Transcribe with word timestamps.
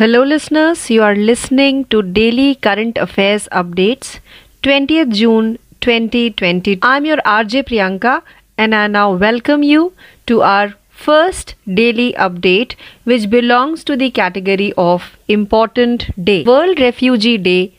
Hello, 0.00 0.22
listeners. 0.22 0.88
You 0.88 1.02
are 1.02 1.14
listening 1.14 1.84
to 1.94 2.00
Daily 2.00 2.54
Current 2.54 2.96
Affairs 2.96 3.46
Updates, 3.52 4.20
20th 4.62 5.10
June 5.12 5.58
2020. 5.82 6.78
I'm 6.80 7.04
your 7.04 7.18
RJ 7.18 7.64
Priyanka, 7.70 8.22
and 8.56 8.74
I 8.74 8.86
now 8.86 9.12
welcome 9.12 9.62
you 9.62 9.92
to 10.26 10.40
our 10.40 10.72
first 10.88 11.54
daily 11.80 12.14
update, 12.14 12.76
which 13.04 13.28
belongs 13.28 13.84
to 13.84 13.94
the 13.94 14.10
category 14.10 14.72
of 14.78 15.18
Important 15.28 16.08
Day 16.24 16.44
World 16.44 16.80
Refugee 16.80 17.36
Day, 17.36 17.74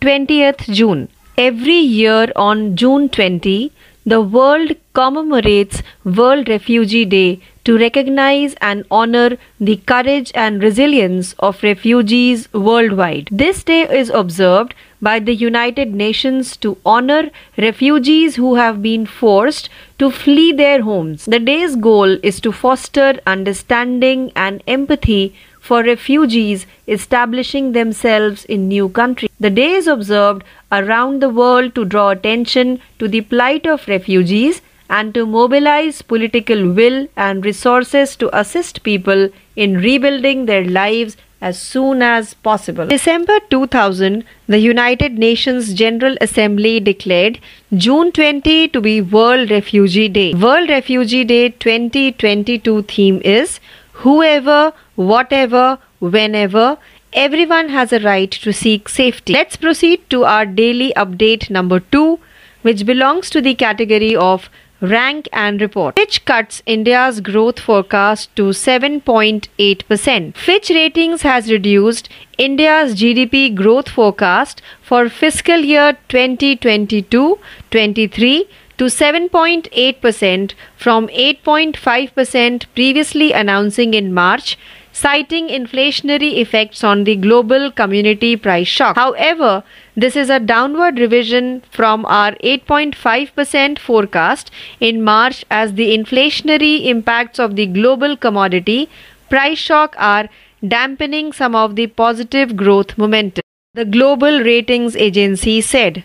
20th 0.00 0.72
June. 0.72 1.08
Every 1.36 1.80
year 1.98 2.30
on 2.36 2.76
June 2.76 3.08
20, 3.08 3.72
the 4.06 4.20
world 4.20 4.72
commemorates 4.92 5.82
World 6.04 6.48
Refugee 6.48 7.04
Day 7.06 7.40
to 7.64 7.78
recognize 7.78 8.54
and 8.60 8.84
honor 8.90 9.38
the 9.58 9.76
courage 9.76 10.30
and 10.34 10.62
resilience 10.62 11.34
of 11.38 11.62
refugees 11.62 12.52
worldwide. 12.52 13.28
This 13.32 13.64
day 13.64 13.82
is 14.00 14.10
observed 14.10 14.74
by 15.00 15.18
the 15.20 15.34
United 15.34 15.94
Nations 15.94 16.56
to 16.58 16.76
honor 16.84 17.30
refugees 17.56 18.36
who 18.36 18.54
have 18.56 18.82
been 18.82 19.06
forced 19.06 19.70
to 19.98 20.10
flee 20.10 20.52
their 20.52 20.82
homes. 20.82 21.24
The 21.24 21.38
day's 21.38 21.74
goal 21.76 22.18
is 22.22 22.40
to 22.40 22.52
foster 22.52 23.18
understanding 23.26 24.32
and 24.36 24.62
empathy 24.66 25.34
for 25.68 25.82
refugees 25.82 26.66
establishing 26.86 27.72
themselves 27.72 28.44
in 28.56 28.68
new 28.68 28.88
countries. 29.00 29.30
The 29.40 29.50
day 29.50 29.70
is 29.80 29.86
observed 29.86 30.44
around 30.70 31.22
the 31.22 31.30
world 31.40 31.74
to 31.74 31.84
draw 31.84 32.10
attention 32.10 32.80
to 32.98 33.08
the 33.08 33.22
plight 33.22 33.66
of 33.66 33.88
refugees 33.88 34.60
and 34.90 35.14
to 35.14 35.24
mobilize 35.24 36.02
political 36.02 36.70
will 36.78 37.06
and 37.16 37.44
resources 37.44 38.16
to 38.16 38.30
assist 38.38 38.82
people 38.82 39.28
in 39.56 39.78
rebuilding 39.78 40.44
their 40.46 40.64
lives 40.64 41.16
as 41.40 41.60
soon 41.60 42.02
as 42.02 42.34
possible. 42.48 42.86
December 42.86 43.38
2000, 43.50 44.24
the 44.46 44.58
United 44.58 45.18
Nations 45.18 45.72
General 45.74 46.16
Assembly 46.20 46.80
declared 46.80 47.38
June 47.86 48.12
20 48.12 48.68
to 48.68 48.80
be 48.80 49.00
World 49.00 49.50
Refugee 49.50 50.08
Day. 50.08 50.32
World 50.34 50.70
Refugee 50.70 51.24
Day 51.24 51.48
2022 51.50 52.82
theme 52.82 53.20
is 53.24 53.60
Whoever, 54.02 54.72
whatever, 54.96 55.78
whenever, 55.98 56.76
everyone 57.12 57.68
has 57.70 57.92
a 57.92 58.00
right 58.00 58.30
to 58.30 58.52
seek 58.52 58.88
safety. 58.88 59.32
Let's 59.32 59.56
proceed 59.56 60.08
to 60.10 60.24
our 60.24 60.44
daily 60.44 60.92
update 60.96 61.48
number 61.50 61.80
2, 61.80 62.18
which 62.62 62.84
belongs 62.84 63.30
to 63.30 63.40
the 63.40 63.54
category 63.54 64.16
of 64.16 64.50
rank 64.80 65.28
and 65.32 65.60
report. 65.60 65.96
Fitch 65.96 66.24
cuts 66.24 66.62
India's 66.66 67.20
growth 67.20 67.60
forecast 67.60 68.34
to 68.36 68.50
7.8%. 68.50 70.36
Fitch 70.36 70.70
Ratings 70.70 71.22
has 71.22 71.50
reduced 71.50 72.08
India's 72.36 72.94
GDP 72.94 73.52
growth 73.54 73.88
forecast 73.88 74.60
for 74.82 75.08
fiscal 75.08 75.58
year 75.58 75.96
2022-23 76.08 78.42
to 78.78 78.84
7.8% 78.84 80.52
from 80.76 81.08
8.5% 81.08 82.64
previously 82.74 83.32
announcing 83.32 83.94
in 83.94 84.12
March 84.12 84.58
citing 84.94 85.48
inflationary 85.48 86.36
effects 86.38 86.84
on 86.84 87.02
the 87.02 87.16
global 87.16 87.70
community 87.72 88.36
price 88.36 88.68
shock. 88.68 88.94
However, 88.94 89.64
this 89.96 90.14
is 90.14 90.30
a 90.30 90.38
downward 90.38 91.00
revision 91.00 91.62
from 91.72 92.06
our 92.06 92.32
8.5% 92.36 93.78
forecast 93.78 94.52
in 94.78 95.02
March 95.02 95.44
as 95.50 95.74
the 95.74 95.96
inflationary 95.96 96.86
impacts 96.86 97.40
of 97.40 97.56
the 97.56 97.66
global 97.66 98.16
commodity 98.16 98.88
price 99.28 99.58
shock 99.58 99.96
are 99.98 100.28
dampening 100.66 101.32
some 101.32 101.56
of 101.56 101.74
the 101.74 101.88
positive 101.88 102.56
growth 102.56 102.96
momentum. 102.96 103.42
The 103.74 103.84
Global 103.84 104.40
Ratings 104.44 104.94
Agency 104.94 105.60
said. 105.60 106.04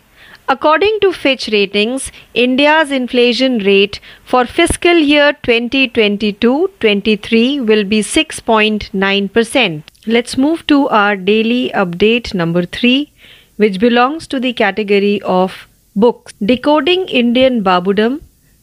According 0.51 0.99
to 1.01 1.13
Fitch 1.13 1.47
Ratings, 1.53 2.11
India's 2.33 2.89
inflation 2.89 3.59
rate 3.59 3.99
for 4.23 4.45
fiscal 4.45 4.97
year 4.97 5.33
2022-23 5.43 7.67
will 7.67 7.83
be 7.83 7.99
6.9%. 8.01 9.83
Let's 10.07 10.39
move 10.39 10.65
to 10.65 10.89
our 10.89 11.15
daily 11.15 11.69
update 11.75 12.33
number 12.33 12.65
3 12.65 13.11
which 13.57 13.79
belongs 13.79 14.25
to 14.25 14.39
the 14.39 14.53
category 14.53 15.21
of 15.21 15.67
books. 15.95 16.33
Decoding 16.43 17.07
Indian 17.09 17.63
Babudom 17.63 18.21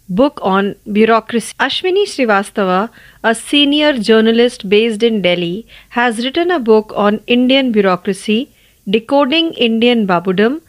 book 0.09 0.41
on 0.43 0.75
bureaucracy. 0.91 1.55
Ashwini 1.61 2.05
Srivastava, 2.05 2.91
a 3.23 3.33
senior 3.33 3.97
journalist 3.97 4.69
based 4.69 5.05
in 5.05 5.23
Delhi, 5.23 5.69
has 5.91 6.25
written 6.25 6.51
a 6.51 6.59
book 6.59 6.93
on 6.97 7.21
Indian 7.29 7.71
bureaucracy, 7.71 8.51
Decoding 8.89 9.53
Indian 9.55 10.07
Babudom, 10.07 10.61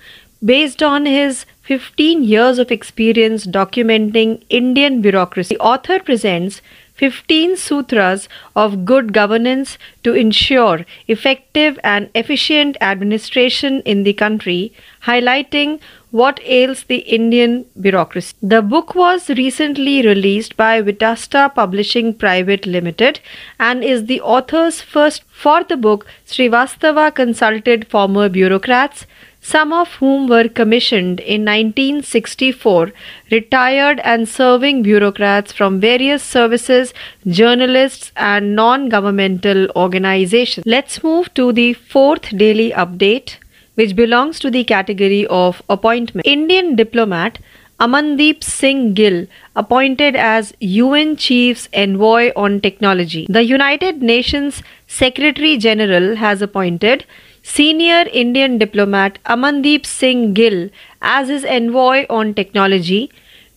Based 0.43 0.83
on 0.83 1.05
his 1.07 1.45
15 1.63 2.23
years 2.23 2.59
of 2.59 2.71
experience 2.71 3.47
documenting 3.47 4.43
Indian 4.49 5.01
bureaucracy, 5.01 5.55
the 5.55 5.61
author 5.61 5.99
presents 5.99 6.61
15 6.93 7.57
sutras 7.57 8.29
of 8.55 8.85
good 8.85 9.13
governance 9.13 9.77
to 10.03 10.13
ensure 10.13 10.85
effective 11.07 11.79
and 11.83 12.09
efficient 12.13 12.77
administration 12.81 13.81
in 13.81 14.03
the 14.03 14.13
country, 14.13 14.73
highlighting 15.03 15.79
what 16.11 16.39
ails 16.43 16.83
the 16.83 16.97
Indian 16.97 17.65
bureaucracy. 17.81 18.33
The 18.41 18.61
book 18.61 18.95
was 18.95 19.29
recently 19.29 20.01
released 20.01 20.55
by 20.55 20.81
Vitasta 20.81 21.53
Publishing 21.53 22.13
Private 22.13 22.65
Limited 22.65 23.19
and 23.59 23.83
is 23.83 24.05
the 24.05 24.21
author's 24.21 24.81
first. 24.81 25.23
For 25.31 25.63
the 25.63 25.77
book, 25.77 26.07
Srivastava 26.25 27.13
consulted 27.13 27.87
former 27.87 28.29
bureaucrats, 28.29 29.05
some 29.47 29.71
of 29.71 29.93
whom 29.99 30.27
were 30.27 30.47
commissioned 30.59 31.19
in 31.21 31.45
1964, 31.45 32.91
retired 33.31 34.01
and 34.03 34.27
serving 34.27 34.83
bureaucrats 34.83 35.53
from 35.53 35.79
various 35.79 36.21
services, 36.21 36.93
journalists, 37.25 38.11
and 38.17 38.55
non 38.55 38.89
governmental 38.89 39.69
organizations. 39.75 40.65
Let's 40.65 41.01
move 41.03 41.33
to 41.35 41.51
the 41.53 41.73
fourth 41.73 42.35
daily 42.37 42.71
update, 42.71 43.37
which 43.75 43.95
belongs 43.95 44.39
to 44.39 44.51
the 44.51 44.65
category 44.65 45.25
of 45.27 45.61
appointment. 45.69 46.27
Indian 46.27 46.75
diplomat 46.75 47.39
Amandeep 47.79 48.43
Singh 48.43 48.95
Gill 48.95 49.27
appointed 49.55 50.15
as 50.15 50.51
UN 50.59 51.15
Chief's 51.15 51.69
Envoy 51.73 52.31
on 52.35 52.59
Technology. 52.59 53.27
The 53.29 53.43
United 53.43 54.01
Nations 54.01 54.63
Secretary 54.87 55.57
General 55.57 56.15
has 56.15 56.41
appointed 56.41 57.05
senior 57.47 58.03
Indian 58.21 58.57
diplomat 58.57 59.19
Amandeep 59.25 59.85
Singh 59.85 60.33
Gill 60.33 60.69
as 61.01 61.29
his 61.29 61.45
envoy 61.45 62.05
on 62.09 62.33
technology, 62.33 63.09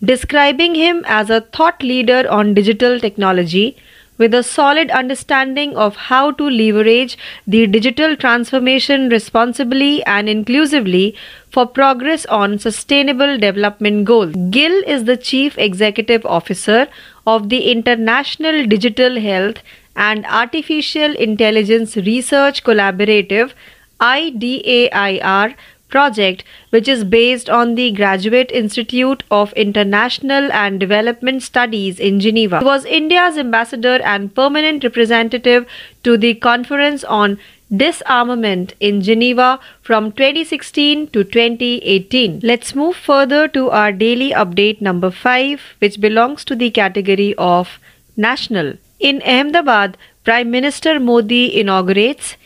describing 0.02 0.76
him 0.76 1.04
as 1.06 1.28
a 1.28 1.40
thought 1.40 1.82
leader 1.82 2.24
on 2.30 2.54
digital 2.54 3.00
technology 3.00 3.76
with 4.16 4.34
a 4.34 4.42
solid 4.42 4.90
understanding 4.90 5.76
of 5.76 5.96
how 5.96 6.30
to 6.30 6.48
leverage 6.48 7.16
the 7.46 7.66
digital 7.66 8.14
transformation 8.16 9.08
responsibly 9.08 10.04
and 10.04 10.28
inclusively 10.28 11.16
for 11.50 11.66
progress 11.66 12.26
on 12.26 12.58
sustainable 12.58 13.38
development 13.38 14.04
goals. 14.04 14.34
Gill 14.50 14.82
is 14.86 15.04
the 15.04 15.16
Chief 15.16 15.58
Executive 15.58 16.24
Officer 16.26 16.86
of 17.26 17.48
the 17.48 17.62
International 17.72 18.64
Digital 18.66 19.18
Health 19.18 19.62
and 19.96 20.24
Artificial 20.26 21.16
Intelligence 21.16 21.96
Research 21.96 22.62
Collaborative 22.62 23.52
IDAIR 24.00 25.54
project, 25.88 26.44
which 26.70 26.88
is 26.88 27.04
based 27.04 27.50
on 27.50 27.74
the 27.74 27.90
Graduate 27.90 28.50
Institute 28.52 29.22
of 29.30 29.52
International 29.54 30.50
and 30.52 30.80
Development 30.80 31.42
Studies 31.42 31.98
in 31.98 32.20
Geneva. 32.20 32.60
He 32.60 32.64
was 32.64 32.84
India's 32.84 33.36
ambassador 33.36 34.00
and 34.02 34.34
permanent 34.34 34.84
representative 34.84 35.66
to 36.04 36.16
the 36.16 36.34
Conference 36.34 37.04
on 37.04 37.38
Disarmament 37.74 38.74
in 38.80 39.00
Geneva 39.00 39.60
from 39.82 40.10
2016 40.12 41.08
to 41.08 41.22
2018. 41.22 42.40
Let's 42.42 42.74
move 42.74 42.96
further 42.96 43.46
to 43.48 43.70
our 43.70 43.92
daily 43.92 44.30
update 44.30 44.80
number 44.80 45.10
5, 45.10 45.60
which 45.78 46.00
belongs 46.00 46.44
to 46.46 46.56
the 46.56 46.70
category 46.70 47.34
of 47.38 47.78
national. 48.16 48.74
In 48.98 49.22
Ahmedabad, 49.22 49.96
Prime 50.24 50.50
Minister 50.50 50.98
Modi 50.98 51.58
inaugurates 51.60 52.36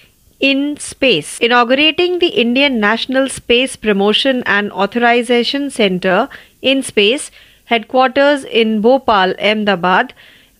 IN-SPACe. 0.41 1.41
Inaugurating 1.41 2.19
the 2.19 2.29
Indian 2.29 2.81
National 2.81 3.29
Space 3.29 3.77
Promotion 3.77 4.43
and 4.47 4.73
Authorization 4.73 5.71
Center 5.71 6.29
IN-SPACe, 6.63 7.31
headquarters 7.67 8.45
in 8.45 8.81
Bopal, 8.81 9.35
Ahmedabad, 9.39 10.13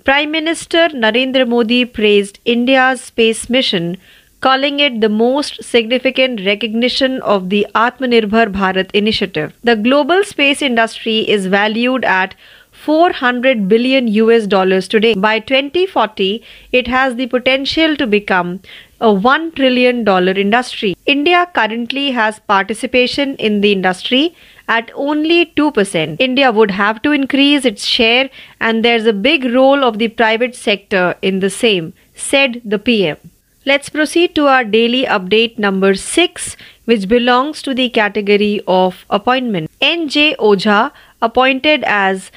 Prime 0.05 0.31
Minister 0.31 0.89
Narendra 0.91 1.49
Modi 1.49 1.85
praised 1.85 2.39
India's 2.45 3.01
space 3.01 3.49
mission, 3.49 3.97
calling 4.41 4.79
it 4.79 5.01
the 5.01 5.09
most 5.09 5.63
significant 5.65 6.45
recognition 6.45 7.23
of 7.23 7.49
the 7.49 7.67
Atmanirbhar 7.75 8.53
Bharat 8.53 8.91
initiative. 8.93 9.55
The 9.63 9.77
global 9.77 10.23
space 10.23 10.61
industry 10.61 11.21
is 11.21 11.47
valued 11.47 12.05
at 12.05 12.35
400 12.73 13.67
billion 13.67 14.09
US 14.09 14.47
dollars 14.47 14.89
today. 14.89 15.15
By 15.15 15.39
2040, 15.39 16.43
it 16.73 16.87
has 16.89 17.15
the 17.17 17.27
potential 17.29 17.97
to 17.97 18.07
become 18.07 18.61
a 19.05 19.09
$1 19.09 19.55
trillion 19.55 20.09
industry. 20.43 20.97
India 21.05 21.47
currently 21.55 22.13
has 22.13 22.39
participation 22.39 23.35
in 23.37 23.61
the 23.61 23.71
industry 23.71 24.35
at 24.67 24.91
only 24.95 25.53
2%. 25.57 26.17
India 26.19 26.51
would 26.51 26.71
have 26.71 27.03
to 27.03 27.11
increase 27.13 27.67
its 27.67 27.85
share, 27.85 28.31
and 28.61 28.83
there's 28.83 29.05
a 29.05 29.13
big 29.13 29.45
role 29.45 29.85
of 29.85 29.99
the 29.99 30.09
private 30.09 30.55
sector 30.55 31.17
in 31.21 31.41
the 31.41 31.51
same, 31.51 31.93
said 32.15 32.63
the 32.65 32.79
PM. 32.79 33.19
Let's 33.67 33.91
proceed 33.91 34.35
to 34.37 34.47
our 34.47 34.65
daily 34.65 35.05
update 35.05 35.59
number 35.59 35.95
6, 35.95 36.57
which 36.87 37.07
belongs 37.07 37.61
to 37.63 37.75
the 37.75 37.91
category 37.91 38.63
of 38.67 39.05
appointment. 39.11 39.71
N.J. 39.83 40.37
Ojha, 40.37 40.93
appointed 41.21 41.85
as 41.85 42.33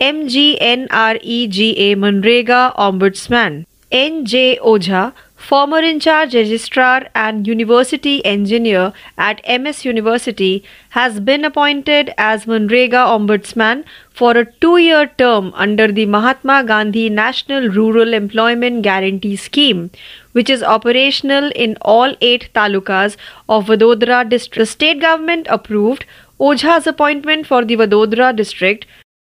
MGNREGA 0.00 1.96
Manrega 1.96 2.74
Ombudsman. 2.76 3.66
N.J. 3.90 4.58
Ojha 4.58 5.12
former 5.48 5.78
in 5.88 5.98
charge 6.04 6.34
registrar 6.34 7.04
and 7.14 7.46
university 7.46 8.14
engineer 8.30 8.92
at 9.26 9.40
MS 9.60 9.84
University, 9.86 10.62
has 10.90 11.20
been 11.20 11.42
appointed 11.42 12.12
as 12.18 12.44
Manrega 12.44 13.04
Ombudsman 13.12 13.84
for 14.10 14.32
a 14.36 14.44
two 14.64 14.76
year 14.76 15.06
term 15.16 15.50
under 15.54 15.86
the 15.90 16.04
Mahatma 16.04 16.64
Gandhi 16.64 17.08
National 17.08 17.70
Rural 17.78 18.12
Employment 18.12 18.82
Guarantee 18.82 19.36
Scheme, 19.36 19.90
which 20.32 20.50
is 20.50 20.62
operational 20.62 21.50
in 21.66 21.78
all 21.80 22.14
eight 22.20 22.50
talukas 22.54 23.16
of 23.48 23.66
Vadodara 23.68 24.28
district. 24.28 24.58
The 24.58 24.66
state 24.66 25.00
government 25.00 25.46
approved 25.48 26.04
Ojha's 26.38 26.86
appointment 26.86 27.46
for 27.46 27.64
the 27.64 27.76
Vadodara 27.76 28.36
district 28.36 28.86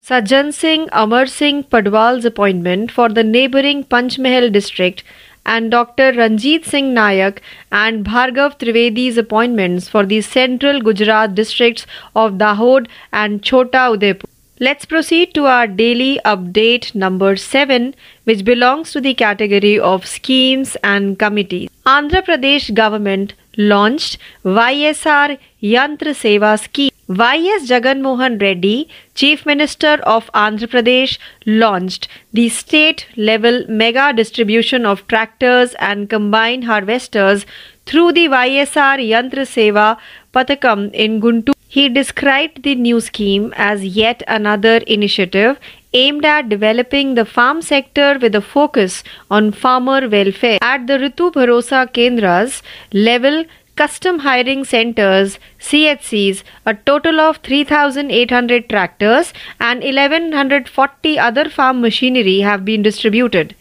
Sajjan 0.05 0.53
Singh 0.53 0.89
Amar 0.91 1.25
Singh 1.25 1.63
Padwal's 1.63 2.25
appointment 2.25 2.91
for 2.91 3.07
the 3.09 3.23
neighbouring 3.23 3.85
Panchmahal 3.85 4.51
district 4.51 5.01
and 5.45 5.71
Dr. 5.71 6.11
Ranjit 6.13 6.65
Singh 6.65 6.93
Nayak 6.93 7.39
and 7.71 8.05
Bhargav 8.05 8.57
Trivedi's 8.57 9.17
appointments 9.17 9.89
for 9.89 10.05
the 10.05 10.21
central 10.21 10.81
Gujarat 10.81 11.35
districts 11.35 11.85
of 12.15 12.33
Dahod 12.33 12.87
and 13.11 13.43
Chota 13.43 13.89
Udaipur. 13.91 14.27
Let's 14.59 14.85
proceed 14.85 15.33
to 15.33 15.45
our 15.45 15.67
daily 15.67 16.19
update 16.23 16.93
number 16.95 17.35
7, 17.35 17.95
which 18.23 18.45
belongs 18.45 18.91
to 18.91 19.01
the 19.01 19.13
category 19.13 19.79
of 19.79 20.05
schemes 20.05 20.77
and 20.83 21.17
committees. 21.19 21.69
Andhra 21.85 22.23
Pradesh 22.23 22.73
government 22.73 23.33
launched 23.57 24.19
YSR 24.45 25.37
Yantra 25.61 26.13
Seva 26.23 26.57
scheme. 26.57 26.91
YS 27.09 27.67
Jagan 27.69 27.99
Mohan 27.99 28.37
Reddy, 28.37 28.87
Chief 29.13 29.45
Minister 29.45 29.95
of 30.03 30.31
Andhra 30.33 30.67
Pradesh, 30.67 31.17
launched 31.45 32.07
the 32.31 32.47
state 32.47 33.07
level 33.17 33.65
mega 33.67 34.13
distribution 34.13 34.85
of 34.85 35.05
tractors 35.09 35.73
and 35.79 36.09
combine 36.09 36.61
harvesters 36.61 37.45
through 37.85 38.13
the 38.13 38.27
YSR 38.27 39.05
Yantra 39.05 39.43
Seva 39.43 39.97
Pathakam 40.33 40.93
in 40.93 41.19
Guntur. 41.19 41.53
He 41.67 41.89
described 41.89 42.63
the 42.63 42.75
new 42.75 43.01
scheme 43.01 43.53
as 43.57 43.83
yet 43.83 44.23
another 44.25 44.77
initiative 44.87 45.59
aimed 45.93 46.23
at 46.23 46.47
developing 46.47 47.15
the 47.15 47.25
farm 47.25 47.61
sector 47.61 48.17
with 48.21 48.33
a 48.33 48.41
focus 48.41 49.03
on 49.29 49.51
farmer 49.51 50.07
welfare. 50.07 50.57
At 50.61 50.87
the 50.87 50.93
Rythu 50.93 51.33
Bharosa 51.33 51.91
Kendras 51.91 52.61
level, 52.93 53.43
custom 53.75 54.19
hiring 54.19 54.63
centers 54.63 55.39
CHCs 55.59 56.43
a 56.65 56.73
total 56.73 57.19
of 57.19 57.37
3800 57.37 58.69
tractors 58.69 59.33
and 59.59 59.83
1140 59.83 61.19
other 61.19 61.49
farm 61.49 61.81
machinery 61.81 62.39
have 62.41 62.63
been 62.63 62.81
distributed. 62.81 63.55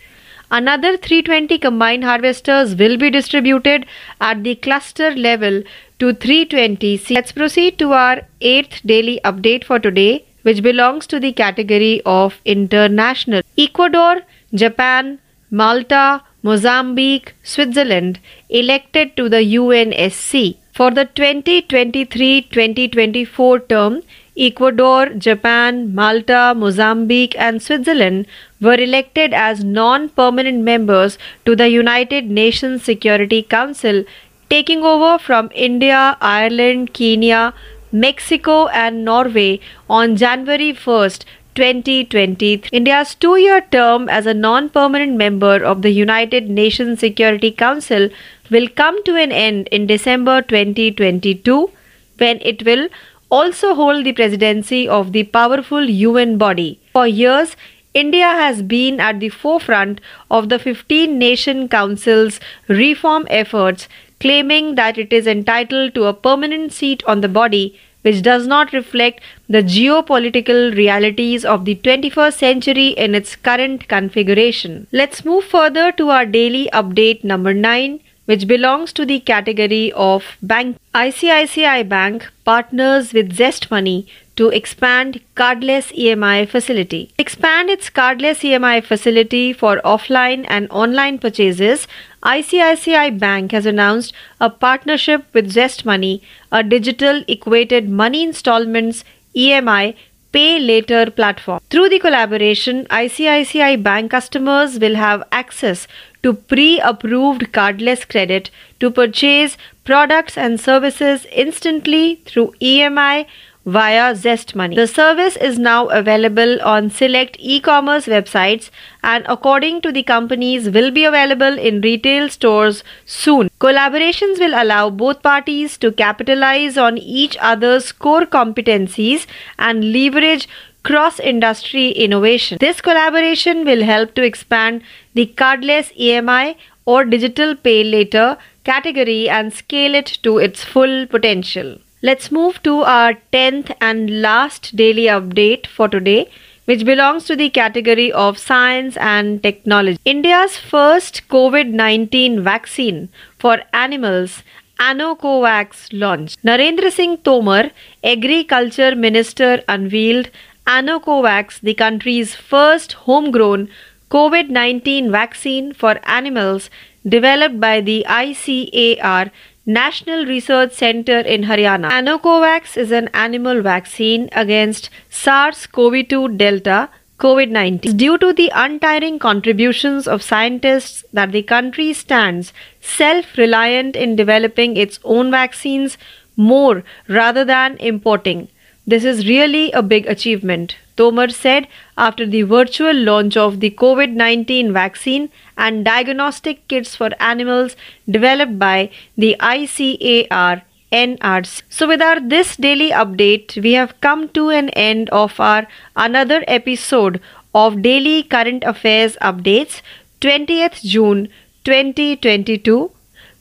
Another 0.51 0.99
320 0.99 1.59
combined 1.59 2.05
harvesters 2.05 2.75
will 2.75 2.99
be 2.99 3.09
distributed 3.09 3.87
at 4.21 4.45
the 4.45 4.55
cluster 4.57 5.11
level 5.15 5.63
to 5.99 6.13
320 6.13 7.01
let's 7.15 7.33
proceed 7.33 7.79
to 7.79 7.93
our 7.93 8.21
8th 8.43 8.83
daily 8.85 9.19
update 9.25 9.65
for 9.65 9.79
today 9.79 10.27
which 10.43 10.63
belongs 10.63 11.07
to 11.07 11.21
the 11.21 11.33
category 11.33 12.03
of 12.05 12.39
international. 12.45 13.43
Ecuador 13.57 14.21
japan 14.53 15.19
malta 15.51 16.23
Mozambique, 16.43 17.35
Switzerland 17.45 18.19
elected 18.49 19.17
to 19.17 19.29
the 19.29 19.55
UNSC. 19.57 20.57
For 20.73 20.91
the 20.91 21.07
2023-2024 21.07 23.69
term, 23.69 24.03
Ecuador, 24.37 25.11
Japan, 25.11 25.95
Malta, 25.95 26.53
Mozambique 26.57 27.37
and 27.39 27.63
Switzerland 27.63 28.27
were 28.61 28.75
elected 28.75 29.33
as 29.35 29.63
non-permanent 29.63 30.65
members 30.65 31.17
to 31.45 31.55
the 31.55 31.69
United 31.69 32.29
Nations 32.31 32.83
Security 32.83 33.43
Council, 33.43 34.05
taking 34.49 34.83
over 34.83 35.19
from 35.19 35.51
India, 35.55 36.17
Ireland, 36.21 36.95
Kenya, 36.95 37.53
Mexico 37.93 38.69
and 38.69 39.05
Norway 39.05 39.61
on 39.91 40.17
January 40.17 40.73
1st, 40.73 41.25
2020. 41.55 42.65
India's 42.73 43.15
two 43.15 43.37
year 43.37 43.61
term 43.71 44.09
as 44.09 44.27
a 44.27 44.35
non 44.35 44.69
permanent 44.71 45.17
member 45.17 45.63
of 45.63 45.83
the 45.83 45.91
United 45.91 46.49
Nations 46.49 47.01
Security 47.01 47.51
Council 47.51 48.09
will 48.51 48.69
come 48.69 49.03
to 49.05 49.17
an 49.17 49.33
end 49.33 49.69
in 49.69 49.87
December 49.87 50.43
2022 50.43 51.71
when 52.19 52.41
it 52.41 52.65
will 52.65 52.89
also 53.31 53.75
hold 53.75 54.05
the 54.05 54.13
presidency 54.13 54.87
of 54.89 55.13
the 55.13 55.25
powerful 55.25 55.89
UN 55.89 56.37
body. 56.39 56.79
For 56.93 57.07
years, 57.07 57.57
India 57.95 58.27
has 58.27 58.63
been 58.63 59.01
at 59.01 59.21
the 59.21 59.29
forefront 59.29 60.01
of 60.31 60.49
the 60.49 60.59
15 60.59 61.19
Nation 61.19 61.69
Council's 61.69 62.41
reform 62.69 63.27
efforts, 63.29 63.89
claiming 64.21 64.75
that 64.77 64.99
it 64.99 65.13
is 65.13 65.27
entitled 65.27 65.95
to 65.95 66.05
a 66.05 66.15
permanent 66.15 66.73
seat 66.73 67.03
on 67.07 67.21
the 67.21 67.29
body 67.29 67.79
which 68.03 68.23
does 68.23 68.47
not 68.47 68.73
reflect 68.73 69.21
the 69.49 69.63
geopolitical 69.63 70.75
realities 70.77 71.45
of 71.45 71.65
the 71.65 71.75
21st 71.77 72.35
century 72.35 72.89
in 72.89 73.15
its 73.15 73.35
current 73.35 73.89
configuration. 73.89 74.87
Let's 74.93 75.25
move 75.25 75.45
further 75.45 75.93
to 75.93 76.11
our 76.11 76.27
daily 76.27 76.69
update 76.73 77.25
number 77.25 77.55
9 77.55 78.01
which 78.27 78.47
belongs 78.47 78.93
to 78.93 79.05
the 79.05 79.21
category 79.21 79.93
of 79.93 80.37
bank. 80.43 80.77
ICICI 80.95 81.89
Bank 81.89 82.31
partners 82.45 83.13
with 83.13 83.35
Zest 83.35 83.71
Money 83.71 84.07
to 84.37 84.49
expand 84.49 85.21
cardless 85.37 85.93
EMI 85.97 86.49
facility. 86.49 87.13
Expand 87.19 87.71
its 87.71 87.91
cardless 87.91 88.41
EMI 88.41 88.85
facility 88.85 89.53
for 89.53 89.81
offline 89.85 90.45
and 90.49 90.71
online 90.71 91.19
purchases. 91.19 91.87
ICICI 92.23 93.19
Bank 93.19 93.51
has 93.51 93.67
announced 93.67 94.13
a 94.41 94.49
partnership 94.49 95.25
with 95.35 95.51
Zest 95.51 95.85
Money, 95.85 96.23
a 96.53 96.63
digital 96.63 97.25
equated 97.27 97.89
money 97.89 98.23
installments 98.23 99.05
EMI 99.35 99.97
pay 100.31 100.61
later 100.61 101.11
platform. 101.11 101.61
Through 101.69 101.89
the 101.89 101.99
collaboration, 101.99 102.87
ICICI 102.87 103.83
Bank 103.83 104.13
customers 104.13 104.79
will 104.79 104.95
have 104.95 105.25
access 105.33 105.89
to 106.23 106.33
pre 106.33 106.79
approved 106.81 107.53
cardless 107.53 108.09
credit 108.09 108.51
to 108.79 108.91
purchase 108.91 109.57
products 109.85 110.39
and 110.39 110.61
services 110.61 111.27
instantly 111.33 112.23
through 112.25 112.55
EMI 112.61 113.27
via 113.65 114.15
Zest 114.15 114.55
Money. 114.57 114.75
The 114.77 114.87
service 114.87 115.37
is 115.37 115.59
now 115.59 115.87
available 115.89 116.61
on 116.63 116.91
select 116.91 117.37
e-commerce 117.39 118.07
websites 118.07 118.71
and 119.03 119.25
according 119.29 119.83
to 119.83 119.93
the 119.93 120.03
companies 120.03 120.69
will 120.71 120.91
be 120.91 121.05
available 121.05 121.59
in 121.59 121.81
retail 121.81 122.29
stores 122.29 122.83
soon. 123.07 123.51
Collaborations 123.61 124.39
will 124.39 124.55
allow 124.55 124.91
both 124.91 125.23
parties 125.23 125.79
to 125.79 125.93
capitalize 125.93 126.77
on 126.77 126.99
each 126.99 127.37
other's 127.41 127.93
core 127.93 128.27
competencies 128.27 129.27
and 129.59 129.93
leverage 129.93 130.49
cross 130.83 131.21
industry 131.21 131.91
innovation. 131.91 132.59
This 132.61 132.81
collaboration 132.81 133.65
will 133.65 133.85
help 133.85 134.15
to 134.15 134.23
expand 134.23 134.83
the 135.15 135.27
cardless 135.37 135.97
EMI 135.97 136.57
or 136.85 137.05
digital 137.05 137.55
pay 137.55 137.85
later 137.85 138.37
category 138.65 139.29
and 139.29 139.53
scale 139.53 139.95
it 139.95 140.19
to 140.25 140.39
its 140.39 140.65
full 140.65 141.07
potential. 141.07 141.79
Let's 142.05 142.33
move 142.33 142.61
to 142.65 142.81
our 142.81 143.15
10th 143.33 143.77
and 143.81 144.23
last 144.23 144.75
daily 144.75 145.05
update 145.05 145.69
for 145.69 145.89
today, 145.89 146.29
which 146.65 146.85
belongs 146.85 147.27
to 147.27 147.37
the 147.37 147.49
category 147.49 148.11
of 148.11 148.39
science 148.39 148.97
and 148.97 149.41
technology. 149.41 150.01
India's 150.05 150.57
first 150.57 151.29
COVID 151.29 151.69
19 151.71 152.43
vaccine 152.43 153.09
for 153.39 153.61
animals, 153.73 154.43
Anocovax, 154.81 155.91
launched. 155.93 156.43
Narendra 156.43 156.91
Singh 156.91 157.19
Tomar, 157.19 157.71
Agriculture 158.03 158.97
Minister, 158.97 159.63
unveiled 159.69 160.29
Anocovax, 160.67 161.61
the 161.61 161.75
country's 161.75 162.35
first 162.35 162.95
homegrown 163.05 163.69
COVID 164.11 164.49
19 164.49 165.13
vaccine 165.13 165.73
for 165.73 166.01
animals 166.05 166.69
developed 167.09 167.61
by 167.61 167.81
the 167.81 168.05
ICAR 168.09 169.31
National 169.65 170.27
Research 170.27 170.73
Center 170.73 171.21
in 171.21 171.43
Haryana. 171.45 171.89
Anocovax 171.89 172.77
is 172.77 172.91
an 172.91 173.09
animal 173.15 173.63
vaccine 173.63 174.29
against 174.33 174.91
SARS 175.09 175.69
CoV 175.69 176.09
2 176.09 176.31
Delta 176.31 176.89
COVID 177.21 177.51
19. 177.51 177.97
Due 177.97 178.19
to 178.19 178.33
the 178.33 178.51
untiring 178.53 179.21
contributions 179.21 180.09
of 180.09 180.21
scientists 180.21 181.05
that 181.13 181.31
the 181.31 181.45
country 181.45 181.93
stands 181.93 182.53
self 182.81 183.39
reliant 183.39 183.95
in 183.95 184.17
developing 184.17 184.77
its 184.77 184.99
own 185.05 185.31
vaccines 185.31 185.97
more 186.37 186.83
rather 187.07 187.45
than 187.45 187.77
importing. 187.77 188.49
This 188.85 189.05
is 189.05 189.29
really 189.29 189.71
a 189.71 189.83
big 189.83 190.07
achievement, 190.07 190.77
Tomar 190.97 191.29
said 191.29 191.69
after 191.97 192.27
the 192.27 192.43
virtual 192.43 192.95
launch 192.95 193.37
of 193.37 193.61
the 193.61 193.71
COVID 193.71 194.13
19 194.13 194.73
vaccine 194.73 195.31
and 195.57 195.85
diagnostic 195.85 196.67
kits 196.69 196.95
for 196.97 197.11
animals 197.21 197.77
developed 198.09 198.59
by 198.59 198.91
the 199.17 199.37
ICAR 199.41 200.63
NRC. 200.93 201.63
So, 201.71 201.89
with 201.89 202.03
our 202.03 202.21
this 202.21 202.57
daily 202.57 202.91
update, 202.91 203.61
we 203.63 203.73
have 203.73 203.99
come 204.01 204.29
to 204.31 204.51
an 204.51 204.69
end 204.71 205.09
of 205.11 205.41
our 205.41 205.67
another 205.97 206.45
episode 206.47 207.21
of 207.55 207.83
Daily 207.83 208.23
Current 208.23 208.65
Affairs 208.65 209.17
Updates, 209.21 209.81
20th 210.21 210.83
June 210.83 211.29
2022. 211.65 212.91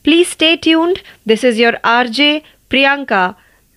Please 0.02 0.28
stay 0.28 0.56
tuned. 0.56 1.02
This 1.26 1.44
is 1.44 1.58
your 1.58 1.72
RJ 1.84 2.42
Priyanka 2.70 3.36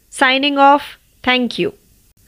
signing 0.10 0.58
off. 0.58 0.98
Thank 1.24 1.60
you. 1.60 1.74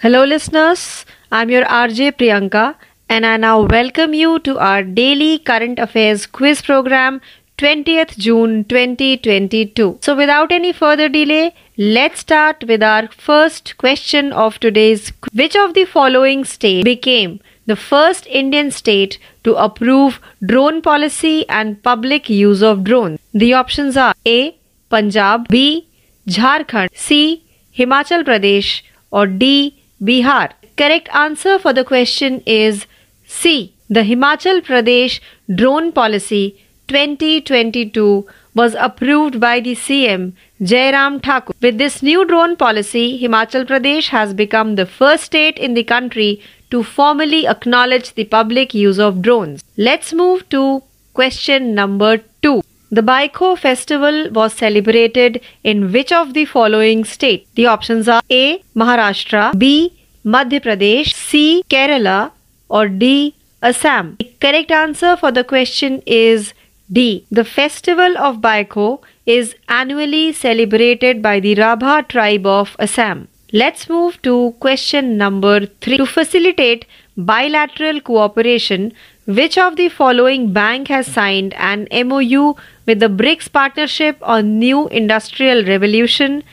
Hello, 0.02 0.24
listeners. 0.24 1.06
I'm 1.30 1.50
your 1.50 1.66
RJ 1.66 2.14
Priyanka, 2.14 2.76
and 3.10 3.26
I 3.26 3.36
now 3.36 3.64
welcome 3.64 4.14
you 4.14 4.40
to 4.40 4.58
our 4.60 4.82
daily 4.82 5.40
current 5.40 5.78
affairs 5.78 6.26
quiz 6.26 6.62
program 6.62 7.20
20th 7.58 8.18
June 8.18 8.64
2022. 8.64 9.98
So, 10.00 10.16
without 10.16 10.54
any 10.54 10.72
further 10.72 11.10
delay, 11.10 11.54
let's 11.78 12.22
start 12.22 12.64
with 12.66 12.82
our 12.82 13.10
first 13.10 13.78
question 13.78 14.32
of 14.32 14.58
today's. 14.62 15.12
Which 15.34 15.58
of 15.58 15.74
the 15.74 15.84
following 15.84 16.46
state 16.46 16.86
became 16.86 17.42
the 17.66 17.76
first 17.76 18.26
Indian 18.28 18.72
state 18.72 19.20
to 19.44 19.56
approve 19.56 20.22
drone 20.46 20.82
policy 20.82 21.46
and 21.50 21.84
public 21.84 22.30
use 22.30 22.64
of 22.64 22.86
drones? 22.86 23.20
The 23.34 23.54
options 23.54 23.98
are 23.98 24.14
A. 24.26 24.58
Punjab, 24.90 25.50
B. 25.50 25.90
Jharkhand, 26.26 26.88
C. 26.94 27.44
Himachal 27.78 28.24
Pradesh, 28.24 28.82
or 29.12 29.28
D. 29.28 29.84
Bihar. 30.02 30.52
Correct 30.78 31.10
answer 31.12 31.58
for 31.58 31.74
the 31.74 31.84
question 31.84 32.44
is 32.46 32.86
C. 33.26 33.74
The 33.90 34.02
Himachal 34.02 34.62
Pradesh 34.62 35.20
drone 35.54 35.92
policy 35.92 36.64
2022 36.88 38.28
was 38.54 38.76
approved 38.76 39.40
by 39.40 39.60
the 39.60 39.74
CM 39.76 40.34
Jairam 40.62 41.24
Thakur. 41.24 41.54
With 41.62 41.80
this 41.80 42.04
new 42.04 42.26
drone 42.26 42.56
policy, 42.56 43.20
Himachal 43.20 43.66
Pradesh 43.66 44.10
has 44.10 44.36
become 44.36 44.76
the 44.76 44.86
first 44.86 45.24
state 45.24 45.58
in 45.58 45.74
the 45.74 45.84
country 45.84 46.42
to 46.70 46.84
formally 46.84 47.48
acknowledge 47.48 48.14
the 48.14 48.26
public 48.26 48.74
use 48.76 49.00
of 49.00 49.22
drones. 49.24 49.64
Let's 49.78 50.14
move 50.14 50.48
to 50.50 50.84
question 51.14 51.74
number 51.74 52.18
2. 52.44 52.62
The 52.92 53.02
Baikho 53.02 53.58
festival 53.58 54.30
was 54.32 54.54
celebrated 54.54 55.42
in 55.64 55.92
which 55.92 56.12
of 56.12 56.34
the 56.34 56.46
following 56.46 57.04
state? 57.04 57.48
The 57.56 57.66
options 57.66 58.08
are 58.08 58.22
A. 58.30 58.64
Maharashtra, 58.76 59.58
B. 59.58 59.97
Madhya 60.36 60.60
Pradesh, 60.60 61.14
C. 61.14 61.64
Kerala, 61.70 62.32
or 62.68 62.90
D. 62.90 63.34
Assam. 63.62 64.18
The 64.20 64.30
correct 64.42 64.72
answer 64.72 65.16
for 65.16 65.32
the 65.32 65.46
question 65.46 66.02
is 66.06 66.54
D. 66.92 67.26
The 67.32 67.46
festival 67.46 68.18
of 68.18 68.42
Baikho 68.42 69.00
is 69.26 69.56
annually 69.70 70.34
celebrated 70.34 71.22
by 71.22 71.40
the 71.40 71.56
Rabha 71.56 72.10
tribe 72.10 72.46
of 72.46 72.76
Assam. 72.78 73.30
Let's 73.54 73.88
move 73.88 74.22
to 74.24 74.54
question 74.60 75.16
number 75.18 75.66
3. 75.66 75.98
To 75.98 76.06
facilitate 76.06 76.86
bilateral 77.16 78.02
cooperation, 78.02 78.92
which 79.26 79.58
of 79.58 79.78
the 79.78 79.88
following 79.88 80.52
bank 80.52 80.90
has 80.90 81.08
signed 81.08 81.54
an 81.54 81.88
MOU 82.06 82.56
with 82.86 83.00
the 83.00 83.08
BRICS 83.08 83.52
Partnership 83.52 84.18
on 84.22 84.60
New 84.60 84.90
Industrial 84.90 85.64
Revolution, 85.64 86.44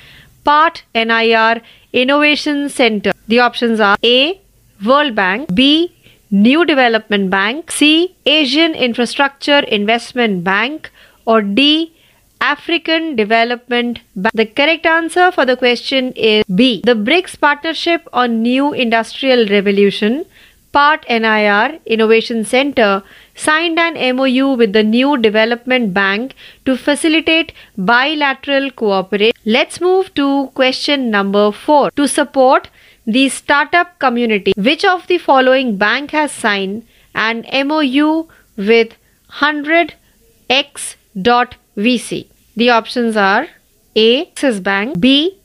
Part 0.45 0.85
NIR 0.95 1.61
Innovation 1.93 2.69
Center? 2.69 3.13
The 3.29 3.41
options 3.41 3.81
are 3.81 3.97
A. 4.05 4.41
World 4.85 5.15
Bank, 5.15 5.55
B. 5.55 5.93
New 6.31 6.65
Development 6.65 7.31
Bank, 7.31 7.71
C. 7.71 8.15
Asian 8.27 8.75
Infrastructure 8.75 9.61
Investment 9.61 10.45
Bank, 10.45 10.91
or 11.25 11.43
D. 11.43 11.93
African 12.41 13.17
Development 13.17 14.01
Bank. 14.15 14.35
The 14.35 14.47
correct 14.47 14.85
answer 14.85 15.31
for 15.33 15.47
the 15.47 15.57
question 15.57 16.13
is 16.13 16.45
B. 16.55 16.83
The 16.85 16.95
BRICS 16.95 17.41
Partnership 17.41 18.09
on 18.13 18.43
New 18.43 18.73
Industrial 18.73 19.47
Revolution, 19.47 20.27
Part 20.75 21.07
NIR 21.09 21.79
Innovation 21.87 22.45
Center, 22.45 23.03
signed 23.37 23.79
an 23.79 23.95
MOU 24.17 24.55
with 24.55 24.73
the 24.73 24.83
New 24.83 25.17
Development 25.17 25.95
Bank 25.95 26.35
to 26.65 26.77
facilitate 26.77 27.53
bilateral 27.77 28.73
cooperation. 28.73 29.33
Let's 29.45 29.81
move 29.81 30.13
to 30.15 30.51
question 30.55 31.11
number 31.11 31.53
4. 31.53 31.93
To 31.93 32.09
support 32.09 32.69
the 33.07 33.29
startup 33.29 34.01
community. 34.01 34.53
Which 34.57 34.85
of 34.85 35.07
the 35.07 35.19
following 35.19 35.77
bank 35.77 36.11
has 36.11 36.33
signed 36.33 36.85
an 37.15 37.47
MOU 37.69 38.27
with 38.57 38.97
100x.vc? 39.31 42.27
The 42.57 42.71
options 42.71 43.17
are 43.17 43.49
A. 43.95 44.27
Axis 44.27 44.59
Bank, 44.61 44.99
B. 44.99 45.39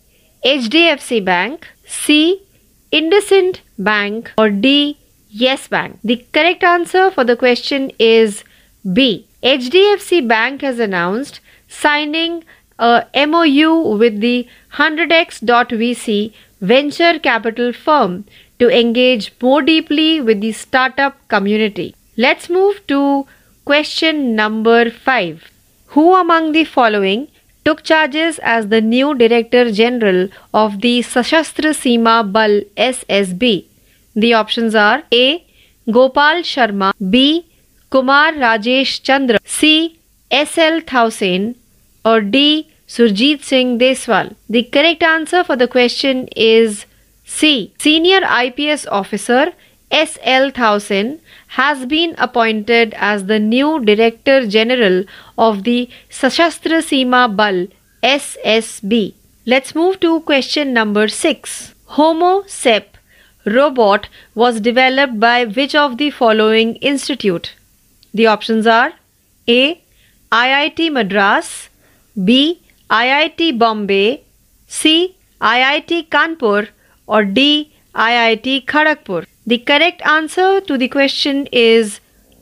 HDFC 0.46 1.24
Bank, 1.24 1.68
C. 1.86 2.42
IndusInd 2.92 3.60
Bank, 3.78 4.32
or 4.38 4.50
D. 4.50 4.98
Yes 5.30 5.68
Bank. 5.68 6.00
The 6.04 6.26
correct 6.34 6.64
answer 6.64 7.12
for 7.12 7.24
the 7.24 7.36
question 7.36 7.92
is 8.00 8.44
B. 8.94 9.28
HDFC 9.44 10.28
Bank 10.28 10.62
has 10.62 10.80
announced 10.80 11.40
signing 11.68 12.44
a 12.80 13.06
MOU 13.16 13.96
with 13.98 14.22
the 14.22 14.48
100x.vc 14.74 16.34
venture 16.62 17.20
capital 17.20 17.72
firm 17.72 18.26
to 18.58 18.70
engage 18.70 19.32
more 19.42 19.62
deeply 19.62 20.20
with 20.20 20.42
the 20.42 20.52
startup 20.52 21.16
community. 21.28 21.96
Let's 22.18 22.50
move 22.50 22.86
to 22.88 23.28
question 23.66 24.36
number 24.36 24.90
5. 24.90 25.52
Who 25.94 26.16
among 26.16 26.54
the 26.54 26.66
following 26.66 27.28
took 27.64 27.84
charges 27.84 28.40
as 28.40 28.70
the 28.70 28.82
new 28.82 29.14
Director 29.14 29.72
General 29.72 30.30
of 30.54 30.82
the 30.82 31.02
Sashastra 31.02 31.74
Seema 31.82 32.30
Bal 32.32 32.62
SSB? 32.76 33.69
The 34.20 34.34
options 34.34 34.76
are 34.76 35.04
A. 35.14 35.46
Gopal 35.90 36.42
Sharma, 36.52 36.94
B. 37.10 37.46
Kumar 37.90 38.34
Rajesh 38.34 39.02
Chandra, 39.02 39.40
C. 39.46 39.98
S. 40.30 40.58
L. 40.58 40.82
Thausen, 40.82 41.56
or 42.04 42.20
D. 42.22 42.68
Surjit 42.88 43.44
Singh 43.44 43.80
Deswal. 43.80 44.36
The 44.50 44.64
correct 44.64 45.04
answer 45.04 45.44
for 45.44 45.56
the 45.56 45.68
question 45.68 46.28
is 46.36 46.86
C. 47.24 47.74
Senior 47.80 48.20
IPS 48.44 48.86
officer 48.88 49.54
S. 49.90 50.18
L. 50.24 50.52
Thausen 50.52 51.20
has 51.60 51.86
been 51.86 52.14
appointed 52.18 52.94
as 52.98 53.26
the 53.26 53.40
new 53.40 53.80
Director 53.86 54.46
General 54.48 55.04
of 55.38 55.64
the 55.64 55.90
Sashastra 56.10 56.84
Seema 56.90 57.24
Bal 57.36 57.68
SSB. 58.04 59.14
Let's 59.46 59.74
move 59.74 60.00
to 60.02 60.20
question 60.22 60.74
number 60.74 61.08
6. 61.08 61.74
Homo 61.98 62.44
SEP 62.48 62.99
robot 63.46 64.08
was 64.36 64.60
developed 64.62 65.20
by 65.20 65.46
which 65.46 65.76
of 65.76 65.98
the 65.98 66.10
following 66.10 66.76
institute? 66.78 67.56
The 68.14 68.28
options 68.28 68.68
are 68.68 68.94
A. 69.48 69.82
IIT 70.32 70.92
Madras 70.92 71.70
B. 72.24 72.62
IIT 72.90 73.60
Bombay, 73.60 74.24
C. 74.68 75.16
IIT 75.42 76.10
Kanpur, 76.10 76.68
or 77.08 77.24
D. 77.24 77.72
IIT 77.96 78.66
Kharagpur? 78.66 79.26
The 79.46 79.60
correct 79.60 80.02
answer 80.06 80.62
to 80.62 80.78
the 80.78 80.88
question 80.88 81.48
is 81.52 82.00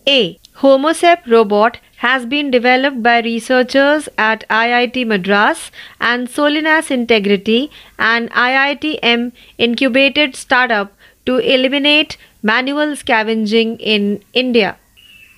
A. 0.07 0.39
HomoSep 0.57 1.27
robot 1.27 1.79
has 1.97 2.25
been 2.25 2.51
developed 2.51 3.01
by 3.01 3.19
researchers 3.21 4.07
at 4.17 4.47
IIT 4.49 5.05
Madras 5.07 5.71
and 5.99 6.27
Solinas 6.27 6.91
Integrity 6.91 7.71
an 7.97 8.29
IITM 8.29 9.31
incubated 9.57 10.35
startup 10.35 10.93
to 11.25 11.37
eliminate 11.37 12.17
manual 12.43 12.95
scavenging 12.95 13.77
in 13.79 14.23
India. 14.33 14.77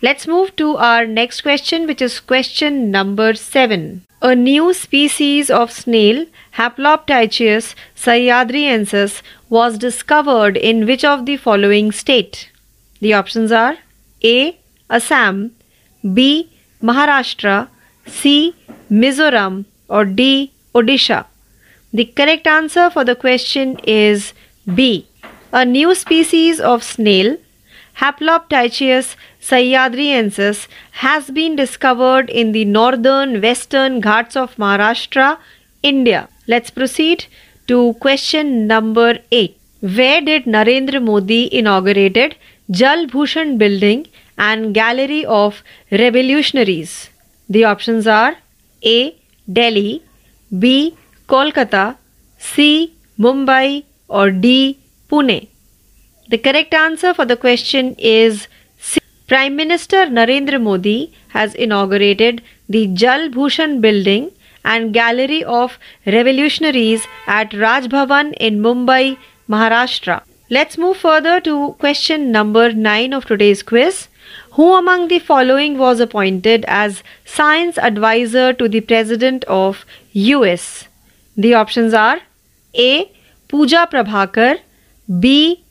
Let's 0.01 0.28
move 0.28 0.56
to 0.58 0.75
our 0.78 1.06
next 1.06 1.42
question, 1.42 1.88
which 1.88 2.01
is 2.01 2.20
question 2.20 2.92
number 2.92 3.34
7. 3.34 4.06
A 4.22 4.36
new 4.36 4.74
species 4.74 5.50
of 5.50 5.72
snail, 5.72 6.25
Haploptychius 6.56 7.74
sahyadriensis, 7.96 9.22
was 9.50 9.78
discovered 9.78 10.58
in 10.58 10.86
which 10.86 11.06
of 11.06 11.25
the 11.25 11.38
following 11.38 11.92
state? 11.92 12.50
The 13.00 13.13
options 13.13 13.51
are 13.51 13.78
A. 14.24 14.58
Assam, 14.89 15.56
B. 16.13 16.50
Maharashtra, 16.82 17.68
C. 18.06 18.56
Mizoram, 18.91 19.65
or 19.88 20.06
D. 20.06 20.51
Odisha. 20.74 21.25
The 21.91 22.06
correct 22.06 22.48
answer 22.48 22.89
for 22.89 23.03
the 23.03 23.15
question 23.15 23.77
is 23.84 24.34
B. 24.74 25.08
A 25.51 25.65
new 25.65 25.96
species 25.96 26.60
of 26.60 26.84
snail, 26.84 27.38
Haploptychius 27.98 29.15
sahyadriensis 29.41 30.68
has 30.91 31.32
been 31.32 31.56
discovered 31.56 32.29
in 32.29 32.51
the 32.51 32.65
northern 32.65 33.41
western 33.41 34.00
Ghats 34.00 34.36
of 34.36 34.56
Maharashtra, 34.56 35.38
India. 35.82 36.29
Let's 36.48 36.70
proceed 36.70 37.25
to 37.68 37.94
question 37.96 38.68
number 38.68 39.20
8. 39.32 39.58
Where 39.82 40.22
did 40.22 40.46
Narendra 40.46 41.01
Modi 41.03 41.53
inaugurated 41.53 42.36
Jal 42.70 43.08
Bhushan 43.08 43.58
building 43.58 44.08
and 44.48 44.74
gallery 44.74 45.24
of 45.25 45.62
revolutionaries? 45.91 47.10
The 47.50 47.65
options 47.65 48.08
are 48.08 48.36
A. 48.84 49.15
Delhi, 49.51 50.03
B. 50.58 50.98
Kolkata, 51.27 51.98
C. 52.39 52.93
Mumbai 53.19 53.84
or 54.08 54.31
D. 54.31 54.79
Pune. 55.10 55.48
The 56.29 56.38
correct 56.38 56.74
answer 56.74 57.13
for 57.13 57.25
the 57.25 57.36
question 57.36 57.96
is 57.98 58.48
C. 58.79 59.00
Prime 59.27 59.55
Minister 59.55 60.05
Narendra 60.17 60.62
Modi 60.62 61.13
has 61.29 61.55
inaugurated 61.55 62.41
the 62.67 62.88
Jal 62.88 63.29
Bhushan 63.29 63.81
building 63.81 64.31
and 64.63 64.93
gallery 64.93 65.43
of 65.43 65.79
revolutionaries 66.05 67.08
at 67.27 67.53
Raj 67.53 67.86
Bhavan 67.86 68.34
in 68.34 68.60
Mumbai, 68.60 69.17
Maharashtra. 69.50 70.22
Let's 70.51 70.77
move 70.77 70.98
further 70.98 71.39
to 71.41 71.75
question 71.79 72.31
number 72.31 72.72
9 72.74 73.13
of 73.13 73.25
today's 73.25 73.63
quiz. 73.63 74.08
Who 74.53 74.74
among 74.74 75.10
the 75.10 75.20
following 75.20 75.77
was 75.77 76.00
appointed 76.00 76.65
as 76.68 77.03
science 77.24 77.77
advisor 77.77 78.51
to 78.53 78.68
the 78.68 78.82
president 78.82 79.44
of 79.46 79.86
US? 80.13 80.88
The 81.38 81.53
options 81.53 81.94
are 81.94 82.20
A. 82.74 83.12
Pooja 83.48 83.88
Prabhakar, 83.91 84.60
B. 85.20 85.63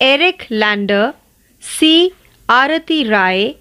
Eric 0.00 0.46
Lander, 0.50 1.14
C. 1.60 2.12
Arati 2.48 3.08
Rai, 3.10 3.56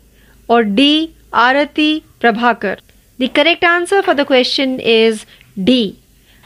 or 0.48 0.64
D. 0.64 1.16
Arati 1.32 2.04
Prabhakar. 2.20 2.80
The 3.20 3.30
correct 3.30 3.64
answer 3.64 4.02
for 4.02 4.16
the 4.16 4.26
question 4.26 4.80
is 4.80 5.26
D. 5.64 6.00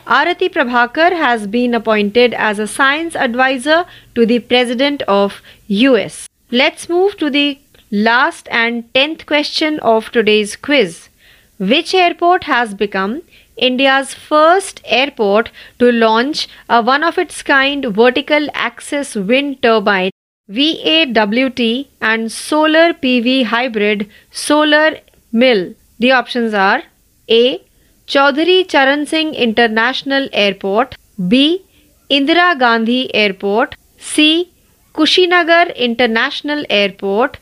Arati 0.05 0.49
Prabhakar 0.49 1.11
has 1.11 1.47
been 1.47 1.73
appointed 1.73 2.33
as 2.33 2.59
a 2.59 2.67
science 2.67 3.15
advisor 3.15 3.85
to 4.15 4.25
the 4.25 4.39
President 4.39 5.01
of 5.03 5.41
US. 5.67 6.27
Let's 6.51 6.87
move 6.87 7.17
to 7.17 7.29
the 7.29 7.59
last 7.91 8.47
and 8.51 8.93
tenth 8.93 9.25
question 9.25 9.79
of 9.79 10.11
today's 10.11 10.55
quiz. 10.55 11.09
Which 11.57 11.93
airport 11.93 12.43
has 12.43 12.73
become 12.73 13.21
India's 13.55 14.13
first 14.13 14.81
airport 14.85 15.51
to 15.79 15.91
launch 15.91 16.47
a 16.69 16.81
one 16.81 17.03
of 17.03 17.17
its 17.17 17.41
kind 17.41 17.85
vertical 17.85 18.47
axis 18.53 19.15
wind 19.15 19.61
turbine 19.63 20.11
VAWT 20.49 21.87
and 21.99 22.31
solar 22.31 22.93
PV 22.93 23.45
hybrid 23.45 24.09
solar 24.31 24.99
mill? 25.31 25.73
The 25.99 26.11
options 26.11 26.53
are 26.53 26.83
A. 27.29 27.63
Chaudhary 28.05 28.67
Charan 28.67 29.05
Singh 29.05 29.33
International 29.33 30.29
Airport, 30.31 30.95
B. 31.27 31.63
Indira 32.09 32.57
Gandhi 32.57 33.13
Airport, 33.13 33.75
C. 33.97 34.53
Kushinagar 34.93 35.75
International 35.75 36.63
Airport, 36.69 37.37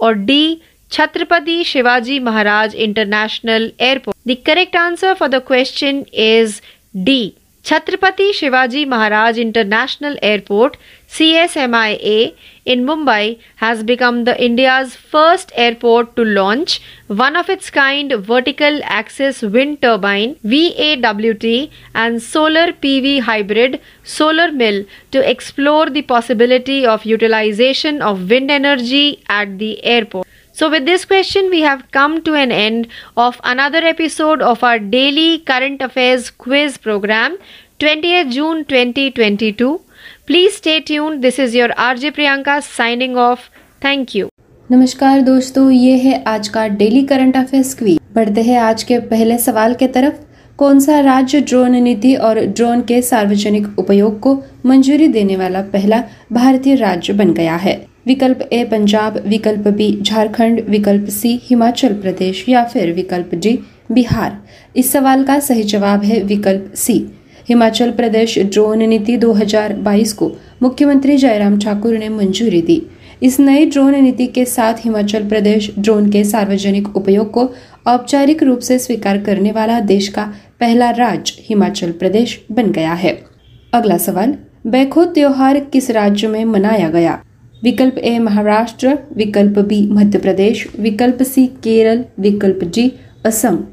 और 0.00 0.14
D 0.24 0.60
Chhatrapati 0.92 1.62
Shivaji 1.64 2.18
Maharaj 2.20 2.74
international 2.76 3.70
airport 3.80 4.16
the 4.28 4.36
correct 4.46 4.76
answer 4.76 5.14
for 5.14 5.28
the 5.28 5.42
question 5.46 6.04
is 6.14 6.60
D 7.04 7.20
Chhatrapati 7.64 8.32
Shivaji 8.32 8.84
Maharaj 8.86 9.38
international 9.38 10.18
airport 10.22 10.76
CSMIA 11.08 12.34
in 12.66 12.84
Mumbai 12.84 13.38
has 13.56 13.82
become 13.82 14.24
the 14.24 14.40
India's 14.44 14.94
first 14.94 15.50
airport 15.54 16.14
to 16.16 16.24
launch 16.24 16.80
one 17.06 17.34
of 17.34 17.48
its 17.48 17.70
kind 17.70 18.12
vertical 18.12 18.80
axis 18.84 19.40
wind 19.40 19.80
turbine 19.80 20.36
VAWT 20.44 21.70
and 21.94 22.22
solar 22.22 22.72
PV 22.72 23.20
hybrid 23.22 23.80
solar 24.04 24.52
mill 24.52 24.84
to 25.10 25.28
explore 25.28 25.88
the 25.88 26.02
possibility 26.02 26.84
of 26.84 27.06
utilization 27.06 28.02
of 28.02 28.28
wind 28.28 28.50
energy 28.50 29.24
at 29.28 29.58
the 29.58 29.82
airport. 29.82 30.26
So, 30.52 30.68
with 30.68 30.84
this 30.84 31.04
question, 31.04 31.50
we 31.50 31.60
have 31.60 31.90
come 31.90 32.20
to 32.22 32.34
an 32.34 32.52
end 32.52 32.88
of 33.16 33.40
another 33.44 33.78
episode 33.78 34.42
of 34.42 34.62
our 34.62 34.78
daily 34.78 35.38
current 35.38 35.80
affairs 35.80 36.30
quiz 36.30 36.76
program, 36.76 37.38
20th 37.80 38.32
June 38.32 38.64
2022. 38.64 39.80
Please 40.28 40.56
stay 40.56 40.80
tuned. 40.82 41.24
This 41.24 41.38
is 41.38 41.54
your 41.54 41.68
RJ 41.82 42.08
Priyanka 42.12 42.62
signing 42.62 43.16
off. 43.16 43.44
Thank 43.82 44.14
you. 44.14 44.26
नमस्कार 44.70 45.20
दोस्तों, 45.20 45.70
ये 45.70 45.94
है 45.96 46.22
आज 46.26 46.48
का 46.48 46.66
daily 46.66 47.04
current 47.06 47.36
affairs 47.36 47.74
quiz 47.74 47.98
बढ़ते 48.14 48.40
हैं 48.40 48.58
आज 48.58 48.82
के 48.84 48.98
पहले 49.12 49.38
सवाल 49.38 49.74
के 49.74 49.86
तरफ़ 49.86 50.20
कौन 50.58 50.78
सा 50.78 51.00
राज्य 51.00 51.40
ड्रोन 51.40 51.76
नीति 51.82 52.14
और 52.14 52.40
ड्रोन 52.56 52.80
के 52.80 53.00
सार्वजनिक 53.02 53.78
उपयोग 53.78 54.18
को 54.20 54.34
मंजूरी 54.64 55.08
देने 55.08 55.36
वाला 55.36 55.62
पहला 55.72 56.02
भारतीय 56.32 56.74
राज्य 56.74 57.12
बन 57.12 57.32
गया 57.32 57.56
है 57.56 57.76
विकल्प 58.06 58.48
ए, 58.52 58.64
पंजाब, 58.64 59.18
विकल्प 59.26 59.68
बी, 59.68 59.90
झारखंड, 60.02 60.60
विकल्प 60.68 61.08
सी, 61.10 61.38
हिमाचल 61.42 61.94
प्रदेश 61.94 62.44
या 62.48 62.64
फिर 62.64 62.92
विकल्प 62.92 63.34
डी, 63.34 63.58
बिहार 63.90 64.30
इस 64.76 64.92
सवाल 64.92 65.22
का 65.22 65.40
सही 65.40 65.62
जवाब 65.62 66.02
है 66.02 66.22
विकल्प 66.22 66.74
सी 66.76 67.04
हिमाचल 67.48 67.90
प्रदेश 67.90 68.38
ड्रोन 68.38 68.82
नीति 68.82 69.16
2022 69.16 70.12
को 70.12 70.32
मुख्यमंत्री 70.62 71.16
जयराम 71.16 71.58
ठाकुर 71.58 71.98
ने 71.98 72.08
मंजूरी 72.08 72.62
दी। 72.62 72.82
इस 73.22 73.40
नई 73.40 73.66
ड्रोन 73.66 73.94
नीति 73.94 74.26
के 74.26 74.44
साथ 74.44 74.74
हिमाचल 74.74 75.28
प्रदेश 75.28 75.70
ड्रोन 75.78 76.10
के 76.10 76.24
सार्वजनिक 76.24 76.96
उपयोग 76.96 77.30
को 77.30 77.50
औपचारिक 77.86 78.42
रूप 78.42 78.58
से 78.58 78.78
स्वीकार 78.78 79.18
करने 79.18 79.50
वाला 79.50 79.80
देश 79.80 80.08
का 80.08 80.34
पहला 80.60 80.90
राज्य 80.90 81.34
हिमाचल 81.48 81.92
प्रदेश 81.92 82.44
बन 82.52 82.70
गया 82.70 82.92
है। 82.92 83.24
अगला 83.72 83.98
सवाल 83.98 84.34
बैखो 84.66 85.04
त्योहार 85.04 85.60
किस 85.60 85.90
राज्य 85.90 86.28
में 86.28 86.44
मनाया 86.44 86.88
गया? 86.88 87.22
विकल्प 87.64 87.98
ए, 87.98 88.18
महाराष्ट्र, 88.18 88.98
विकल्प 89.16 89.58
बी, 89.58 89.88
मध्य 89.90 90.18
प्रदेश, 90.18 90.68
विकल्प 90.78 91.22
सी, 91.22 91.46
केरल, 91.46 92.04
विकल्प 92.20 92.58
डी, 92.64 92.92
असम। 93.26 93.64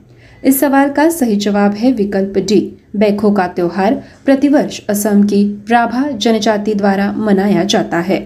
इस 0.45 0.60
सवाल 0.60 0.89
का 0.89 1.10
सही 1.10 1.36
जवाब 1.36 1.73
है 1.73 1.91
विकल्प 1.91 2.38
डी। 2.39 2.60
बैखो 2.95 3.31
का 3.31 3.47
त्योहार 3.47 3.93
प्रतिवर्ष 4.25 4.79
असम 4.89 5.23
की 5.23 5.43
राभा 5.69 6.10
जनजाति 6.12 6.73
द्वारा 6.73 7.12
मनाया 7.12 7.63
जाता 7.63 7.99
है। 7.99 8.19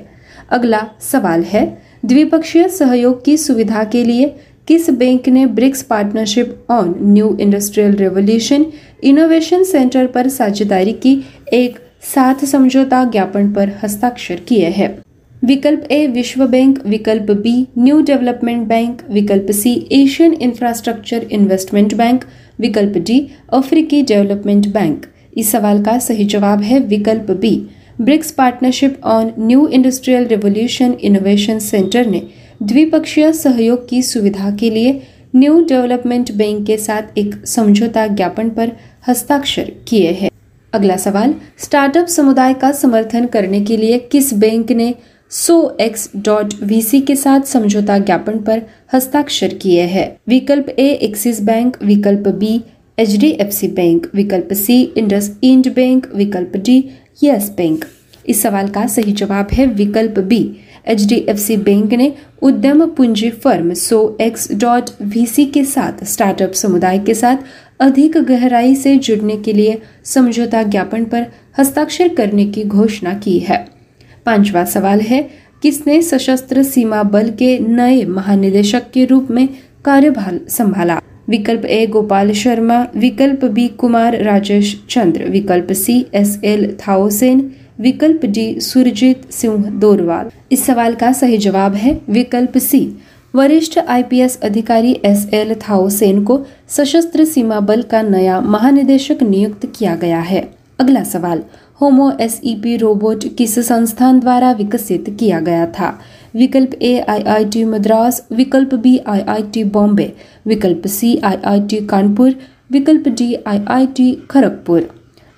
अगला 0.50 0.82
सवाल 1.02 1.44
है, 1.44 1.66
द्विपक्षीय 2.06 2.68
सहयोग 2.70 3.24
की 3.26 3.38
सुविधा 3.38 3.84
के 3.84 4.04
लिए 4.04 4.28
किस 4.68 4.90
बैंक 4.90 5.30
ने 5.30 5.46
BRICS 5.46 5.82
partnership 5.82 6.66
on 6.70 6.94
new 7.02 7.36
industrial 7.40 7.96
revolution 7.96 8.66
innovation 9.04 9.64
centre 9.64 10.06
पर 10.06 10.28
साझेदारी 10.28 10.94
की 10.94 11.20
एक 11.54 11.80
साथ 12.16 12.46
समझौता 12.46 13.04
ज्ञापन 13.04 13.52
पर 13.54 13.70
हस्ताक्षर 13.84 14.40
किए 14.48 14.70
हैं? 14.70 14.98
विकल्प 15.44 15.84
ए 15.92 16.06
विश्व 16.08 16.46
बैंक, 16.48 16.80
विकल्प 16.86 17.32
बी 17.34 17.54
न्यू 17.78 18.00
डेवलपमेंट 18.02 18.68
बैंक, 18.68 19.02
विकल्प 19.10 19.52
C 19.52 19.74
Asian 19.92 20.34
infrastructure 20.34 21.26
investment 21.32 21.94
bank 21.94 22.24
विकल्प 22.60 22.98
डी 22.98 23.20
अफ्रीकी 23.50 24.02
डेवलपमेंट 24.02 24.68
बैंक। 24.68 25.06
इस 25.38 25.52
सवाल 25.52 25.82
का 25.84 25.98
सही 26.00 26.24
जवाब 26.26 26.62
है 26.62 26.80
विकल्प 26.80 27.32
B 27.32 27.56
BRICS 28.02 28.32
partnership 28.32 29.00
on 29.04 29.32
new 29.40 29.68
industrial 29.68 30.28
revolution 30.28 30.94
innovation 31.02 31.60
centre 31.60 32.06
ने 32.06 32.22
द्विपक्षीय 32.64 33.32
सहयोग 33.34 33.88
की 33.90 34.02
सुविधा 34.02 34.50
के 34.52 34.70
लिए 34.70 34.92
न्यू 35.36 35.60
डेवलपमेंट 35.66 36.32
बैंक 36.32 36.66
के 36.68 36.78
साथ 36.78 37.18
एक 37.18 37.36
समझौता 37.46 38.08
ज्ञापन 38.08 38.50
पर 38.50 38.72
हस्ताक्षर 39.08 39.72
किए 39.88 40.12
हैं। 40.12 40.30
अगला 40.74 40.96
सवाल, 40.98 41.34
स्टार्टअप 41.58 42.08
समुदाय 42.08 42.54
का 42.54 42.72
समर्थन 42.72 43.26
करने 43.26 43.62
के 43.62 43.78
लिए 43.78 43.98
किस 44.12 44.34
बैंक 44.34 44.72
ने 44.72 44.94
सो 45.32 45.78
एक्स 45.82 46.10
डॉट 46.16 46.54
वीसी 46.64 47.02
के 47.02 47.16
साथ 47.16 47.42
समझौता 47.42 47.98
ज्ञापन 47.98 48.40
पर 48.40 48.62
हस्ताक्षर 48.94 49.54
किए 49.54 49.82
हैं। 49.82 50.18
विकल्प 50.28 50.70
ए, 50.70 50.88
एक्सिस 50.88 51.42
बैंक। 51.42 51.78
विकल्प 51.84 52.28
B 52.28 52.62
H 53.00 53.16
D 53.18 53.30
F 53.30 53.50
C 53.50 53.68
bank. 53.68 54.08
विकल्प 54.16 54.54
सी, 54.54 54.82
इंडस 54.98 55.38
इंड 55.44 55.74
बैंक। 55.74 56.08
विकल्प 56.16 56.58
डी, 56.58 56.90
यस 57.24 57.50
बैंक। 57.58 57.86
इस 58.28 58.42
सवाल 58.42 58.70
का 58.70 58.88
सही 58.88 59.12
जवाब 59.12 59.48
है 59.54 59.66
विकल्प 59.66 60.20
B. 60.20 60.56
H 60.88 61.06
D 61.06 61.16
F 61.16 61.38
C 61.38 61.58
bank 61.58 61.94
ने 61.94 62.14
उद्यम 62.42 62.86
पूंजी 62.86 63.30
firm 63.30 63.74
so 63.74 64.18
X 64.22 64.52
dot 64.52 64.90
V 65.02 65.26
C 65.26 65.46
के 65.46 65.64
साथ, 65.64 66.04
स्टार्टअप 66.04 66.52
समुदाय 66.52 67.00
के 67.00 67.14
साथ 67.14 67.38
अधिक 67.80 68.18
गहराई 68.18 68.76
से 68.76 68.98
जुड़ने 68.98 69.38
के 69.38 69.54
लिए 69.54 69.82
समझौता 70.04 70.64
ज्ञापन 70.64 71.06
पर 71.06 71.28
हस्ताक्षर 71.60 72.08
करने 72.08 72.46
की 72.46 72.64
घोषणा 72.64 73.14
की 73.14 73.40
है। 73.40 73.79
पांचवा 74.26 74.66
सवाल 74.66 75.00
है, 75.00 75.22
किसने 75.64 76.02
सशस्त्र 76.02 76.62
सीमा 76.62 77.02
बल 77.04 77.30
के 77.40 77.58
नए 77.60 78.04
महानिदेशक 78.06 78.92
के 78.94 79.06
रूप 79.06 79.32
में 79.32 79.46
कार्यभार 79.86 80.38
संभाला? 80.50 81.00
विकल्प 81.28 81.66
ए, 81.66 81.86
गोपाल 81.86 82.32
शर्मा, 82.32 82.84
विकल्प 82.96 83.46
बी, 83.46 83.68
कुमार 83.68 84.16
राजेश 84.22 84.76
चंद्र, 84.90 85.24
विकल्प 85.24 85.72
सी, 85.72 86.02
एस 86.14 86.40
एल 86.44 86.72
थाओसेन 86.80 87.42
विकल्प 87.80 88.26
डी, 88.26 88.60
सुरजीत 88.62 89.32
सिंह 89.32 89.66
दोरवाल। 89.80 90.30
इस 90.52 90.66
सवाल 90.66 90.94
का 90.94 91.12
सही 91.14 91.38
जवाब 91.38 91.74
है 91.74 91.94
विकल्प 92.08 92.58
सी, 92.58 92.88
वरिष्ठ 93.34 93.78
आईपीएस 93.80 94.40
अधिकारी 94.42 94.96
एस 95.04 95.28
एल 95.34 95.54
थाओसेन 95.62 96.24
को 96.24 96.40
सशस्त्र 96.70 97.24
सीमा 97.24 97.60
बल 97.60 97.82
का 97.82 98.02
नया 98.02 98.40
महानिदेशक 98.42 99.24
नियुक्त 99.24 99.66
किया 99.80 99.96
गया 99.96 100.20
है। 100.20 100.42
अगला 100.80 101.04
सवाल 101.04 101.42
होमो 101.82 102.12
एस 102.22 102.40
रोबोट 102.82 103.24
किस 103.38 103.54
संस्थान 103.68 104.20
द्वारा 104.20 104.52
विकसित 104.52 105.06
किया 105.20 105.40
गया 105.40 105.66
था? 105.66 105.90
विकल्प 106.36 106.74
ए, 106.74 106.98
आईआईटी 107.00 107.64
मद्रास, 107.64 108.28
विकल्प 108.32 108.74
बी, 108.74 108.98
आईआईटी 109.08 109.64
बॉम्बे, 109.64 110.12
विकल्प 110.48 110.88
सी, 110.88 111.16
आईआईटी 111.18 111.78
कानपुर, 111.86 112.34
विकल्प 112.72 113.08
डी, 113.08 113.34
आईआईटी 113.48 114.12
खड़गपुर। 114.30 114.90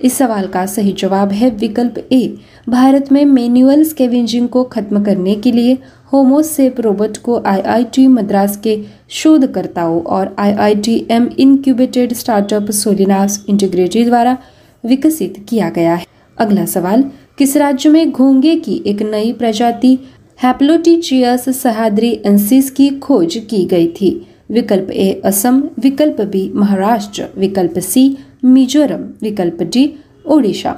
इस 0.01 0.13
सवाल 0.13 0.47
का 0.47 0.65
सही 0.65 0.91
जवाब 0.91 1.31
है 1.31 1.49
विकल्प 1.49 1.97
ए, 2.11 2.37
भारत 2.69 3.11
में 3.11 3.23
मैनुअल 3.25 3.83
स्केवेंजिंग 3.83 4.47
को 4.49 4.63
खत्म 4.63 5.03
करने 5.03 5.35
के 5.35 5.51
लिए 5.51 5.77
होमोसेप 6.13 6.79
रोबोट 6.79 7.17
को 7.17 7.41
आईआईटी 7.45 8.07
मद्रास 8.07 8.57
के 8.57 8.77
शोधकर्ताओं 9.09 10.01
और 10.01 10.35
IIT 10.39 11.05
M 11.11 11.29
incubated 11.37 12.13
startup 12.13 12.71
Solinas 12.71 13.43
Integrity 13.49 14.03
द्वारा 14.05 14.37
विकसित 14.83 15.45
किया 15.49 15.69
गया 15.69 15.95
है। 15.95 16.05
अगला 16.37 16.65
सवाल, 16.65 17.03
किस 17.37 17.57
राज्य 17.57 17.89
में 17.89 18.11
घोंगे 18.11 18.55
की 18.55 18.83
एक 18.85 19.01
नई 19.01 19.33
प्रजाति 19.33 19.97
हैप्लोटीचियस 20.43 21.61
सहाद्री 21.61 22.11
एंसिस 22.25 22.71
की 22.71 22.89
खोज 23.01 23.37
की 23.49 23.67
गई 23.71 23.87
थी? 23.87 24.27
विकल्प 24.49 24.91
ए, 24.91 25.21
असम, 25.23 25.61
विकल्प 25.83 26.21
बी, 26.21 26.51
महाराष्ट्र, 26.55 27.23
विकल्प 27.35 27.79
सी, 27.79 28.17
मिजोरम, 28.43 29.01
विकल्प 29.21 29.63
डी, 29.63 29.97
ओडिशा। 30.25 30.73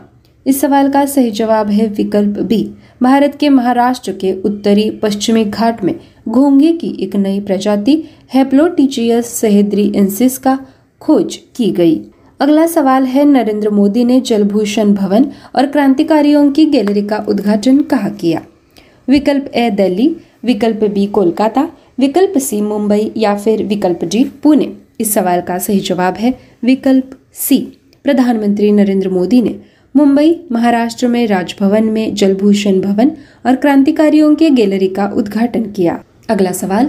इस 0.46 0.62
सवाल 0.62 0.89
का 0.92 1.06
सही 1.06 1.32
जवाब 1.32 1.70
है 1.70 1.86
विकल्प 1.86 2.39
बी। 2.39 2.68
भारत 3.02 3.30
के 3.39 3.50
महाराष्ट्र 3.50 4.12
के 4.12 4.42
उत्तरी 4.46 4.89
पश्चिमी 4.89 5.44
घाट 5.44 5.84
में 5.84 5.94
घोंगे 6.30 6.72
की 6.72 6.96
एक 7.00 7.16
नई 7.16 7.39
प्रजाति 7.39 8.04
हेप्लोटिचियस 8.34 9.26
सहेद्री 9.26 9.92
एंसिस 9.96 10.38
का 10.38 10.58
खोज 11.00 11.38
की 11.58 11.72
गई। 11.72 12.00
अगला 12.43 12.67
सवाल 12.67 13.03
है, 13.03 13.25
नरेंद्र 13.25 13.69
मोदी 13.69 14.03
ने 14.03 14.21
जलभूषण 14.21 14.93
भवन 14.93 15.25
और 15.56 15.65
क्रांतिकारियों 15.65 16.51
की 16.51 16.65
गैलरी 16.65 17.01
का 17.08 17.19
उद्घाटन 17.27 17.82
कहा 17.82 18.10
किया? 18.10 18.39
विकल्प 19.08 19.53
ए, 19.53 19.69
दिल्ली, 19.69 20.13
विकल्प 20.43 20.84
बी, 20.84 21.06
कोलकाता, 21.06 21.65
विकल्प 21.99 22.38
सी, 22.38 22.62
मुंबई 22.62 23.08
या 23.15 23.36
फिर 23.36 23.63
विकल्प 23.63 24.03
डी, 24.03 24.23
पुणे? 24.23 24.65
इस 24.99 25.13
सवाल 25.13 25.39
का 25.39 25.60
सही 25.60 25.79
जवाब 25.79 26.13
है 26.17 26.32
विकल्प 26.63 27.03
सी। 27.34 27.79
प्रधानमंत्री 28.03 28.71
नरेंद्र 28.71 29.10
मोदी 29.10 29.41
ने 29.41 29.53
मुंबई, 29.95 30.34
महाराष्ट्र 30.51 31.08
में 31.08 31.27
राजभवन 31.27 31.84
में 31.84 32.13
जलभूषण 32.15 32.79
भवन 32.79 33.10
और 33.45 33.56
क्रांतिकारियों 33.56 34.36
के 34.36 34.49
गैलरी 34.49 34.88
का 34.88 35.10
उद्घाटन 35.15 35.63
किया। 35.75 35.97
अगला 36.29 36.51
सवाल 36.51 36.86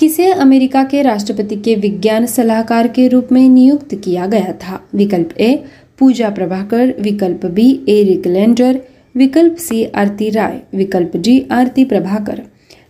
किसे 0.00 0.32
अमेरिका 0.32 0.84
के 0.84 1.02
राष्ट्रपति 1.02 1.56
के 1.56 1.74
विज्ञान 1.74 2.26
सलाहकार 2.26 2.88
के 2.88 3.08
रूप 3.08 3.28
में 3.32 3.48
नियुक्त 3.48 3.94
किया 3.94 4.26
गया 4.26 4.52
था? 4.52 4.88
विकल्प 4.94 5.38
ए, 5.40 5.64
पूजा 5.98 6.30
प्रभाकर। 6.30 6.94
विकल्प 7.00 7.46
बी, 7.46 7.82
एरिक 7.88 8.26
लेंडर। 8.26 8.80
विकल्प 9.16 9.56
सी, 9.56 9.84
आरती 9.84 10.30
राय। 10.30 10.60
विकल्प 10.74 11.16
डी, 11.16 11.46
आरती 11.50 11.84
प्रभाकर। 11.84 12.42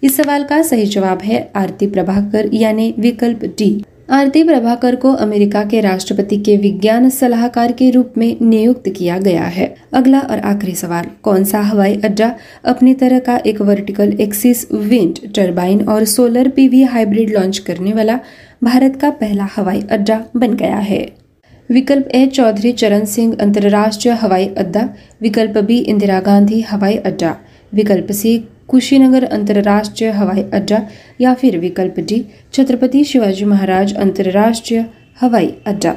इस 0.03 0.17
सवाल 0.17 0.45
का 0.45 0.63
सही 0.63 0.87
जवाब 0.87 1.19
है 1.23 1.51
आरती 1.57 1.87
प्रभाकर, 1.87 2.51
यानी 2.55 2.95
विकल्प 2.99 3.45
डी। 3.45 3.85
आरती 4.11 4.45
प्रभाकर 4.45 4.97
को 4.97 5.13
अमेरिका 5.13 5.65
के 5.65 5.81
राष्ट्रपति 5.81 6.37
के 6.37 6.57
विज्ञान 6.57 7.09
सलाहकार 7.11 7.73
के 7.73 7.91
रूप 7.91 8.13
में 8.19 8.37
नियुक्त 8.43 8.89
किया 8.89 9.19
गया 9.19 9.45
है। 9.45 9.75
अगला 9.93 10.21
और 10.21 10.39
आखिरी 10.39 10.75
सवाल, 10.75 11.07
कौन 11.23 11.45
सा 11.45 11.61
हवाई 11.61 12.01
अड्डा 12.05 12.37
अपनी 12.65 12.95
तरह 12.95 13.19
का 13.19 13.37
एक 13.37 13.61
वर्टिकल 13.61 14.13
एक्सिस 14.21 14.73
विंड 14.73 15.35
टर्बाइन 15.35 15.81
और 15.81 16.05
सोलर 16.05 16.49
पीवी 16.49 16.83
हाइब्रिड 16.83 17.31
लॉन्च 17.31 17.59
करने 17.59 17.93
वाला 17.93 18.21
भारत 18.65 18.97
का 18.97 19.11
पहला 19.11 19.49
हवाई 19.57 19.83
अड्डा 19.91 20.25
बन 20.37 20.55
गया 20.55 20.77
है? 20.77 21.13
विकल्प 21.71 22.09
ए, 22.09 22.27
चौधरी 22.27 22.73
चरण 22.73 23.05
सिंह 23.05 23.37
अंतर्राष्ट्रीय 23.41 24.15
हवाई 24.15 24.47
अड्डा। 24.47 24.89
विकल्प 25.23 25.59
बी, 25.59 25.79
इंदिरा 25.79 26.21
गांधी 26.21 26.61
हवाई 26.61 26.97
अड्डा। 26.97 27.37
विकल्प 27.75 28.13
सी 28.13 28.45
कुशीनगर 28.69 29.25
अंतर्राष्ट्रीय 29.25 30.11
हवाई 30.11 30.43
अड्डा 30.53 30.79
या 31.21 31.35
फिर 31.35 31.59
विकल्प 31.59 31.99
डी, 32.01 32.23
छत्रपति 32.53 33.05
शिवाजी 33.05 33.45
महाराज 33.45 33.95
अंतर्राष्ट्रीय 33.95 34.85
हवाई 35.21 35.49
अड्डा। 35.67 35.93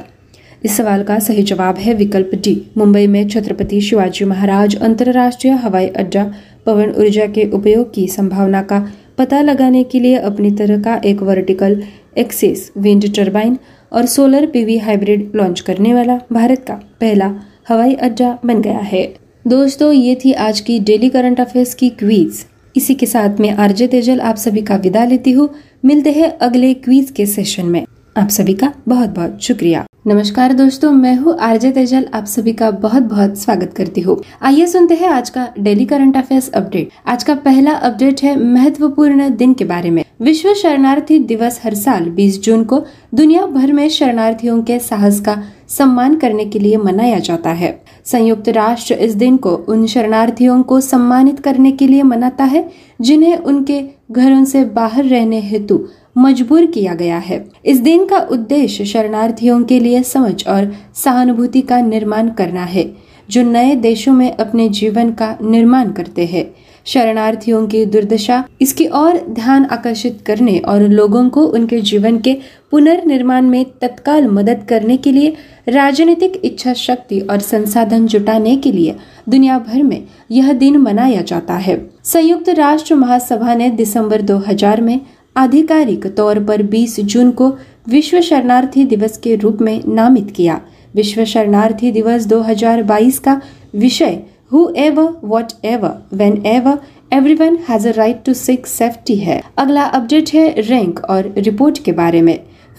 इस 0.64 0.76
सवाल 0.76 1.02
का 1.02 1.18
सही 1.18 1.42
जवाब 1.42 1.78
है 1.78 1.94
विकल्प 1.94 2.30
डी, 2.34 2.54
मुंबई 2.76 3.06
में 3.06 3.28
छत्रपति 3.28 3.80
शिवाजी 3.80 4.24
महाराज 4.24 4.76
अंतर्राष्ट्रीय 4.76 5.52
हवाई 5.54 5.86
अड्डा 5.86 6.24
पवन 6.66 6.92
ऊर्जा 6.96 7.26
के 7.26 7.48
उपयोग 7.52 7.92
की 7.94 8.06
संभावना 8.08 8.62
का 8.62 8.80
पता 9.18 9.40
लगाने 9.42 9.82
के 9.82 10.02
लिए 10.02 10.16
अपनी 10.16 10.50
तरह 10.50 10.80
का 10.82 10.98
एक 11.04 11.22
वर्टिकल 11.22 11.80
एक्सेस, 12.16 12.70
विंड 12.76 13.04
टर्बाइन 13.16 13.56
और 13.92 14.04
सोलर 14.06 14.46
पीवी 14.46 14.76
हाइब्रिड 14.76 15.30
लॉन्च 15.34 15.60
करने 15.60 15.94
वाला 15.94 16.18
भारत 16.30 16.64
का 16.68 16.74
पहला 17.00 17.32
हवाई 17.68 17.94
अड्डा 17.94 18.32
बन 18.44 18.60
गया 18.60 18.78
है। 18.84 19.04
दोस्तों, 19.44 19.92
ये 19.92 20.14
थी 20.14 20.32
आज 20.32 20.60
की 20.60 20.78
डेली 20.78 21.08
करंट 21.08 21.40
अफेयर्स 21.40 21.74
की 21.74 21.88
क्वीज। 21.88 22.44
इसी 22.76 22.94
के 22.94 23.06
साथ 23.06 23.40
में 23.40 23.50
आरजे 23.50 23.86
तेजल 23.86 24.20
आप 24.20 24.36
सभी 24.36 24.60
का 24.60 24.76
विदा 24.76 25.04
लेती 25.04 25.32
हूँ। 25.32 25.48
मिलते 25.84 26.10
हैं 26.10 26.28
अगले 26.40 26.72
क्वीज 26.74 27.10
के 27.10 27.26
सेशन 27.26 27.66
में। 27.66 27.84
आप 28.16 28.28
सभी 28.28 28.52
का 28.54 28.68
बहुत 28.86 29.08
बहुत 29.08 29.42
शुक्रिया। 29.42 29.84
नमस्कार 30.06 30.52
दोस्तों, 30.52 30.92
मैं 30.92 31.14
हूँ 31.16 31.36
आरजे 31.40 31.70
तेजल। 31.70 32.04
आप 32.12 32.26
सभी 32.26 32.52
का 32.52 32.70
बहुत 32.70 33.02
बहुत 33.02 33.36
स्वागत 33.38 33.74
करती 33.76 34.00
हूँ। 34.00 34.16
आइए 34.42 34.66
सुनते 34.66 34.94
हैं 34.94 35.08
आज 35.08 35.30
का 35.30 35.46
डेली 35.58 35.84
करंट 35.84 36.16
अफेयर्स 36.16 36.50
अपडेट। 36.50 36.88
आज 37.06 37.24
का 37.24 37.34
पहला 37.34 37.72
अपडेट 37.72 38.22
है 38.22 38.34
महत्वपूर्ण 38.34 39.28
दिन 39.36 39.52
के 39.52 39.64
बारे 39.64 39.90
में। 39.90 40.02
विश्व 40.20 40.52
शरणार्थी 40.56 41.18
दिवस 41.18 41.60
हर 41.64 41.74
साल 41.74 42.08
20 42.08 42.40
जून 42.44 42.62
को 42.64 42.80
दुनिया 43.12 43.46
भर 43.46 43.72
में 43.72 43.88
शरणार्थियों 43.90 44.60
के 44.60 44.78
साहस 44.78 45.20
का 45.20 45.34
सम्मान 45.68 46.14
करने 46.14 46.44
के 46.44 46.62
लिए 46.62 46.76
मनाया 46.76 47.18
जाता 47.18 47.52
है। 47.52 47.72
संयुक्त 48.04 48.48
राष्ट्र 48.48 48.94
इस 48.94 49.14
दिन 49.14 49.36
को 49.36 49.50
उन 49.50 49.86
शरणार्थियों 49.86 50.62
को 50.62 50.80
सम्मानित 50.80 51.40
करने 51.40 51.72
के 51.72 51.86
लिए 51.86 52.02
मनाता 52.02 52.44
है, 52.44 52.70
जिन्हें 53.00 53.36
उनके 53.36 53.82
घरों 54.12 54.44
से 54.44 54.64
बाहर 54.64 55.04
रहने 55.04 55.40
हेतु 55.40 55.88
मजबूर 56.18 56.66
किया 56.66 56.94
गया 56.94 57.18
है। 57.18 57.44
इस 57.64 57.80
दिन 57.80 58.06
का 58.06 58.18
उद्देश्य 58.18 58.84
शरणार्थियों 58.84 59.62
के 59.64 59.80
लिए 59.80 60.02
समझ 60.02 60.46
और 60.48 60.74
सहानुभूति 60.94 61.60
का 61.60 61.80
निर्माण 61.80 62.28
करना 62.28 62.64
है, 62.64 62.96
जो 63.30 63.42
नए 63.42 63.74
देशों 63.74 64.12
में 64.12 64.36
अपने 64.36 64.68
जीवन 64.68 65.12
का 65.12 65.36
निर्माण 65.42 65.92
करते 65.92 66.26
हैं। 66.26 66.54
शरणार्थियों 66.86 67.66
की 67.66 67.84
दुर्दशा, 67.86 68.44
इसकी 68.60 68.86
ओर 68.86 69.18
ध्यान 69.30 69.64
आकर्षित 69.64 70.18
करने 70.26 70.58
और 70.58 70.82
लोगों 70.82 71.28
को 71.28 71.44
उनके 71.44 71.80
जीवन 71.80 72.18
के 72.18 72.36
पुनर्निर्माण 72.70 73.44
में 73.44 73.64
तत्काल 73.80 74.26
मदद 74.26 74.64
करने 74.68 74.96
के 74.96 75.12
लिए 75.12 75.34
राजनीतिक 75.68 76.40
इच्छा 76.44 76.72
शक्ति 76.72 77.20
और 77.20 77.38
संसाधन 77.38 78.06
जुटाने 78.06 78.56
के 78.56 78.72
लिए 78.72 78.96
दुनिया 79.28 79.58
भर 79.58 79.82
में 79.82 80.02
यह 80.30 80.52
दिन 80.52 80.76
मनाया 80.76 81.20
जाता 81.20 81.54
है। 81.54 81.80
संयुक्त 82.04 82.48
राष्ट्र 82.48 82.94
महासभा 82.94 83.54
ने 83.54 83.70
दिसंबर 83.70 84.22
2000 84.22 84.80
में 84.80 85.00
आधिकारिक 85.36 86.06
तौर 86.06 86.44
पर 86.44 86.62
20 86.62 87.00
जून 87.00 87.30
को 87.30 87.48
विश्व 87.88 88.20
शरणार्थी 88.20 88.84
दिवस 88.84 89.18
के 89.18 89.34
रूप 89.36 89.58
में 89.60 89.80
नामित 89.88 90.30
किया। 90.36 90.60
विश्व 90.94 91.24
शरणार्थी 91.24 91.90
दिवस 91.92 92.26
2022 92.26 93.18
का 93.18 93.40
विषय 93.74 94.18
ever 94.52 95.88
whenever 96.46 96.74
everyone 97.12 97.56
has 97.68 97.88
a 97.88 97.92
right 97.96 98.16
to 98.26 98.32
seek 98.34 98.66
safety 98.66 99.14
है। 99.14 99.40
अगला 99.56 99.82
अपडेट 99.82 100.24
है 100.34 100.48
रैंक 100.48 101.00
और 101.08 101.22
रिपोर्ट 101.36 101.78
के 101.84 101.92
बारे 101.92 102.20
में। 102.20 102.34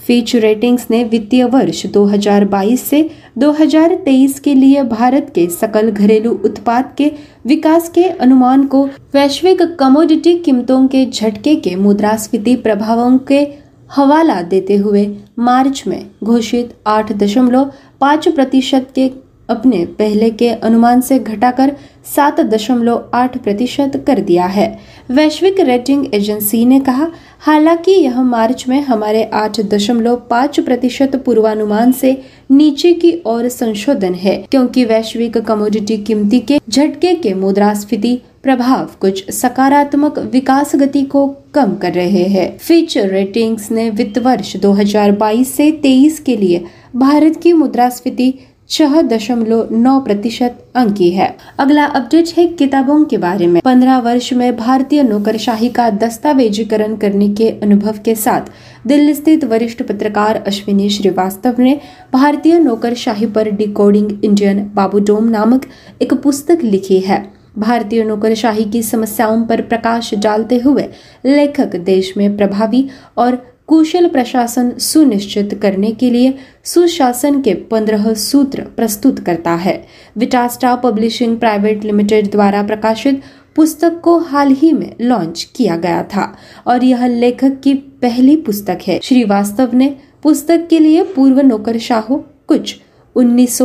फीच 0.07 0.35
रेटिंग्स 0.35 0.85
ने 0.89 1.03
वित्तीय 1.03 1.43
वर्ष 1.43 1.85
2022 1.85 2.77
से 2.77 3.01
2023 3.35 4.39
के 4.39 4.59
लिए 4.61 4.81
भारत 4.81 5.31
के 5.35 5.47
सकल 5.49 5.89
घरेलू 5.89 6.31
उत्पाद 6.45 6.83
के 6.97 7.09
विकास 7.45 7.89
के 7.89 8.03
अनुमान 8.03 8.65
को 8.65 8.83
वैश्विक 9.13 9.61
कमोडिटी 9.61 10.37
कीमतों 10.37 10.87
के 10.87 11.05
झटके 11.05 11.55
के 11.55 11.75
मुद्रास्फीति 11.75 12.55
प्रभावों 12.55 13.17
के 13.17 13.47
हवाला 13.95 14.41
देते 14.41 14.75
हुए 14.75 15.05
मार्च 15.39 15.83
में 15.87 16.01
घोषित 16.23 16.65
आठ 16.87 17.11
दशमलव 17.13 17.71
पाँच 17.99 18.27
प्रतिशत 18.27 18.87
के 18.95 19.30
अपने 19.51 19.85
पहले 19.99 20.29
के 20.29 20.49
अनुमान 20.49 21.01
से 21.01 21.19
घटाकर 21.19 21.75
सात 22.15 22.39
दशमलव 22.41 23.09
आठ 23.13 23.37
प्रतिशत 23.37 24.03
कर 24.07 24.19
दिया 24.19 24.45
है। 24.45 24.67
वैश्विक 25.11 25.59
रेटिंग 25.59 26.05
एजेंसी 26.13 26.65
ने 26.65 26.79
कहा, 26.79 27.07
हालाँकि 27.39 27.91
यह 27.91 28.21
मार्च 28.21 28.65
में 28.67 28.81
हमारे 28.81 29.23
आठ 29.33 29.59
दशमलव 29.59 30.15
पाँच 30.29 30.59
प्रतिशत 30.59 31.15
पूर्वानुमान 31.25 31.91
से 31.91 32.17
नीचे 32.51 32.93
की 32.93 33.13
ओर 33.25 33.47
संशोधन 33.49 34.13
है, 34.13 34.35
क्योंकि 34.51 34.85
वैश्विक 34.85 35.37
कमोडिटी 35.37 35.97
कीमती 35.97 36.39
के 36.39 36.59
झटके 36.69 37.13
के 37.13 37.33
मुद्रास्फीति 37.33 38.19
प्रभाव 38.43 38.89
कुछ 38.99 39.29
सकारात्मक 39.31 40.17
विकास 40.31 40.75
गति 40.75 41.01
को 41.03 41.27
कम 41.53 41.75
कर 41.75 41.93
रहे 41.93 42.23
हैं। 42.25 42.57
फिच 42.57 42.97
रेटिंग्स 42.97 43.71
ने 43.71 43.89
वित्त 43.89 44.17
वर्ष 44.17 44.55
2022 44.57 45.53
से 45.55 45.71
23 45.71 46.19
के 46.19 46.37
लिए 46.37 46.63
भारत 46.95 47.39
की 47.43 47.53
मुद्रास्फीति 47.53 48.33
छह 48.71 48.99
दशमलव 49.01 49.63
नौ 49.71 49.99
प्रतिशत 49.99 50.59
अंकी 50.75 51.09
है। 51.09 51.25
अगला 51.57 51.85
अपडेट 51.85 52.27
है 52.37 52.45
किताबों 52.59 53.03
के 53.03 53.17
बारे 53.17 53.47
में। 53.47 53.61
पंद्रह 53.65 53.99
वर्ष 53.99 54.31
में 54.33 54.51
भारतीय 54.55 55.01
नौकरशाही 55.03 55.69
का 55.69 55.89
दस्तावेजीकरण 56.01 56.95
करने 56.95 57.27
के 57.33 57.49
अनुभव 57.61 57.99
के 58.05 58.15
साथ 58.15 58.49
दिल्ली 58.85 59.13
स्थित 59.13 59.43
वरिष्ठ 59.43 59.83
पत्रकार 59.83 60.39
अश्विनी 60.47 60.89
श्रीवास्तव 60.89 61.61
ने 61.61 61.75
भारतीय 62.13 62.57
नौकरशाही 62.59 63.25
पर 63.25 63.49
डिकोडिंग 63.49 64.11
इंडियन 64.23 64.63
बाबूडोम 64.75 65.29
नामक 65.29 65.67
एक 66.01 66.13
पुस्तक 66.13 66.63
लिखी 66.63 66.99
है। 66.99 67.21
भारतीय 67.57 68.03
नौकरशाही 68.03 68.63
की 68.63 68.81
समस्याओं 68.83 69.41
पर 69.43 69.61
प्रकाश 69.61 70.13
डालते 70.23 70.59
हुए 70.65 70.83
लेखक 71.25 71.75
देश 71.75 72.13
में 72.17 72.35
प्रभावी 72.37 72.87
और 73.17 73.35
कुशल 73.71 74.07
प्रशासन 74.07 74.69
सुनिश्चित 74.77 75.53
करने 75.61 75.91
के 75.91 76.09
लिए 76.09 76.33
सुशासन 76.65 77.41
के 77.41 77.53
पंद्रह 77.53 78.13
सूत्र 78.13 78.61
प्रस्तुत 78.61 79.19
करता 79.19 79.53
है। 79.55 79.75
विटास्टा 80.17 80.75
पब्लिशिंग 80.75 81.37
प्राइवेट 81.37 81.85
लिमिटेड 81.85 82.31
द्वारा 82.31 82.63
प्रकाशित 82.63 83.21
पुस्तक 83.55 83.99
को 84.03 84.17
हाल 84.17 84.51
ही 84.51 84.71
में 84.71 84.95
लॉन्च 85.01 85.43
किया 85.55 85.75
गया 85.75 86.03
था 86.03 86.37
और 86.67 86.83
यह 86.83 87.05
लेखक 87.07 87.59
की 87.63 87.73
पहली 87.73 88.35
पुस्तक 88.35 88.79
है। 88.87 88.99
श्रीवास्तव 89.03 89.69
ने 89.73 89.95
पुस्तक 90.23 90.67
के 90.69 90.79
लिए 90.79 91.03
पूर्व 91.03 91.41
नौकरशाहों 91.41 92.19
कुछ 92.47 92.75
उन्नीस 93.15 93.61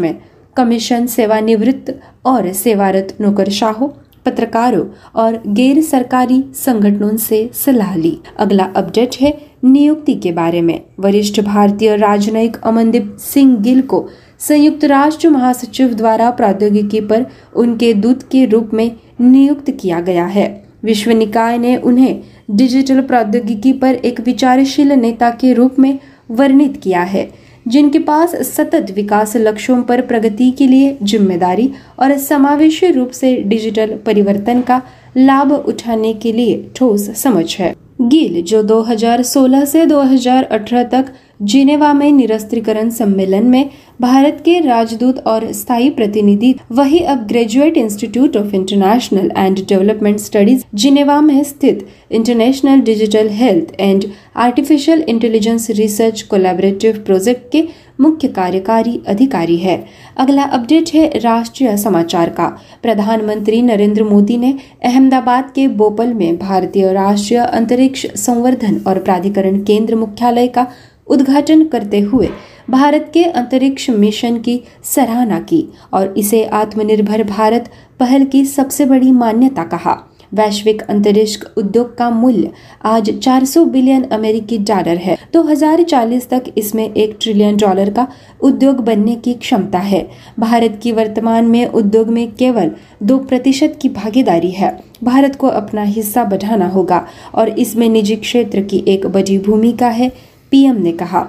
में 0.00 0.14
कमीशन 0.56 1.06
सेवानिवृत्त 1.06 2.00
और 2.24 2.52
सेवारत 2.52 3.16
नौकरशाहों 3.20 3.88
पत्रकारों 4.26 4.84
और 5.14 5.32
गैर 5.56 5.80
सरकारी 5.80 6.42
संगठनों 6.54 7.16
से 7.16 7.48
सलाह 7.54 7.96
ली। 7.96 8.14
अगला 8.38 8.68
अपडेट 8.76 9.08
है 9.20 9.30
नियुक्ति 9.62 10.14
के 10.14 10.30
बारे 10.30 10.60
में। 10.60 10.78
वरिष्ठ 10.98 11.40
भारतीय 11.40 11.96
राजनयिक 11.96 12.60
अमनदीप 12.62 13.18
सिंह 13.18 13.56
गिल 13.56 13.80
को 13.80 14.02
संयुक्त 14.40 14.84
राष्ट्र 14.84 15.28
महासचिव 15.28 15.88
द्वारा 15.88 16.30
प्रौद्योगिकी 16.30 17.00
पर 17.00 17.22
उनके 17.56 17.92
दूत 17.92 18.22
के 18.32 18.46
रूप 18.46 18.74
में 18.74 18.88
नियुक्त 19.20 19.70
किया 19.82 20.00
गया 20.00 20.26
है। 20.26 20.46
विश्व 20.82 21.10
निकाय 21.10 21.56
ने 21.58 21.76
उन्हें 21.76 22.16
डिजिटल 22.48 23.00
प्रौद्योगिकी 23.00 23.72
पर 23.72 23.92
एक 24.04 24.20
विचारशील 24.20 24.90
नेता 24.90 25.30
के 25.30 25.54
रूप 25.54 25.80
में 25.80 25.96
वर्णित 26.28 26.70
किया 26.82 27.02
है। 27.02 27.24
जिनके 27.66 27.98
पास 27.98 28.34
सतत 28.46 28.90
विकास 28.90 29.36
लक्ष्यों 29.36 29.82
पर 29.82 30.00
प्रगति 30.00 30.50
के 30.50 30.66
लिए 30.66 30.96
ज़िम्मेदारी 31.02 31.70
और 31.98 32.16
समावेशी 32.18 32.90
रूप 32.90 33.10
से 33.10 33.36
डिजिटल 33.42 33.96
परिवर्तन 34.06 34.60
का 34.60 34.80
लाभ 35.16 35.52
उठाने 35.52 36.12
के 36.14 36.32
लिए 36.32 36.64
ठोस 36.76 37.10
समझ 37.22 37.56
है। 37.56 37.74
गिल, 38.00 38.42
जो 38.42 38.62
2016 38.62 39.64
से 39.64 39.84
2018 39.86 40.84
तक 40.92 41.12
जिनेवा 41.40 41.92
में 41.92 42.16
निरस्त्रीकरण 42.16 42.88
सम्मेलन 42.88 43.46
में 43.46 43.64
भारत 44.00 44.32
के 44.44 44.58
राजदूत 44.60 45.14
और 45.26 45.52
स्थायी 45.52 45.88
प्रतिनिधि, 45.88 46.52
वही 46.70 46.98
अब 46.98 47.26
graduate 47.26 47.76
institute 47.76 48.36
of 48.36 48.54
international 48.54 49.30
and 49.36 49.58
development 49.68 50.18
studies 50.18 50.62
Geneva 50.76 51.20
में 51.20 51.42
स्थित 51.44 51.74
international 52.10 52.80
digital 52.80 53.28
health 53.28 53.74
and 53.78 54.04
artificial 54.34 55.02
intelligence 55.08 55.70
research 55.70 56.22
collaborative 56.22 56.92
project 57.06 57.42
के 57.52 57.62
मुख्य 57.98 58.28
कार्यकारी 58.28 58.98
अधिकारी 59.08 59.54
है। 59.54 59.76
अगला 60.16 60.42
अपडेट 60.42 60.94
है 60.94 61.06
राष्ट्रीय 61.14 61.76
समाचार 61.76 62.28
का। 62.28 62.48
प्रधानमंत्री 62.82 63.60
नरेंद्र 63.60 64.02
मोदी 64.02 64.36
ने 64.36 64.52
अहमदाबाद 64.84 65.44
के 65.56 65.66
बोपल 65.66 66.12
में 66.12 66.34
भारतीय 66.36 66.92
राष्ट्रीय 66.92 67.40
अंतरिक्ष 67.40 68.06
संवर्धन 68.16 68.78
और 68.86 68.98
प्राधिकरण 68.98 69.58
केंद्र 69.58 69.94
मुख्यालय 69.94 70.46
का 70.46 70.64
उद्घाटन 71.06 71.64
करते 71.64 72.00
हुए 72.00 72.28
भारत 72.70 73.10
के 73.14 73.24
अंतरिक्ष 73.24 73.90
मिशन 73.90 74.38
की 74.38 74.60
सराहना 74.84 75.40
की 75.40 75.64
और 75.92 76.14
इसे 76.18 76.44
आत्मनिर्भर 76.44 77.22
भारत 77.22 77.70
पहल 78.00 78.24
की 78.24 78.44
सबसे 78.44 78.84
बड़ी 78.84 79.10
मान्यता 79.12 79.64
कहा। 79.64 80.10
वैश्विक 80.34 80.82
अंतरिक्ष 80.82 81.38
उद्योग 81.56 81.96
का 81.96 82.10
मूल्य 82.10 82.50
आज 82.84 83.10
400 83.18 83.64
बिलियन 83.64 84.02
अमेरिकी 84.02 84.58
डॉलर 84.58 84.96
है। 84.96 85.16
2040 85.32 86.28
तक 86.28 86.44
इसमें 86.58 86.94
एक 86.94 87.16
ट्रिलियन 87.20 87.56
डॉलर 87.56 87.90
का 87.90 88.06
उद्योग 88.40 88.80
बनने 88.80 89.14
की 89.14 89.34
क्षमता 89.34 89.78
है। 89.78 90.10
भारत 90.38 90.80
की 90.82 90.92
वर्तमान 90.92 91.44
में 91.44 91.66
उद्योग 91.66 92.08
में 92.08 92.32
केवल 92.32 92.70
दो 93.02 93.18
प्रतिशत 93.18 93.78
की 93.82 93.88
भागीदारी 93.88 94.50
है। 94.50 94.78
भारत 95.04 95.36
को 95.36 95.46
अपना 95.46 95.82
हिस्सा 95.82 96.24
बढ़ाना 96.24 96.68
होगा 96.68 97.06
और 97.34 97.48
इसमें 97.48 97.88
निजी 97.88 98.16
क्षेत्र 98.16 98.60
की 98.60 98.84
एक 98.88 99.06
बड़ी 99.06 99.38
भूमिका 99.38 99.88
है। 99.88 100.12
पीएम 100.54 100.76
ने 100.76 100.90
कहा। 100.92 101.20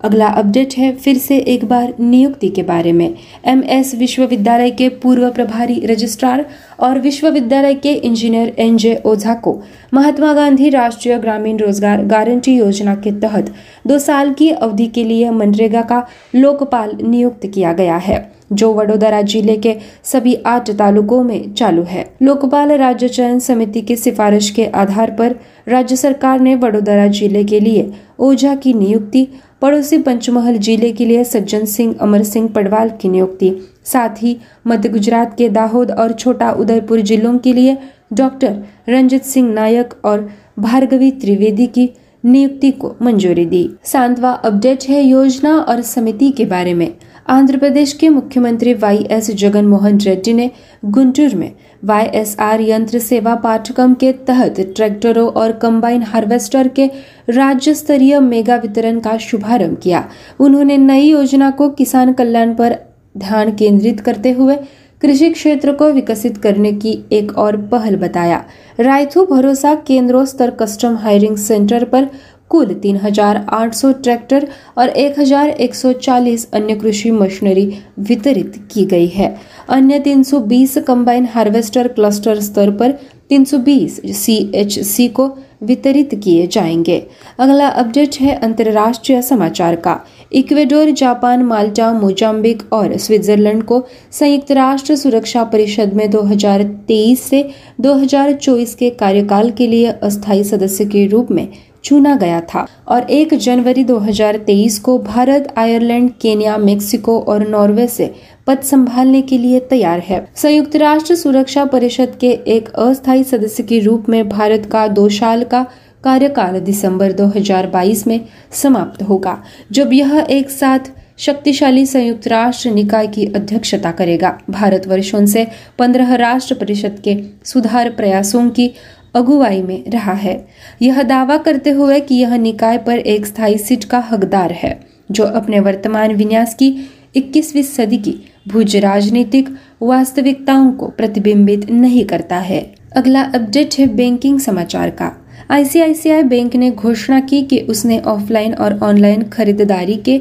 अगला 0.00 0.26
अपडेट 0.28 0.74
है 0.76 0.90
फिर 0.94 1.18
से 1.18 1.36
एक 1.46 1.64
बार 1.64 1.92
नियुक्ति 2.00 2.48
के 2.48 2.62
बारे 2.62 2.92
में। 2.92 3.14
एमएस 3.44 3.94
विश्वविद्यालय 3.94 4.70
के 4.70 4.88
पूर्व 5.02 5.28
प्रभारी 5.30 5.78
रजिस्ट्रार 5.86 6.44
और 6.80 6.98
विश्वविद्यालय 6.98 7.74
के 7.74 7.92
इंजीनियर 7.94 8.54
एन 8.58 8.76
जे 8.76 8.94
ओझा 9.04 9.34
को 9.34 9.56
महात्मा 9.94 10.32
गांधी 10.34 10.70
राष्ट्रीय 10.70 11.18
ग्रामीण 11.18 11.58
रोज़गार 11.58 12.04
गारंटी 12.04 12.56
योजना 12.56 12.94
के 12.94 13.12
तहत 13.20 13.52
दो 13.86 13.98
साल 13.98 14.32
की 14.32 14.50
अवधि 14.50 14.86
के 14.86 15.04
लिए 15.04 15.30
मनरेगा 15.30 15.82
का 15.82 16.06
लोकपाल 16.34 16.96
नियुक्त 17.02 17.46
किया 17.46 17.72
गया 17.72 17.96
है। 17.96 18.26
जो 18.52 18.72
वडोदरा 18.74 19.20
ज़िले 19.22 19.56
के 19.56 19.76
सभी 20.04 20.34
आठ 20.46 20.70
तालुकों 20.70 21.22
में 21.24 21.52
चालू 21.54 21.82
है। 21.82 22.08
लोकपाल 22.22 22.72
राज्य 22.72 23.08
चयन 23.08 23.38
समिति 23.38 23.80
की 23.80 23.96
सिफारिश 23.96 24.50
के 24.50 24.66
आधार 24.66 25.10
पर 25.10 25.34
राज्य 25.68 25.96
सरकार 25.96 26.40
ने 26.40 26.54
वडोदरा 26.56 27.06
ज़िले 27.08 27.44
के 27.44 27.60
लिए 27.60 27.90
ओझा 28.18 28.54
की 28.54 28.72
नियुक्ति, 28.74 29.26
पड़ोसी 29.62 29.98
पंचमहल 29.98 30.58
ज़िले 30.58 30.92
के 30.92 31.04
लिए 31.04 31.24
सज्जन 31.24 31.64
सिंह, 31.66 31.94
अमर 32.00 32.22
सिंह 32.22 32.48
पडवाल 32.48 32.90
की 33.00 33.08
नियुक्ति, 33.08 33.52
साथ 33.84 34.22
ही 34.22 34.36
मध्य 34.66 34.88
गुजरात 34.88 35.36
के 35.38 35.48
दाहोद 35.48 35.90
और 35.90 36.12
छोटा 36.12 36.50
उदयपुर 36.52 37.00
जिलों 37.02 37.36
के 37.38 37.52
लिए 37.52 37.76
डॉक्टर 38.12 38.62
रंजित 38.88 39.24
सिंह 39.24 39.52
नायक 39.52 39.94
और 40.04 40.28
भार्गवी 40.58 41.10
त्रिवेदी 41.12 41.66
की 41.68 41.90
नियुक्ति 42.24 42.70
को 42.72 42.94
मंजूरी 43.02 43.44
दी। 43.46 43.68
सांतवा 43.84 44.30
अपडेट 44.30 44.84
है 44.88 45.02
योजना 45.02 45.54
और 45.58 45.80
समिति 45.82 46.30
के 46.30 46.44
बारे 46.44 46.74
में। 46.74 46.92
आंध्र 47.28 47.56
प्रदेश 47.58 47.92
के 47.92 48.08
मुख्यमंत्री 48.08 48.72
वाई 48.74 48.98
एस 49.10 49.30
जगन 49.30 49.66
मोहन 49.66 49.98
रेड्डी 50.00 50.32
ने 50.32 50.50
गुंटूर 50.84 51.34
में 51.34 51.52
वाई 51.84 52.04
एस 52.14 52.34
आर 52.40 52.60
यंत्र 52.60 52.98
सेवा 52.98 53.34
पाठ्यक्रम 53.34 53.94
के 53.94 54.12
तहत 54.28 54.60
ट्रैक्टरों 54.76 55.26
और 55.32 55.52
कंबाइन 55.52 56.02
हार्वेस्टर 56.02 56.68
के 56.68 56.86
राज्य 57.28 57.74
स्तरीय 57.74 58.18
मेगा 58.20 58.56
वितरण 58.56 59.00
का 59.00 59.16
शुभारंभ 59.18 59.76
किया। 59.82 60.04
उन्होंने 60.40 60.76
नई 60.78 61.10
योजना 61.10 61.50
को 61.50 61.68
किसान 61.70 62.12
कल्याण 62.12 62.54
पर 62.54 62.76
ध्यान 63.18 63.54
केंद्रित 63.56 64.00
करते 64.00 64.32
हुए 64.32 64.56
कृषि 65.02 65.30
क्षेत्र 65.30 65.72
को 65.72 65.90
विकसित 65.92 66.38
करने 66.38 66.72
की 66.72 66.98
एक 67.12 67.36
और 67.38 67.56
पहल 67.66 67.96
बताया। 67.96 68.44
रायथू 68.80 69.24
भरोसा 69.26 69.74
केंद्रों 69.86 70.24
स्तर 70.24 70.50
कस्टम 70.50 70.96
हायरिंग 70.96 71.36
सेंटर 71.36 71.84
पर 71.84 72.08
कुल 72.50 72.72
3,800 72.84 73.92
ट्रैक्टर 73.92 74.44
और 74.76 74.88
1,140 74.88 76.46
अन्य 76.52 76.74
कृषि 76.74 77.10
मशीनरी 77.10 77.70
वितरित 77.96 78.58
की 78.74 78.84
गई 78.84 79.04
है। 79.04 79.26
अन्य 79.68 79.98
320 79.98 80.78
कंबाइन 80.78 81.24
हार्वेस्टर 81.34 81.86
क्लस्टर 81.86 82.38
स्तर 82.38 82.70
पर 82.70 82.90
320 83.30 84.00
सीएचसी 84.14 85.08
को 85.08 85.28
वितरित 85.60 86.14
किए 86.22 86.46
जाएँगे। 86.50 87.00
अगला 87.38 87.66
अपडेट 87.66 88.08
है 88.20 88.30
अंतर्राष्ट्रीय 88.30 89.22
समाचार 89.22 89.74
का। 89.74 89.96
इक्वेडोर 90.32 90.88
जापान 90.96 91.42
माल्टा 91.42 91.92
मोजाम्बिक 91.92 92.62
और 92.72 92.96
स्विट्जरलैंड 92.96 93.62
को 93.62 93.80
संयुक्त 94.12 94.52
राष्ट्र 94.52 94.94
सुरक्षा 94.94 95.42
परिषद 95.42 95.92
में 95.92 96.10
2023 96.10 97.18
से 97.18 97.42
2024 97.78 98.74
के 98.74 98.90
कार्यकाल 98.90 99.50
के 99.50 99.70
लिए 99.70 99.90
अस्थायी 100.02 100.44
सदस्य 100.44 100.84
के 100.84 101.06
रूप 101.06 101.32
में 101.32 101.46
चुना 101.84 102.14
गया 102.16 102.40
था 102.40 102.66
और 102.88 103.10
1 103.10 103.34
जनवरी 103.34 103.84
2023 103.84 104.78
को 104.78 104.98
भारत, 104.98 105.54
आयरलैंड, 105.58 106.10
केन्या, 106.20 106.56
मेक्सिको 106.56 107.18
और 107.20 107.48
नॉर्वे 107.48 107.86
से 107.86 108.14
पद 108.46 108.60
संभालने 108.60 109.22
के 109.22 109.38
लिए 109.38 109.60
तैयार 109.60 109.98
है। 109.98 110.26
संयुक्त 110.34 110.76
राष्ट्र 110.76 111.14
सुरक्षा 111.14 111.64
परिषद 111.64 112.16
के 112.20 112.30
एक 112.48 112.68
अस्थायी 112.68 113.24
सदस्य 113.24 113.62
के 113.62 113.78
रूप 113.78 114.08
में 114.08 114.28
भारत 114.28 114.68
का 114.72 114.86
दो 114.88 115.08
साल 115.08 115.44
का 115.44 115.66
कार्यकाल 116.04 116.58
दिसंबर 116.60 117.12
2022 117.12 118.06
में 118.06 118.20
समाप्त 118.52 119.02
होगा, 119.02 119.42
जब 119.72 119.92
यह 119.92 120.26
एक 120.30 120.50
साथ 120.50 120.92
शक्तिशाली 121.18 121.84
संयुक्त 121.86 122.28
राष्ट्र 122.28 122.70
निकाय 122.70 123.06
की 123.06 123.24
अध्यक्षता 123.26 123.90
करेगा। 123.90 124.38
भारत 124.50 124.86
वर्षों 124.86 125.24
से 125.26 125.46
पंद्रह 125.78 126.14
राष्ट्र 126.14 126.54
परिषद 126.54 127.00
के 127.04 127.16
सुधार 127.44 127.90
प्रयासों 127.90 128.48
की 128.50 128.70
अगुवाई 129.14 129.62
में 129.62 129.90
रहा 129.92 130.12
है। 130.12 130.34
यह 130.80 131.02
दावा 131.02 131.36
करते 131.36 131.70
हुए 131.70 131.98
कि 131.98 132.14
यह 132.14 132.36
निकाय 132.36 132.76
पर 132.76 132.96
एक 132.96 133.24
स्थायी 133.24 133.58
सीट 133.58 133.84
का 133.84 134.00
हकदार 134.04 134.52
है, 134.54 134.70
जो 135.14 135.24
अपने 135.24 135.58
वर्तमान 135.58 136.10
विन्यास 136.10 136.56
की 136.56 136.72
21वीं 137.14 137.62
सदी 137.62 137.96
की 137.96 138.12
भुज 138.46 138.76
राजनीतिक 138.76 139.48
वास्तविकताओं 139.80 140.70
को 140.70 140.86
प्रतिबिंबित 140.86 141.58
नहीं 141.70 142.04
करता 142.04 142.38
है। 142.40 142.60
अगला 142.92 143.22
अपडेट 143.22 143.68
है 143.78 143.86
बैंकिंग 143.86 144.38
समाचार 144.38 144.88
का। 144.88 145.10
आईसीआईसीआई 145.50 146.22
बैंक 146.22 146.56
ने 146.56 146.70
घोषणा 146.70 147.20
की 147.20 147.42
कि 147.42 147.60
उसने 147.68 147.98
ऑफलाइन 148.04 148.54
और 148.58 148.72
ऑनलाइन 148.82 149.22
खरीदारी 149.32 149.94
के 149.94 150.18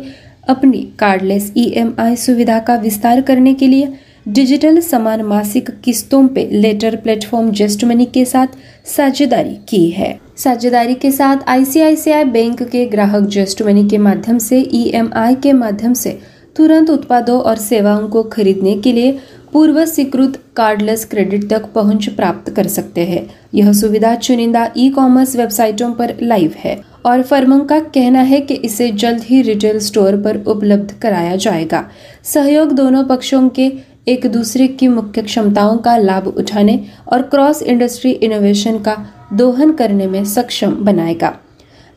अपनी 0.47 0.85
कार्डलेस 0.99 1.51
ईएमआई 1.55 2.15
सुविधा 2.15 2.59
का 2.59 2.75
विस्तार 2.75 3.21
करने 3.21 3.53
के 3.53 3.71
लिए 3.71 3.85
डिजिटल 4.27 4.79
समान 4.79 5.21
मासिक 5.21 5.69
किस्तों 5.83 6.27
पे 6.27 6.43
लेटर 6.51 6.95
प्लेटफॉर्म 6.95 7.51
जस्ट 7.51 7.83
मनी 7.83 8.05
के 8.05 8.23
साथ 8.25 8.57
साझेदारी 8.85 9.55
की 9.69 9.89
है। 9.89 10.19
साझेदारी 10.37 10.95
के 10.95 11.11
साथ 11.11 11.47
आईसीआईसीआई 11.47 12.23
बैंक 12.23 12.63
के 12.63 12.85
ग्राहक 12.85 13.27
जस्ट 13.27 13.61
मनी 13.61 13.87
के 13.89 13.97
माध्यम 13.97 14.37
से, 14.37 14.59
ईएमआई 14.59 15.35
के 15.35 15.53
माध्यम 15.53 15.93
से 15.93 16.19
तुरंत 16.55 16.89
उत्पादों 16.89 17.39
और 17.41 17.55
सेवाओं 17.57 18.07
को 18.07 18.23
खरीदने 18.23 18.77
के 18.77 18.93
लिए 18.93 19.17
पूर्व 19.53 19.85
स्वीकृत 19.85 20.39
कार्डलेस 20.55 21.05
क्रेडिट 21.05 21.49
तक 21.49 21.65
पहुँच 21.65 22.09
प्राप्त 22.09 22.53
कर 22.53 22.67
सकते 22.67 23.05
हैं। 23.05 23.25
यह 23.53 23.71
सुविधा 23.73 24.15
चुनिंदा 24.15 24.69
ई 24.77 24.89
कॉमर्स 24.89 25.35
वेबसाइटों 25.35 25.91
पर 25.93 26.15
लाइव 26.21 26.55
है 26.57 26.79
और 27.05 27.21
फर्मों 27.23 27.59
का 27.59 27.79
कहना 27.79 28.21
है 28.21 28.39
कि 28.41 28.53
इसे 28.53 28.91
जल्द 28.91 29.23
ही 29.23 29.41
रिटेल 29.41 29.79
स्टोर 29.79 30.15
पर 30.21 30.43
उपलब्ध 30.43 30.93
कराया 31.01 31.35
जाएगा। 31.35 31.85
सहयोग 32.23 32.71
दोनों 32.71 33.03
पक्षों 33.03 33.47
के 33.49 33.71
एक 34.07 34.25
दूसरे 34.27 34.67
की 34.69 34.87
मुख्य 34.87 35.21
क्षमताओं 35.21 35.77
का 35.77 35.95
लाभ 35.97 36.27
उठाने 36.27 36.79
और 37.13 37.21
क्रॉस 37.21 37.61
इंडस्ट्री 37.61 38.11
इनोवेशन 38.11 38.77
का 38.79 38.95
दोहन 39.33 39.71
करने 39.71 40.05
में 40.07 40.23
सक्षम 40.25 40.75
बनाएगा। 40.81 41.33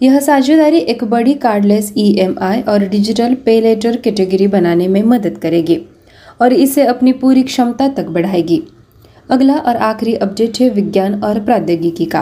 यह 0.00 0.18
साझेदारी 0.20 0.78
एक 0.78 1.04
बड़ी 1.04 1.34
कार्डलेस 1.34 1.92
ईएमआई 1.96 2.60
और 2.62 2.84
डिजिटल 2.88 3.34
पे 3.34 3.60
लेटर 3.60 3.96
कैटेगरी 3.96 4.46
बनाने 4.46 4.88
में 4.88 5.02
मदद 5.02 5.38
करेगी 5.38 5.78
और 6.40 6.52
इसे 6.52 6.82
अपनी 6.82 7.12
पूरी 7.12 7.42
क्षमता 7.42 7.88
तक 7.88 8.08
बढ़ाएगी। 8.08 8.62
अगला 9.30 9.58
और 9.58 9.76
आखिरी 9.76 10.14
अपडेट 10.16 10.60
है 10.60 10.68
विज्ञान 10.70 11.14
और 11.24 11.40
प्रौद्योगिकी 11.40 12.04
का। 12.04 12.20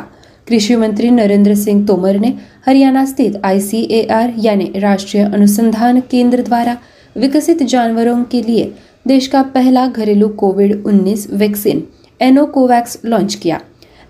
कृषि 0.49 0.77
मंत्री 0.77 1.11
नरेंद्र 1.11 1.55
सिंह 1.55 1.87
तोमर 1.87 2.19
ने 2.19 2.35
हरियाणा 2.67 3.05
स्थित 3.05 3.41
आईसीएआर 3.45 4.35
यानी 4.39 4.71
राष्ट्रीय 4.77 5.25
अनुसंधान 5.25 6.01
केंद्र 6.01 6.43
द्वारा 6.43 6.77
विकसित 7.17 7.63
जानवरों 7.63 8.23
के 8.25 8.43
लिए 8.43 8.73
देश 9.09 9.27
का 9.27 9.43
पहला 9.43 9.87
घरेलू 9.87 10.29
कोविड 10.29 10.85
19 10.85 11.27
वैक्सीन, 11.33 11.83
एनोकोवैक्स 12.21 12.99
लॉन्च 13.05 13.35
किया। 13.35 13.61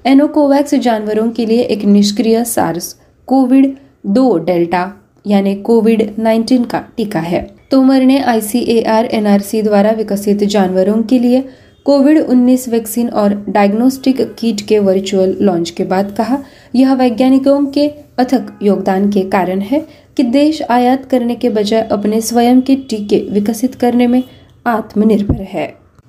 एनोकोवैक्स 0.07 0.75
जानवरों 0.75 1.31
के 1.31 1.47
लिए 1.47 1.61
एक 1.63 1.85
निष्क्रिय 1.85 2.45
सार्स, 2.45 2.97
कोविड 3.27 3.77
दो 4.07 4.39
डेल्टा, 4.39 4.93
यानी 5.27 5.55
कोविड 5.55 6.03
19 6.19 6.65
का 6.65 6.79
टीका 6.97 7.21
है। 7.21 7.47
तोमर 7.71 8.03
ने 8.03 8.19
आईसीएआर, 8.19 9.05
एनआरसी 9.05 9.63
द्वारा 9.63 9.91
विकसित 9.91 10.45
जानवरों 10.45 11.03
के 11.03 11.19
लिए 11.19 11.45
कोविड 11.85 12.19
19 12.19 12.69
वैक्सीन 12.69 13.09
और 13.09 13.35
डायग्नोस्टिक 13.49 14.21
किट 14.39 14.61
के 14.61 14.79
वर्चुअल 14.79 15.37
लॉन्च 15.41 15.71
के 15.71 15.85
बाद 15.85 16.15
कहा, 16.19 16.39
यह 16.75 16.95
वैज्ञानिकों 16.95 17.65
के 17.67 17.89
अथक 18.19 18.59
योगदान 18.63 19.11
के 19.11 19.23
कारण 19.23 19.61
है 19.61 19.87
कि 20.17 20.23
देश 20.23 20.63
आयात 20.63 21.05
करने 21.05 21.35
के 21.35 21.49
बजाय 21.49 21.89
अपने 21.93 22.21
स्वयं 22.21 22.61
के 22.61 22.77
टीके 22.77 23.27
विकसित 23.31 23.75
करने 23.75 24.07
में 24.07 24.23
आत्मनिर्भर 24.69 25.45
है। 25.49 25.67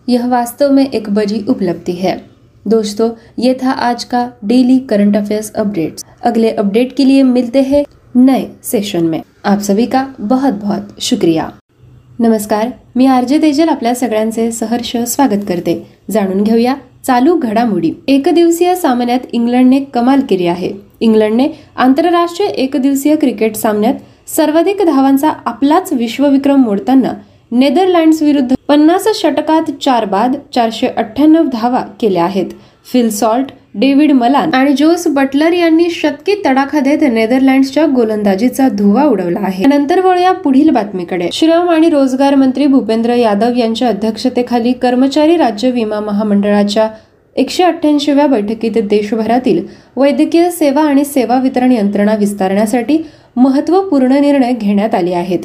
यह 0.07 0.27
वास्तव 0.27 0.71
में 0.71 0.85
एक 0.93 1.09
बड़ी 1.09 1.43
उपलब्धि 1.49 1.91
है। 1.91 2.11
दोस्तों, 2.65 3.09
ये 3.37 3.53
था 3.61 3.71
आज 3.71 4.05
का 4.05 4.29
डेली 4.43 4.79
करंट 4.79 5.17
अफेयर्स 5.17 5.53
अपडेट्स 5.53 6.03
अगले 6.23 6.49
अपडेट 6.49 6.97
के 6.97 7.07
लिए 7.07 7.23
मिलते 7.23 7.59
हैं 7.59 7.83
नए 8.15 8.43
सेशन 8.63 9.05
में। 9.05 9.21
आप 9.43 9.59
सभी 9.59 9.85
का 9.85 10.07
बहुत 10.19 10.53
बहुत 10.53 10.81
शुक्रिया। 11.01 11.47
नमस्कार, 12.19 12.67
मी 12.95 13.05
आरजे 13.05 13.41
तेजल 13.41 13.69
आपल्या 13.69 13.95
सगळ्यांचे 13.95 14.51
सहर्ष 14.51 14.97
स्वागत 14.97 15.41
करते. 15.47 15.87
जाणून 16.11 16.43
घेऊया 16.43 16.75
चालू 17.07 17.37
घडामोडी. 17.37 17.91
एक 18.07 18.29
दिवसीय 18.35 18.75
सामन्यात 18.75 19.19
इंग्लंडने 19.31 19.79
कमाल 19.79 20.19
केली 20.29 20.47
आहे. 20.47 20.73
इंग्लंडने 20.99 21.47
आंतरराष्ट्रीय 21.77 22.49
एक 22.49 22.75
दिवसीय 22.77 23.15
क्रिकेट 23.15 23.55
सामन्यात 23.55 23.93
सर्वाधिक 24.35 24.81
धावांचा 24.85 25.29
आपलाच 25.29 25.93
विश्वविक्रम 25.93 26.61
मोडताना 26.61 27.13
नेदरलँड्स 27.51 28.21
विरुद्ध 28.21 28.55
पन्नास 28.67 29.07
षटकात 29.15 29.69
चार 29.81 30.05
बाद 30.05 30.35
चारशे 30.55 30.87
अठ्ठ्याण्णव 30.87 31.47
धावा 31.53 31.81
केल्या 32.01 32.23
आहेत. 32.23 32.45
फिल 32.91 33.09
सॉल्ट 33.09 33.47
डेव्हिड 33.75 34.11
मलान 34.11 34.53
आणि 34.53 34.73
जोस 34.73 35.07
बटलर 35.07 35.53
यांनी 35.53 35.89
शतकी 35.89 36.35
तडाखा 36.45 36.79
देत 36.79 37.03
नेदरलँड्सच्या 37.13 37.85
गोलंदाजीचा 37.85 38.67
धुवा 38.69 39.03
उडवला 39.03 39.39
आहे. 39.43 39.65
नंतर 39.65 39.99
वळूया 40.05 40.31
पुढील 40.33 40.69
बातमीकडे. 40.69 41.29
श्रम 41.33 41.69
आणि 41.69 41.89
रोजगार 41.89 42.35
मंत्री 42.35 42.67
भूपेंद्र 42.67 43.15
यादव 43.15 43.57
यांच्या 43.57 43.87
अध्यक्षतेखाली 43.87 44.71
कर्मचारी 44.71 45.37
राज्य 45.37 45.71
विमा 45.71 45.99
महामंडळाच्या 45.99 46.89
एकशे 47.35 47.63
अठ्ठ्याऐंशीव्या 47.63 48.25
बैठकीत 48.27 48.77
देशभरातील 48.89 49.65
वैद्यकीय 49.95 50.49
सेवा 50.51 50.81
आणि 50.81 51.05
सेवा 51.05 51.39
वितरण 51.39 51.71
यंत्रणा 51.71 52.15
विस्तारण्यासाठी 52.15 52.97
महत्त्वपूर्ण 53.35 54.19
निर्णय 54.21 54.53
घेण्यात 54.53 54.95
आले 54.95 55.13
आहेत. 55.13 55.39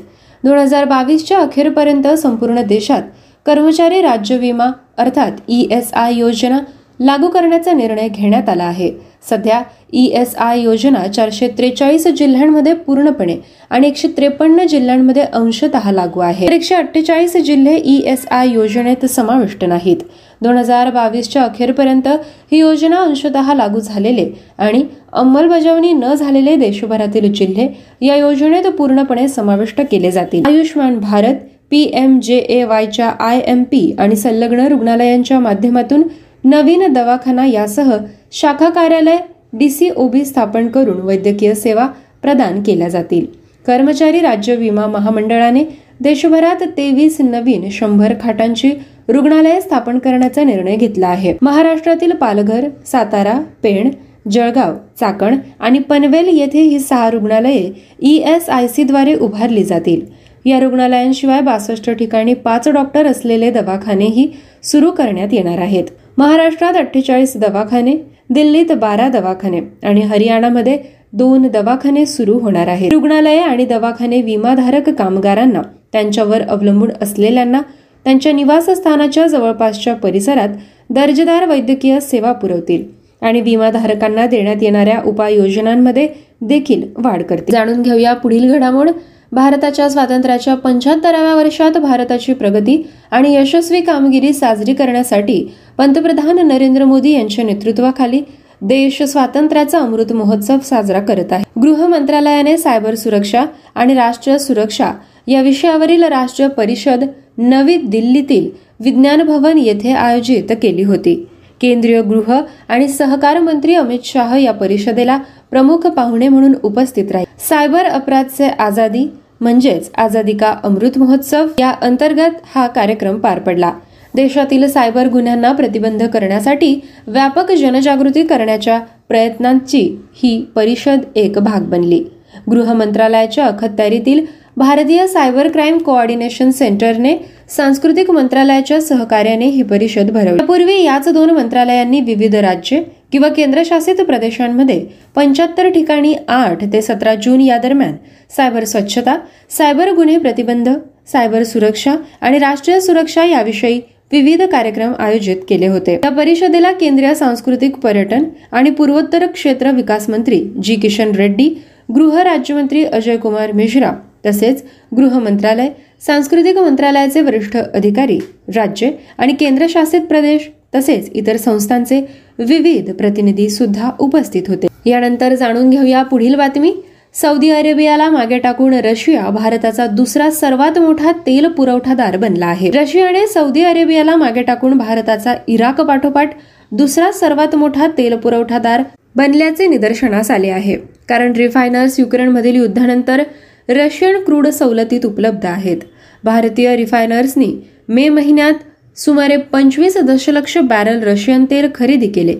दोन 0.45 0.59
हजार 0.59 0.85
बावीसच्या 0.85 1.39
अखेरपर्यंत 1.39 2.07
संपूर्ण 2.09 2.63
देशात 2.63 3.03
कर्मचारी 3.47 4.01
राज्य 4.03 4.37
विमा 4.37 4.71
अर्थात 4.97 5.31
ई 5.49 5.67
एस 5.71 5.93
आय 5.95 6.15
योजना 6.15 6.59
लागू 7.01 7.29
करण्याचा 7.29 7.73
निर्णय 7.73 8.09
घेण्यात 8.09 8.49
आला 8.49 8.65
आहे. 8.65 8.91
सध्या 9.31 9.63
ई 9.93 10.05
एस 10.21 10.35
आय 10.37 10.61
योजना 10.61 11.07
चारशे 11.07 11.49
त्रेचाळीस 11.59 12.07
जिल्ह्यांमध्ये 12.09 12.73
पूर्णपणे 12.75 13.37
आणि 13.71 13.87
एकशे 13.89 14.09
त्रेपन्न 14.17 14.67
जिल्ह्यांमध्ये 14.67 15.23
अंशतः 15.23 15.91
लागू 15.93 16.21
आहे. 16.21 16.47
एकशे 16.47 16.75
अठ्ठेचाळीस 16.75 17.37
जिल्हे 17.37 17.77
ई 17.77 17.97
एस 18.07 18.27
आय 18.31 18.49
योजनेत 18.53 19.07
समाविष्ट 19.07 19.65
नाहीत. 19.65 19.97
दोन 20.43 20.57
हजार 20.57 20.91
बावीसच्या 20.91 21.43
अखेरपर्यंत 21.43 22.09
ही 22.53 22.59
योजना 22.59 22.97
अंशतः 23.01 23.53
लागू 23.55 23.81
झालेले 23.81 24.27
आणि 24.59 24.83
अंमलबजावणी 25.13 25.93
न 25.93 26.13
झालेले 26.15 26.57
देशभरातील 26.57 27.33
जिल्हे 27.33 27.69
या 28.07 28.17
योजनेत 28.17 28.67
पूर्णपणे 28.69 29.27
समाविष्ट 29.29 29.81
केले 29.91 30.11
जातील. 30.11 30.43
Ayushman 30.47 30.99
Bharat 31.01 31.35
P 31.71 31.83
M 31.95 32.19
J 32.23 32.37
A 32.39 32.63
वायच्या 32.65 33.09
I 33.21 33.41
M 33.47 33.63
P 33.63 33.91
आणि 33.99 34.17
संलग्न 34.17 34.67
रुग्णालयांच्या 34.67 35.39
माध्यमातून 35.41 36.03
नवीन 36.45 36.93
दवाखाना 36.93 37.45
यासह 37.47 37.91
शाखा 38.33 38.69
कार्यालय 38.71 39.19
डीसीओबी 39.59 40.25
स्थापन 40.25 40.67
करून 40.69 41.01
वैद्यकीय 41.01 41.55
सेवा 41.55 41.87
प्रदान 42.23 42.63
केल्या 42.63 42.89
जातील. 42.89 43.25
कर्मचारी 43.67 44.21
राज्य 44.21 44.57
विमा 44.57 44.87
महामंडळाने 44.87 45.65
देशभरात 46.01 46.63
तेवीस 46.77 47.21
नवीन 47.21 47.69
शंभर 47.73 48.13
खाटांची 48.23 48.71
रुग्णालये 49.09 49.61
स्थापन 49.61 49.99
करण्याचा 49.99 50.45
निर्णय 50.45 50.77
घेतला 50.77 51.09
आहे. 51.09 51.35
महाराष्ट्रातील 51.43 52.13
पालघर 52.13 52.69
सातारा 52.87 53.39
पेण 53.63 53.91
जळगाव 54.31 54.75
चाकण 55.01 55.39
आणि 55.61 55.79
पनवेल 55.79 56.29
येथे 56.29 56.61
ही 56.61 56.79
सहा 56.79 57.11
रुग्णालये 57.11 57.71
ई 58.03 58.17
एस 58.27 58.49
आय 58.49 58.69
सी 58.69 58.83
द्वारे 58.83 59.15
उभारली 59.15 59.65
जातील. 59.65 60.01
या 60.45 60.61
रुग्णालयांशिवाय 60.61 61.41
बासष्ट 61.41 61.91
ठिकाणी 61.91 62.35
पाच 62.35 62.69
डॉक्टर 62.69 63.07
असलेले 63.07 63.51
दवाखानेही 63.51 64.29
सुरू 64.63 64.91
करण्यात 64.91 65.29
येणार 65.33 65.59
आहेत. 65.59 65.85
महाराष्ट्रात 66.19 66.75
अठ्ठेचाळीस 66.75 67.37
दवाखाने 67.37 67.97
दिल्लीत 68.31 68.73
बारा 68.73 69.09
दवाखाने 69.09 69.61
आणि 69.85 70.01
हरियाणामध्ये 70.01 70.79
दोन 71.13 71.47
दवाखाने 71.49 72.05
सुरू 72.07 72.39
होणार 72.39 72.69
आहेत. 72.69 72.93
रुग्णालये 72.93 73.39
आणि 73.39 73.65
दवाखाने 73.65 74.21
विमाधारक 74.23 74.89
कामगारांना 74.91 75.63
त्यांच्यावर 75.93 76.43
अवलंबून 76.43 76.91
असलेल्यांना 77.03 77.61
त्यांच्या 78.05 78.33
निवासस्थानाच्या 78.33 79.27
जवळपासच्या 79.27 79.95
परिसरात 79.95 80.49
दर्जेदार 80.91 81.49
वैद्यकीय 81.49 82.01
सेवा 82.01 82.33
पुरवतील 82.33 82.85
आणि 83.23 83.41
विमाधारकांना 83.41 84.27
देण्यात 84.27 84.63
येणाऱ्या 84.63 85.01
उपाययोजनांमध्ये 85.07 86.09
देखील 86.41 86.83
वाढ 86.97 87.23
करतील. 87.23 87.53
जाणून 87.53 87.83
घेऊया 87.83 88.15
पुढील 88.15 88.53
घडामोड. 88.53 88.91
भारताच्या 89.35 89.89
स्वातंत्र्याच्या 89.91 90.55
पंच्याहत्तराव्या 90.55 91.35
वर्षात 91.35 91.79
भारताची 91.79 92.33
प्रगती 92.33 92.77
आणि 93.11 93.35
यशस्वी 93.35 93.81
कामगिरी 93.81 94.33
साजरी 94.33 94.75
करण्यासाठी 94.75 95.55
पंतप्रधान 95.79 96.39
नरेंद्र 96.49 96.85
मोदी 96.85 97.11
यांच्या 97.11 97.45
नेतृत्वाखाली 97.45 98.21
देश 98.63 99.03
स्वातंत्र्याचा 99.03 99.79
अमृत 99.79 100.13
महोत्सव 100.13 100.59
साजरा 100.65 101.01
करत 101.01 101.33
आहे. 101.33 101.45
गृह 101.63 101.87
मंत्रालयाने 101.87 102.57
सायबर 102.57 102.95
सुरक्षा 102.95 103.45
आणि 103.75 103.95
राष्ट्रीय 103.95 104.39
सुरक्षा 104.39 104.91
या 105.27 105.41
विषयावरील 105.43 106.03
राष्ट्रीय 106.03 106.49
परिषद 106.49 107.05
नवी 107.39 107.77
दिल्लीतील 107.77 108.49
विज्ञान 108.81 109.23
भवन 109.23 109.59
येथे 109.59 109.93
आयोजित 109.93 110.53
केली 110.63 110.83
होती. 110.83 111.15
केंद्रीय 111.61 112.01
गृह 112.03 112.41
आणि 112.69 112.89
सहकार 112.89 113.41
मंत्री 113.41 113.75
अमित 113.75 113.99
शाह 114.05 114.37
या 114.37 114.53
परिषदेला 114.53 115.19
प्रमुख 115.51 115.87
पाहुणे 115.87 116.29
म्हणून 116.29 116.55
उपस्थित 116.63 117.13
राहील. 117.13 117.27
सायबर 117.49 117.85
अपराधचे 117.85 118.49
आझादी 118.49 119.07
म्हणजेच 119.41 119.91
आझादी 119.97 120.33
का 120.33 120.55
अमृत 120.65 120.99
महोत्सव? 120.99 121.47
या 121.59 121.71
अंतर्गत 121.71 122.31
हा 122.55 122.67
कार्यक्रम 122.67 123.19
पार 123.19 123.39
पडला. 123.39 123.73
देशातील 124.15 124.69
सायबर 124.69 125.07
गुन्ह्यांना 125.07 125.53
प्रतिबंध 125.53 126.03
करण्यासाठी 126.03 126.81
व्यापक 127.07 127.53
जनजागृती 127.53 128.23
करण्याच्या 128.23 128.81
प्रयत्नांची 129.09 129.99
ही 130.15 130.47
परिषद 130.55 130.99
एक 131.17 131.39
भाग 131.39 131.61
बनली. 131.61 132.05
गृह 132.51 132.73
मंत्रालयाच्या 132.73 133.47
अखत्यारीतील 133.47 134.27
भारतीय 134.57 135.07
सायबर 135.07 135.49
क्राईम 135.49 135.79
कोऑर्डिनेशन 135.79 136.51
सेंटरने 136.51 137.17
सांस्कृतिक 137.49 138.11
मंत्रालयाच्या 138.11 138.81
सहकार्याने 138.81 139.47
ही 139.47 139.63
परिषद 139.63 140.11
भरवली. 140.11 140.37
यापूर्वी 140.41 140.83
याच 140.83 141.09
दोन 141.09 141.31
मंत्रालयांनी 141.31 142.01
विविध 142.01 142.35
राज्ये 142.35 142.83
किंवा 143.15 143.29
केंद्रशासित 143.29 144.01
प्रदेशांमध्ये 144.01 144.79
पंच्याहत्तर 145.15 145.69
ठिकाणी 145.71 146.15
आठ 146.29 146.63
ते 146.73 146.81
सतरा 146.83 147.15
जून 147.15 147.41
या 147.41 147.59
दरम्यान 147.59 147.93
सायबर 148.37 148.65
स्वच्छता 148.65 149.15
सायबर 149.51 149.91
गुन्हे 149.95 150.17
प्रतिबंध 150.19 150.69
सायबर 151.13 151.43
सुरक्षा 151.43 151.95
आणि 152.21 152.39
राष्ट्रीय 152.39 152.81
सुरक्षा 152.81 153.25
याविषयी 153.25 153.79
विविध 154.13 154.43
कार्यक्रम 154.43 154.93
आयोजित 154.99 155.37
केले 155.49 155.67
होते. 155.67 155.93
या 155.95 156.11
परिषदेला 156.11 156.73
केंद्रीय 156.73 157.15
सांस्कृतिक 157.15 157.77
पर्यटन 157.77 158.25
आणि 158.53 158.71
पूर्वोत्तर 158.71 159.27
क्षेत्र 159.27 159.71
विकास 159.71 160.09
मंत्री 160.11 160.41
जी 160.63 160.77
किशन 160.77 161.15
रेड्डी 161.17 161.49
गृह 161.95 162.21
राज्यमंत्री 162.23 162.85
अजय 162.85 163.17
कुमार 163.17 163.53
मिश्रा 163.53 163.93
तसेच 164.27 164.65
गृह 164.97 165.19
मंत्रालय 165.19 165.69
सांस्कृतिक 166.07 166.59
मंत्रालयाचे 166.59 167.21
वरिष्ठ 167.21 167.57
अधिकारी 167.57 168.19
राज्य 168.57 168.91
आणि 169.19 169.33
केंद्रशासित 169.33 170.01
प्रदेश 170.01 170.51
तसेच 170.75 171.11
इतर 171.15 171.37
संस्थांचे 171.37 172.01
विविध 172.39 172.91
प्रतिनिधी 172.91 173.49
सुद्धा 173.51 173.91
उपस्थित 173.99 174.43
होते. 174.49 174.67
यानंतर 174.87 175.35
जाणून 175.35 175.71
घेऊया 175.71 176.03
पुढील 176.03 176.35
बातमी. 176.35 176.73
सौदी 177.15 177.51
अरेबियाला 177.51 178.11
मागे 178.11 178.39
टाकून 178.39 178.75
रशिया 178.75 179.29
भारताचा 179.31 179.87
दुसरा 179.87 180.31
सर्वात 180.31 180.79
मोठा 180.79 181.13
तेल 181.27 181.47
पुरवठादार 181.47 182.17
बनला 182.17 182.47
आहे. 182.47 182.71
रशियाने 182.71 183.27
सौदी 183.27 183.63
अरेबियाला 183.63 184.17
मागे 184.17 184.43
टाकून 184.43 184.77
भारताचा 184.79 185.35
इराक 185.49 185.81
पाठोपाठ 185.81 186.35
दुसरा 186.73 187.11
सर्वात 187.13 187.55
मोठा 187.57 187.89
तेल 187.99 188.17
पुरवठादार 188.17 188.83
बनल्याचे 189.17 189.67
निदर्शनास 189.67 190.31
आले 190.31 190.51
आहे. 190.51 190.77
कारण 191.09 191.33
रिफायनर्स 191.33 192.01
युक्रेनमधील 192.01 192.57
युद्धानंतर 192.57 193.23
रशियन 193.69 194.19
क्रूड 194.25 194.49
सवलतीत 194.49 195.07
उपलब्ध 195.07 195.47
आहेत. 195.47 195.77
भारतीय 196.25 196.77
रिफायनर्सनी 196.77 197.55
मे 197.89 198.09
महिन्यात 198.09 198.53
सुमारे 198.97 199.37
पंचवीस 199.53 199.97
दशलक्ष 199.99 200.57
बॅरल 200.59 201.03
रशियन 201.03 201.45
तेल 201.45 201.67
खरेदी 201.75 202.09
केले 202.09 202.35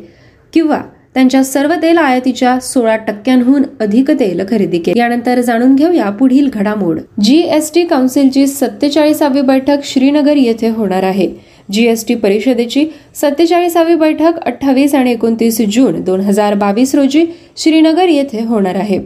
किंवा 0.53 0.81
त्यांच्या 1.15 1.43
सर्व 1.45 1.73
तेल 1.83 1.99
आयातीच्या 1.99 2.59
सोळा 2.61 2.97
टक्क्यांहून 2.97 3.63
अधिक 3.81 4.11
तेल 4.11 4.43
खरेदी 4.49 4.79
केले. 4.79 4.99
यानंतर 4.99 5.41
जाणून 5.41 5.75
घेऊया 5.75 6.11
पुढील 6.11 6.49
घडामोड. 6.55 6.99
जीएसटी 7.23 7.85
काउन्सिलची 7.85 8.47
सत्तेचाळीसावी 8.47 9.41
बैठक 9.41 9.85
श्रीनगर 9.85 10.37
येथे 10.37 10.69
होणार 10.69 11.03
आहे. 11.03 11.29
जीएसटी 11.73 12.15
परिषदेची 12.15 12.87
सत्तेचाळीसावी 13.15 13.95
बैठक 13.95 14.39
अठ्ठावीस 14.47 14.95
आणि 14.95 15.13
एकोणतीस 15.13 15.61
जून 15.75 16.03
दोन 16.05 16.21
हजार 16.21 16.55
बावीस 16.55 16.95
रोजी 16.95 17.25
श्रीनगर 17.57 18.09
येथे 18.09 18.45
होणार 18.45 18.75
आहे. 18.75 18.99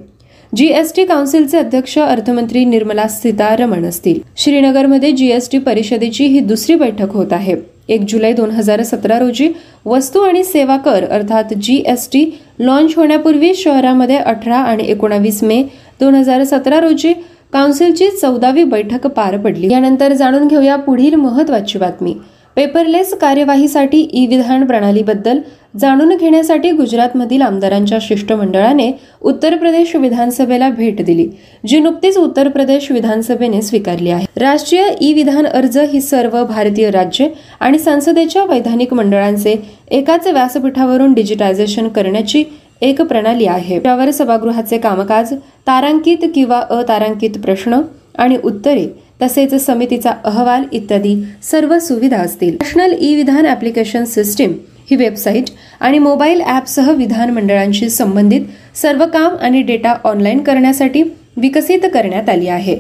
जीएसटी 0.57 1.05
काउन्सिलचे 1.05 1.59
अध्यक्ष 1.59 1.99
अर्थमंत्री 1.99 2.65
निर्मला 2.65 3.07
सीतारमण 3.09 3.85
असतील. 3.85 4.21
श्रीनगरमध्ये 4.37 5.11
जीएसटी 5.13 5.59
परिषदेची 5.59 6.25
ही 6.25 6.41
दुसरी 6.41 6.75
बैठक 6.75 7.13
होत 7.13 7.33
आहे. 7.33 7.57
एक 7.89 8.05
जुलै 8.09 8.33
दोन 8.33 8.51
हजार 8.51 8.83
सतरा 8.83 9.19
रोजी 9.19 9.49
वस्तू 9.87 10.21
आणि 10.21 10.45
सेवा 10.45 10.77
कर 10.77 11.05
अर्थात 11.05 11.53
जीएसटी 11.55 12.25
लॉन्च 12.59 12.95
होण्यापूर्वी 12.97 13.55
शहरामध्ये 13.55 14.17
अठरा 14.17 14.57
आणि 14.57 14.85
एकोणावीस 14.87 15.43
मे 15.43 15.63
दोन 16.01 16.15
हजार 16.15 16.45
सतरा 16.45 16.81
रोजी 16.81 17.13
काउन्सिलची 17.53 18.09
चौदावी 18.11 18.65
बैठक 18.65 19.07
पार 19.07 19.37
पडली. 19.37 19.73
यानंतर 19.73 20.13
जाणून 20.13 20.47
घेऊया 20.49 20.77
पुढील 20.77 21.15
महत्वाची 21.15 21.79
बातमी. 21.79 22.15
पेपरलेस 22.57 23.13
कार्यवाहीसाठी 23.15 23.99
ई 24.13 24.27
विधान 24.27 24.65
प्रणालीबद्दल 24.67 25.39
जाणून 25.81 26.17
घेण्यासाठी 26.17 26.71
गुजरातमधील 26.71 27.43
आमदारांच्या 27.43 27.99
शिष्टमंडळाने 28.03 28.91
उत्तर 29.23 29.57
प्रदेश 29.57 29.95
विधानसभेला 29.97 30.69
भेट 30.71 31.05
दिली 31.05 31.29
जी 31.67 31.79
नुकतीच 31.81 32.17
उत्तर 32.19 32.49
प्रदेश 32.49 32.91
विधानसभेने 32.93 33.61
स्वीकारली 33.63 34.11
आहे. 34.11 34.27
राष्ट्रीय 34.37 34.89
ई 35.01 35.13
विधान 35.13 35.47
अर्ज 35.47 35.79
ही 35.93 36.01
सर्व 36.01 36.43
भारतीय 36.45 36.91
राज्य 36.91 37.29
आणि 37.61 37.79
संसदेच्या 37.79 38.45
वैधानिक 38.45 38.95
मंडळांचे 38.95 39.57
एकाच 39.91 40.27
व्यासपीठावरून 40.27 41.15
डिजिटायझेशन 41.15 41.89
करण्याची 41.89 42.45
एक 42.81 43.03
प्रणाली 43.03 43.47
आहे. 43.47 43.79
त्यावर 43.79 44.11
सभागृहाचे 44.11 44.79
कामकाज 44.79 45.35
तारांकित 45.67 46.29
किंवा 46.35 46.61
अतारांकित 46.71 47.39
प्रश्न 47.45 47.81
आणि 48.19 48.37
उत्तरे 48.45 48.87
तसेच 49.21 49.55
समितीचा 49.55 50.13
अहवाल 50.25 50.65
इत्यादी 50.73 51.15
सर्व 51.43 51.79
सुविधा 51.79 52.17
असतील. 52.17 52.57
National 52.63 52.95
e 53.01 53.15
Vidhan 53.15 53.47
application 53.47 54.05
system 54.05 54.53
ही 54.91 54.97
वेबसाईट 54.97 55.51
आणि 55.81 55.99
मोबाईल 55.99 56.41
ॲपसह 56.41 56.91
विधान 56.91 57.31
मंडळांशी 57.31 57.89
संबंधित 57.91 58.43
सर्व 58.77 59.05
काम 59.07 59.37
आणि 59.37 59.63
डेटा 59.63 59.95
ऑनलाईन 60.05 60.43
करण्यासाठी 60.43 61.03
विकसित 61.37 61.87
करण्यात 61.95 62.29
आली 62.29 62.49
आहे. 62.49 62.77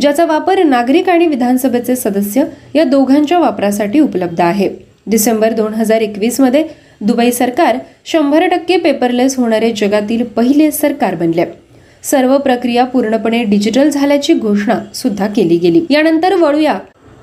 ज्याचा 0.00 0.24
वापर 0.24 0.62
नागरिक 0.62 1.08
आणि 1.08 1.26
विधानसभेचे 1.26 1.96
सदस्य 1.96 2.44
या 2.74 2.84
दोघांच्या 2.84 3.38
वापरासाठी 3.38 4.00
उपलब्ध 4.00 4.40
आहे. 4.40 4.68
डिसेंबर 5.06 5.52
दोन 5.52 5.74
हजार 5.74 6.00
एकवीसमध्ये 6.00 6.64
दुबई 7.00 7.30
सरकार 7.32 7.76
शंभर 8.06 8.46
टक्के 8.48 8.76
पेपरलेस 8.76 9.36
होणारे 9.36 9.70
जगातील 9.72 10.24
पहिले 10.26 10.70
सरकार 10.70 11.14
बनले. 11.14 11.44
सर्व 12.10 12.36
प्रक्रिया 12.38 12.84
पूर्णपणे 12.84 13.42
डिजिटल 13.44 13.88
झाल्याची 13.88 14.34
घोषणा 14.34 14.78
सुद्धा 14.94 15.26
केली 15.26 15.56
गेली. 15.56 15.84
यानंतर 15.90 16.34
वळूया 16.34 16.78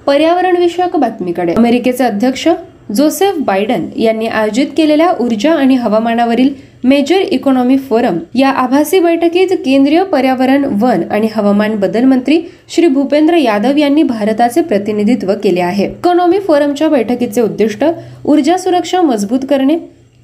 पर्यावरण 0.06 0.58
विषयक 0.58 0.96
बातमीकडे. 0.96 1.54
अमेरिकेचे 1.54 2.04
अध्यक्ष 2.04 2.48
जोसेफ 2.96 3.38
बायडन 3.46 3.86
यांनी 3.98 4.28
आयोजित 4.28 4.68
केलेल्या 4.78 5.12
ऊर्जा 5.20 5.54
आणि 5.54 5.76
हवामानावरील 5.76 6.50
मेजर 6.84 7.22
इकॉनॉमी 7.32 7.78
फोरम 7.80 8.18
या 8.36 8.50
आभासी 8.50 9.00
बैठकीत 9.00 9.54
केंद्रीय 9.66 10.04
पर्यावरण 10.04 10.66
वन 10.82 11.02
आणि 11.12 11.28
हवामान 11.36 11.76
बदल 11.76 12.04
मंत्री 12.04 12.40
श्री 12.76 12.88
भूपेंद्र 12.88 13.38
यादव 13.38 13.78
यांनी 13.78 14.04
भारताचे 14.04 14.62
प्रतिनिधित्व 14.62 15.34
केले 15.44 15.62
आहे. 15.62 15.86
इकॉनॉमी 15.86 16.40
फोरमच्या 16.40 16.90
बैठकीचे 16.90 17.42
उद्दिष्ट 17.42 17.86
ऊर्जा 18.26 18.58
सुरक्षा 18.58 19.02
मजबूत 19.02 19.40
करणे 19.50 19.78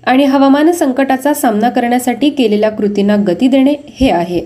आणि 0.04 0.26
हवामान 0.26 0.72
संकटाचा 0.72 1.34
सामना 1.34 1.70
करण्यासाठी 1.70 2.30
केलेल्या 2.30 2.70
कृतींना 2.70 3.16
गती 3.28 3.48
देणे 3.48 3.74
हे 4.00 4.10
आहे. 4.10 4.42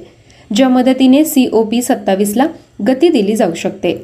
ज्या 0.55 0.69
मदतीने 0.69 1.23
सी 1.25 1.47
ओ 1.51 1.63
पी 1.63 1.81
सत्तावीसला 1.81 2.45
गती 2.87 3.09
दिली 3.09 3.35
जाऊ 3.35 3.53
शकते. 3.53 3.97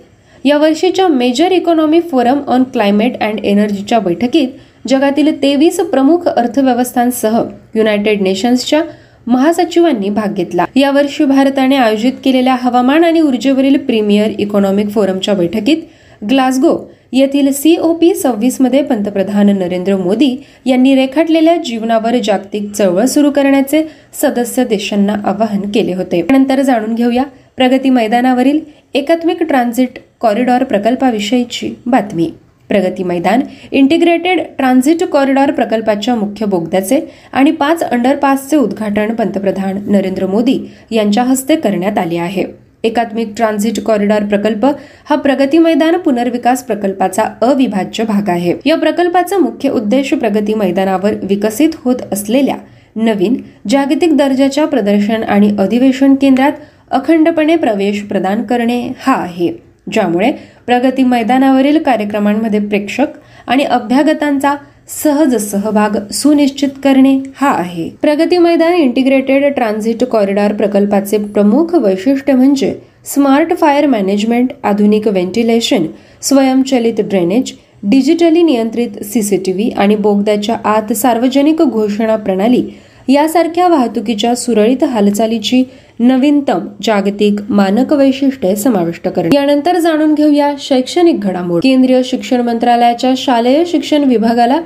या 0.45 0.57
वर्षीच्या 0.57 1.07
major 1.07 1.51
economy 1.51 1.99
forum 2.01 2.39
on 2.47 2.63
climate 2.63 3.21
and 3.23 3.39
एनर्जीच्या 3.45 3.99
बैठकीत 3.99 4.87
जगातील 4.87 5.41
तेवीस 5.41 5.79
प्रमुख 5.91 6.27
अर्थव्यवस्थांसह 6.27 7.41
युनायटेड 7.75 8.21
नेशन्सच्या 8.21 8.81
महासचिवांनी 9.27 10.09
भाग 10.09 10.33
घेतला. 10.33 10.65
यावर्षी 10.75 11.25
भारताने 11.25 11.75
आयोजित 11.75 12.13
केलेल्या 12.23 12.55
हवामान 12.61 13.03
आणि 13.03 13.21
ऊर्जेवरील 13.21 13.77
प्रीमियर 13.77 14.31
इकॉनॉमिक 14.39 14.89
फोरमच्या 14.89 15.33
बैठकीत 15.33 15.81
ग्लासगो 16.29 16.75
येथील 17.11 17.51
सीओपी 17.51 18.09
पी 18.09 18.15
सव्वीसमध्ये 18.15 18.81
पंतप्रधान 18.83 19.49
नरेंद्र 19.57 19.95
मोदी 19.97 20.35
यांनी 20.65 20.95
रेखाटलेल्या 20.95 21.55
जीवनावर 21.55 22.17
जागतिक 22.23 22.71
चळवळ 22.71 23.05
सुरू 23.05 23.31
करण्याचे 23.31 23.83
सदस्य 24.21 24.63
देशांना 24.65 25.15
आवाहन 25.25 25.61
केले 25.73 25.93
होते. 25.93 26.21
नंतर 26.31 26.61
जाणून 26.61 26.95
घेऊया 26.95 27.23
प्रगती 27.57 27.89
मैदानावरील 27.89 28.59
एकात्मिक 28.93 29.43
ट्रान्झिट 29.43 29.99
कॉरिडॉर 30.21 30.63
प्रकल्पाविषयीची 30.63 31.73
बातमी. 31.85 32.29
प्रगती 32.69 33.03
मैदान 33.03 33.41
इंटिग्रेटेड 33.71 34.41
ट्रान्झिट 34.57 35.03
कॉरिडॉर 35.03 35.51
प्रकल्पाच्या 35.51 36.15
मुख्य 36.15 36.45
बोगद्याचे 36.45 36.99
आणि 37.33 37.51
पाच 37.51 37.83
अंडरपासचे 37.83 38.57
उद्घाटन 38.57 39.13
पंतप्रधान 39.13 39.79
नरेंद्र 39.87 40.27
मोदी 40.27 40.59
यांच्या 40.91 41.23
हस्ते 41.23 41.55
करण्यात 41.55 41.97
आले 41.97 42.17
आहे. 42.17 42.70
एकात्मिक 42.83 43.33
ट्रान्झिट 43.37 43.79
कॉरिडॉर 43.79 44.23
प्रकल्प 44.23 44.65
हा 45.09 45.15
प्रगती 45.15 45.57
मैदान 45.57 45.97
पुनर्विकास 45.97 46.63
प्रकल्पाचा 46.63 47.23
अविभाज्य 47.41 48.03
भाग 48.03 48.29
आहे. 48.29 48.53
या 48.65 48.77
प्रकल्पाचा 48.77 49.37
मुख्य 49.37 49.69
उद्देश 49.69 50.13
प्रगती 50.13 50.53
मैदानावर 50.53 51.13
विकसित 51.23 51.69
होत 51.75 51.95
असलेल्या 52.11 52.55
नवीन 52.95 53.35
जागतिक 53.67 54.17
दर्जाच्या 54.17 54.65
प्रदर्शन 54.65 55.23
आणि 55.23 55.55
अधिवेशन 55.59 56.15
केंद्रात 56.15 56.51
अखंडपणे 56.91 57.55
प्रवेश 57.55 58.01
प्रदान 58.01 58.43
करणे 58.43 58.91
हा 58.99 59.13
आहे. 59.13 59.71
ज्यामुळे 59.91 60.31
प्रगती 60.65 61.03
मैदानावरील 61.03 61.83
कार्यक्रमांमध्ये 61.83 62.59
प्रेक्षक 62.59 63.07
आणि 63.47 63.63
अभ्यागतांचा 63.63 64.55
सहज 64.91 65.35
सहभाग 65.35 65.97
सुनिश्चित 66.11 66.69
करणे 66.83 67.17
हा 67.35 67.49
आहे. 67.49 67.89
प्रगती 68.01 68.37
मैदान 68.37 68.73
इंटिग्रेटेड 68.73 69.53
ट्रान्झिट 69.53 70.03
कॉरिडॉर 70.03 70.53
प्रकल्पाचे 70.53 71.17
प्रमुख 71.17 71.75
वैशिष्ट्य 71.75 72.33
म्हणजे 72.33 72.73
स्मार्ट 73.05 73.53
फायर 73.57 73.85
मॅनेजमेंट 73.87 74.49
आधुनिक 74.63 75.07
व्हेंटिलेशन 75.07 75.85
स्वयंचलित 76.21 76.99
ड्रेनेज 76.99 77.51
डिजिटली 77.83 78.43
नियंत्रित 78.43 79.03
सीसीटीव्ही 79.03 79.69
आणि 79.69 79.95
बोगद्याच्या 79.95 80.55
आत 80.65 80.93
सार्वजनिक 80.93 81.61
घोषणा 81.61 82.15
प्रणाली 82.15 82.63
यासारख्या 83.09 83.67
वाहतुकीच्या 83.67 84.35
सुरळीत 84.35 84.83
हालचालीची 84.83 85.63
नवीनतम 85.99 86.59
जागतिक 86.83 87.39
मानक 87.49 87.93
वैशिष्ट्ये 87.93 88.55
समाविष्ट 88.55 89.07
करणे. 89.07 89.35
यानंतर 89.35 89.77
जाणून 89.77 90.13
घेऊया 90.13 90.53
शैक्षणिक 90.59 91.19
घडामोड. 91.19 91.59
केंद्रीय 91.63 92.01
शिक्षण 92.03 92.41
मंत्रालयाच्या 92.41 93.13
शालेय 93.17 93.63
शिक्षण 93.65 94.03
विभागाला 94.03 94.61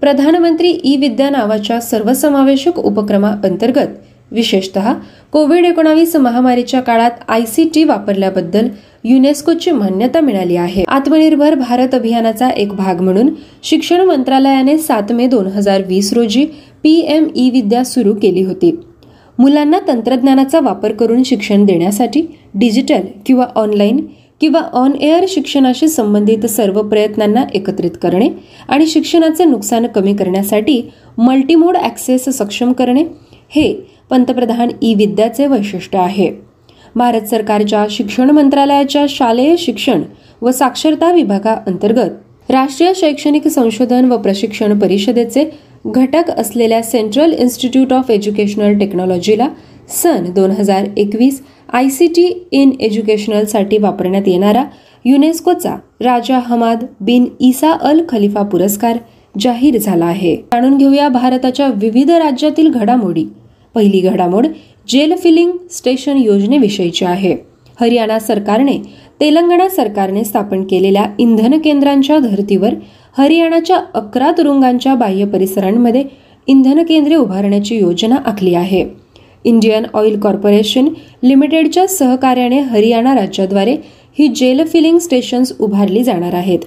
प्रधानमंत्री 0.00 0.68
ई 0.84 0.96
विद्या 0.96 1.28
नावाच्या 1.30 1.80
सर्वसमावेशक 1.80 2.78
उपक्रमाअंतर्गत 2.78 3.98
विशेषतः 4.32 4.92
कोविड 5.32 5.64
एकोणावीस 5.66 6.14
महामारीच्या 6.16 6.80
काळात 6.80 7.10
आयसीटी 7.28 7.82
वापरल्याबद्दल 7.84 8.68
युनेस्कोची 9.04 9.70
मान्यता 9.70 10.20
मिळाली 10.20 10.56
आहे. 10.56 10.84
आत्मनिर्भर 10.88 11.54
भारत 11.54 11.94
अभियानाचा 11.94 12.48
एक 12.50 12.72
भाग 12.72 13.00
म्हणून 13.00 13.28
शिक्षण 13.62 14.00
मंत्रालयाने 14.00 14.76
सात 14.78 15.12
मे 15.12 15.26
दोन 15.26 15.46
हजार 15.46 15.82
वीस 15.88 16.12
रोजी 16.12 16.44
पी 16.82 16.98
एम 17.08 17.26
ई 17.36 17.50
विद्या 17.50 17.84
सुरू 17.84 18.14
केली 18.14 18.42
होती. 18.42 18.74
मुलांना 19.38 19.78
तंत्रज्ञानाचा 19.88 20.60
वापर 20.60 20.92
करून 20.92 21.22
शिक्षण 21.22 21.64
देण्यासाठी 21.64 22.22
डिजिटल 22.54 23.02
किंवा 23.26 23.46
ऑनलाईन 23.54 24.00
किंवा 24.40 24.60
ऑन 24.72 24.92
एअर 25.00 25.24
शिक्षणाशी 25.28 25.88
संबंधित 25.88 26.46
सर्व 26.46 26.82
प्रयत्नांना 26.82 27.44
एकत्रित 27.54 27.96
करणे 28.02 28.28
आणि 28.68 28.86
शिक्षणाचे 28.86 29.44
नुकसान 29.44 29.86
कमी 29.86 30.14
करण्यासाठी 30.14 30.82
मल्टीमोड 31.18 31.76
ॲक्सेस 31.76 32.28
सक्षम 32.38 32.72
करणे 32.72 33.04
हे 33.50 33.72
पंतप्रधान 34.10 34.70
ई 34.82 34.94
विद्याचे 34.94 35.46
वैशिष्ट्य 35.46 35.98
आहे. 35.98 36.30
भारत 36.96 37.26
सरकारच्या 37.28 37.86
शिक्षण 37.90 38.30
मंत्रालयाच्या 38.30 39.04
शालेय 39.08 39.54
शिक्षण 39.58 40.02
व 40.42 40.50
साक्षरता 40.50 41.12
विभागाअंतर्गत 41.12 42.50
राष्ट्रीय 42.50 42.92
शैक्षणिक 42.96 43.46
संशोधन 43.48 44.10
व 44.12 44.16
प्रशिक्षण 44.16 44.78
परिषदेचे 44.78 45.44
घटक 45.86 46.30
असलेल्या 46.30 46.82
सेंट्रल 46.82 47.32
इन्स्टिट्यूट 47.32 47.92
ऑफ 47.92 48.10
एज्युकेशनल 48.10 48.78
टेक्नॉलॉजीला 48.78 49.48
सन 49.90 50.24
दोन 50.34 50.50
हजार 50.50 50.86
एकवीस 50.96 51.40
आय 51.72 51.88
सी 51.88 52.06
टी 52.06 52.46
इन 52.52 52.70
एज्युकेशनलसाठी 52.80 53.78
वापरण्यात 53.78 54.28
येणारा 54.28 54.64
युनेस्कोचा 55.04 55.74
राजा 56.00 56.38
हमाद 56.38 56.84
बिन 57.00 57.24
इसा 57.40 57.72
अल 57.72 58.00
खलिफा 58.08 58.42
पुरस्कार 58.42 58.98
जाहीर 59.40 59.78
झाला 59.78 60.06
आहे. 60.06 60.36
जाणून 60.36 60.76
घेऊया 60.76 61.08
भारताच्या 61.08 61.68
विविध 61.74 62.10
राज्यातील 62.10 62.68
घडामोडी. 62.68 63.24
पहिली 63.74 64.00
घडामोड 64.00 64.46
जेल 64.88 65.14
फिलिंग 65.16 65.50
स्टेशन 65.70 66.16
योजनेविषयीची 66.16 67.04
आहे. 67.04 67.36
हरियाणा 67.80 68.18
सरकारने 68.18 68.76
तेलंगणा 69.20 69.68
सरकारने 69.68 70.24
स्थापन 70.24 70.62
केलेल्या 70.62 71.04
इंधन 71.18 71.58
केंद्रांच्या 71.58 72.18
धर्तीवर 72.18 72.74
हरियाणाच्या 73.18 73.76
अकरा 73.94 74.30
तुरुंगांच्या 74.38 74.94
बाह्य 74.94 75.24
परिसरांमध्ये 75.24 76.04
इंधन 76.46 76.82
केंद्रे 76.82 77.14
उभारण्याची 77.14 77.78
योजना 77.78 78.16
आखली 78.26 78.54
आहे. 78.54 78.99
इंडियन 79.44 79.86
ऑइल 79.94 80.18
कॉर्पोरेशन 80.20 80.88
लिमिटेडच्या 81.22 81.86
सहकार्याने 81.88 82.58
हरियाणा 82.60 83.14
राज्याद्वारे 83.14 83.76
ही 84.18 84.28
जेल 84.28 84.64
फिलिंग 84.64 84.98
स्टेशन्स 84.98 85.52
उभारली 85.60 86.02
जाणार 86.04 86.34
आहेत. 86.34 86.58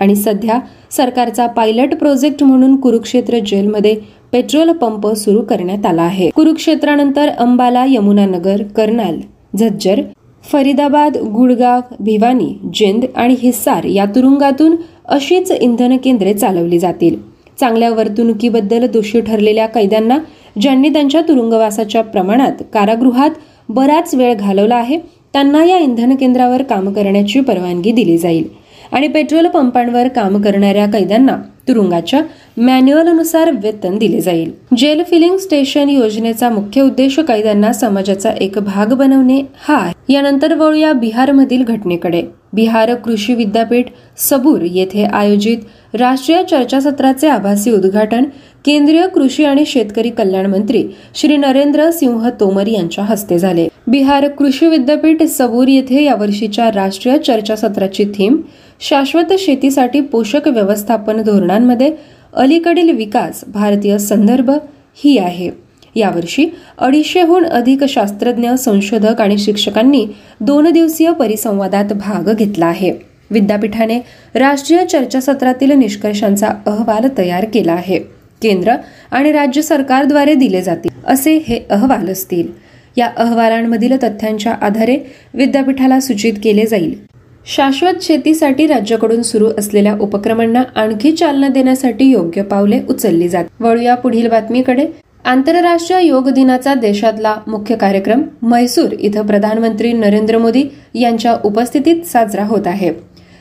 आणि 0.00 0.14
सध्या 0.16 0.58
सरकारचा 0.90 1.46
पायलट 1.46 1.94
प्रोजेक्ट 1.94 2.42
म्हणून 2.42 2.76
कुरुक्षेत्र 2.76 3.38
जेलमध्ये 3.38 3.94
पेट्रोल 4.32 4.72
पंप 4.72 5.06
सुरू 5.06 5.42
करण्यात 5.42 5.86
आला 5.86 6.02
आहे. 6.02 6.30
कुरुक्षेत्रानंतर 6.30 7.28
अंबाला 7.28 7.84
यमुनानगर 7.88 8.62
कर्नाल 8.76 9.20
झज्जर 9.58 10.00
फरीदाबाद 10.44 11.16
गुडगाव 11.16 11.80
भिवानी 12.00 12.54
जिंद 12.74 13.04
आणि 13.16 13.34
हिस्सार 13.38 13.84
या 13.84 14.04
तुरुंगातून 14.04 14.76
अशीच 15.08 15.50
इंधन 15.50 15.96
केंद्रे 15.96 16.34
चालवली 16.34 16.78
जातील. 16.78 17.16
चांगल्या 17.60 17.90
वर्तणुकीबद्दल 17.90 18.86
दोषी 18.86 19.20
ठरलेल्या 19.20 19.66
कैद्यांना 19.66 20.18
ज्यांनी 20.60 20.88
त्यांच्या 20.88 21.20
तुरुंगवासाच्या 21.20 22.02
प्रमाणात 22.02 22.62
कारागृहात 22.72 23.30
बराच 23.68 24.14
वेळ 24.14 24.34
घालवला 24.34 24.76
आहे 24.76 24.98
त्यांना 25.32 25.64
या 25.64 25.78
इंधन 25.78 26.14
केंद्रावर 26.14 26.62
काम 26.62 26.92
करण्याची 26.92 27.40
परवानगी 27.40 27.92
दिली 27.92 28.18
जाईल. 28.18 28.61
आणि 28.92 29.08
पेट्रोल 29.08 29.46
पंपांवर 29.46 30.08
काम 30.08 30.42
करणाऱ्या 30.42 30.86
कैद्यांना 30.86 31.36
तुरुंगाच्या 31.68 32.20
मॅन्युअलनुसार 32.56 33.50
वेतन 33.50 33.98
दिले 33.98 34.20
जाईल. 34.20 34.50
जेल 34.76 35.02
फिलिंग 35.10 35.36
स्टेशन 35.36 35.88
योजनेचा 35.88 36.50
मुख्य 36.50 36.82
उद्देश 36.82 37.18
कैद्यांना 37.18 37.72
समाजाचा 37.72 38.30
एक 38.30 38.58
भाग 38.58 38.92
बनवणे 38.92 39.42
हा 39.68 39.76
आहे. 39.76 40.12
यानंतर 40.12 40.54
वळूया 40.54 40.92
बिहारमधील 40.92 41.64
घटनेकडे. 41.64 42.22
बिहार 42.52 42.94
कृषी 42.94 43.34
विद्यापीठ 43.34 43.86
सबूर 44.18 44.60
येथे 44.62 45.04
आयोजित 45.04 45.58
राष्ट्रीय 45.94 46.42
चर्चासत्राचे 46.42 47.28
आभासी 47.28 47.70
उद्घाटन 47.70 48.24
केंद्रीय 48.64 49.06
कृषी 49.06 49.44
आणि 49.44 49.64
शेतकरी 49.66 50.10
कल्याण 50.10 50.46
मंत्री 50.46 50.84
श्री 51.14 51.36
नरेंद्र 51.36 51.90
सिंह 51.90 52.28
तोमर 52.40 52.66
यांच्या 52.66 53.04
हस्ते 53.04 53.38
झाले. 53.38 53.68
बिहार 53.86 54.28
कृषी 54.28 54.66
विद्यापीठ 54.66 55.22
सबूर 55.22 55.68
येथे 55.68 56.04
यावर्षीच्या 56.04 56.70
राष्ट्रीय 56.74 57.18
चर्चासत्राची 57.18 58.04
थीम 58.04 58.36
शाश्वत 58.82 59.32
शेतीसाठी 59.38 60.00
पोषक 60.00 60.48
व्यवस्थापन 60.48 61.22
धोरणांमध्ये 61.22 61.92
अलीकडील 62.34 62.90
विकास 62.90 63.44
भारतीय 63.46 63.98
संदर्भ 63.98 64.50
ही 64.94 65.18
आहे. 65.18 65.50
यावर्षी 65.96 66.46
अडीचशेहून 66.78 67.44
अधिक 67.44 67.84
शास्त्रज्ञ 67.84 68.50
संशोधक 68.54 69.20
आणि 69.20 69.38
शिक्षकांनी 69.38 70.06
दोन 70.40 70.70
दिवसीय 70.70 71.12
परिसंवादात 71.12 71.92
भाग 71.92 72.32
घेतला 72.34 72.66
आहे. 72.66 72.92
विद्यापीठाने 73.30 73.98
राष्ट्रीय 74.34 74.84
चर्चासत्रातील 74.84 75.72
निष्कर्षांचा 75.72 76.48
अहवाल 76.66 77.08
तयार 77.18 77.44
केला 77.44 77.72
आहे. 77.72 77.98
केंद्र 78.42 78.74
आणि 79.10 79.32
राज्य 79.32 79.62
सरकारद्वारे 79.62 80.34
दिले 80.34 80.62
जातील 80.62 80.90
असे 81.06 81.36
हे 81.48 81.60
अहवाल 81.70 82.08
असतील. 82.08 82.48
या 82.96 83.10
अहवालांमधील 83.16 83.96
तथ्यांच्या 83.96 84.52
आधारे 84.52 84.98
विद्यापीठाला 85.34 86.00
सूचित 86.00 86.32
केले 86.44 86.66
जाईल. 86.66 87.11
शाश्वत 87.46 88.02
शेतीसाठी 88.02 88.66
राज्याकडून 88.66 89.22
सुरू 89.22 89.48
असलेल्या 89.58 89.94
उपक्रमांना 90.00 90.62
आणखी 90.74 91.12
चालना 91.12 91.48
देण्यासाठी 91.48 92.04
योग्य 92.04 92.42
पावले 92.42 92.80
उचलली 92.88 93.28
जात. 93.28 93.44
वळूया 93.60 93.94
पुढील 93.94 94.28
बातमीकडे. 94.28 94.86
आंतरराष्ट्रीय 95.24 96.06
योग 96.06 96.28
दिनाचा 96.28 96.74
देशातला 96.74 97.34
मुख्य 97.46 97.76
कार्यक्रम 97.76 98.22
म्हैसूर 98.42 98.92
इथं 99.00 99.26
प्रधानमंत्री 99.26 99.92
नरेंद्र 99.92 100.38
मोदी 100.38 100.64
यांच्या 100.94 101.36
उपस्थितीत 101.44 102.04
साजरा 102.04 102.44
होत 102.44 102.66
आहे. 102.66 102.92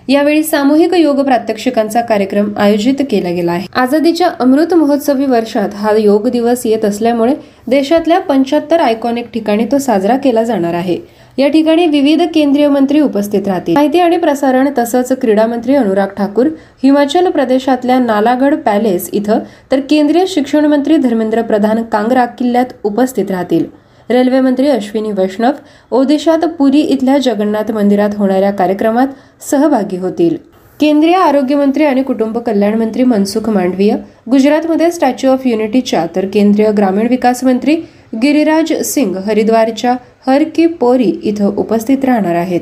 यावेळी 0.09 0.43
सामूहिक 0.43 0.93
योग 0.93 1.19
प्रात्यक्षिकांचा 1.19 2.01
कार्यक्रम 2.01 2.51
आयोजित 2.57 3.01
केला 3.09 3.29
गेला 3.29 3.51
आहे. 3.51 3.67
आझादीच्या 3.73 4.29
अमृत 4.39 4.73
महोत्सवी 4.73 5.25
वर्षात 5.25 5.73
हा 5.73 5.91
योग 5.97 6.27
दिवस 6.27 6.65
येत 6.65 6.85
असल्यामुळे 6.85 7.33
देशातल्या 7.67 8.19
पंच्याहत्तर 8.19 8.79
आयकॉनिक 8.79 9.25
ठिकाणी 9.33 9.65
तो 9.65 9.77
साजरा 9.77 10.17
केला 10.17 10.43
जाणार 10.43 10.73
आहे. 10.73 10.97
या 11.37 11.47
ठिकाणी 11.47 11.85
विविध 11.87 12.21
केंद्रीय 12.33 12.67
मंत्री 12.67 12.99
उपस्थित 12.99 13.47
राहतील. 13.47 13.73
माहिती 13.73 13.99
आणि 13.99 14.17
प्रसारण 14.17 14.69
तसंच 14.77 15.11
क्रीडा 15.11 15.45
मंत्री 15.47 15.75
अनुराग 15.75 16.07
ठाकूर 16.07 16.47
हिमाचल 16.83 17.29
प्रदेशातल्या 17.29 17.99
नालागड 17.99 18.55
पॅलेस 18.55 19.09
इथं 19.13 19.39
तर 19.71 19.79
केंद्रीय 19.79 20.25
शिक्षण 20.27 20.65
मंत्री 20.65 20.97
धर्मेंद्र 20.97 21.41
प्रधान 21.41 21.81
कांगरा 21.83 22.25
किल्ल्यात 22.25 22.73
उपस्थित 22.83 23.31
राहतील. 23.31 23.65
रेल्वे 24.09 24.39
मंत्री 24.39 24.67
अश्विनी 24.67 25.11
वैष्णव 25.11 25.51
ओदिशात 25.91 26.45
पुरी 26.57 26.79
इथल्या 26.79 27.17
जगन्नाथ 27.17 27.71
मंदिरात 27.71 28.15
होणाऱ्या 28.17 28.51
कार्यक्रमात 28.51 29.07
सहभागी 29.49 29.97
होतील. 29.97 30.35
केंद्रीय 30.79 31.15
आरोग्यमंत्री 31.15 31.83
आणि 31.83 32.03
कुटुंब 32.03 32.37
कल्याण 32.37 32.75
मंत्री 32.75 33.03
मनसुख 33.03 33.49
मांडवीय 33.49 33.95
गुजरातमध्ये 34.31 34.91
स्टॅच्यू 34.91 35.31
ऑफ 35.31 35.45
युनिटीच्या 35.45 36.05
तर 36.15 36.25
केंद्रीय 36.25 36.71
ग्रामीण 36.71 37.07
विकास 37.07 37.43
मंत्री 37.43 37.75
गिरिराज 38.13 38.73
सिंग 38.85 39.15
हरिद्वारच्या 39.15 39.95
हर 40.27 40.43
की 40.55 40.65
पोरी 40.65 41.11
इथं 41.23 41.55
उपस्थित 41.57 42.05
राहणार 42.05 42.35
आहेत. 42.35 42.61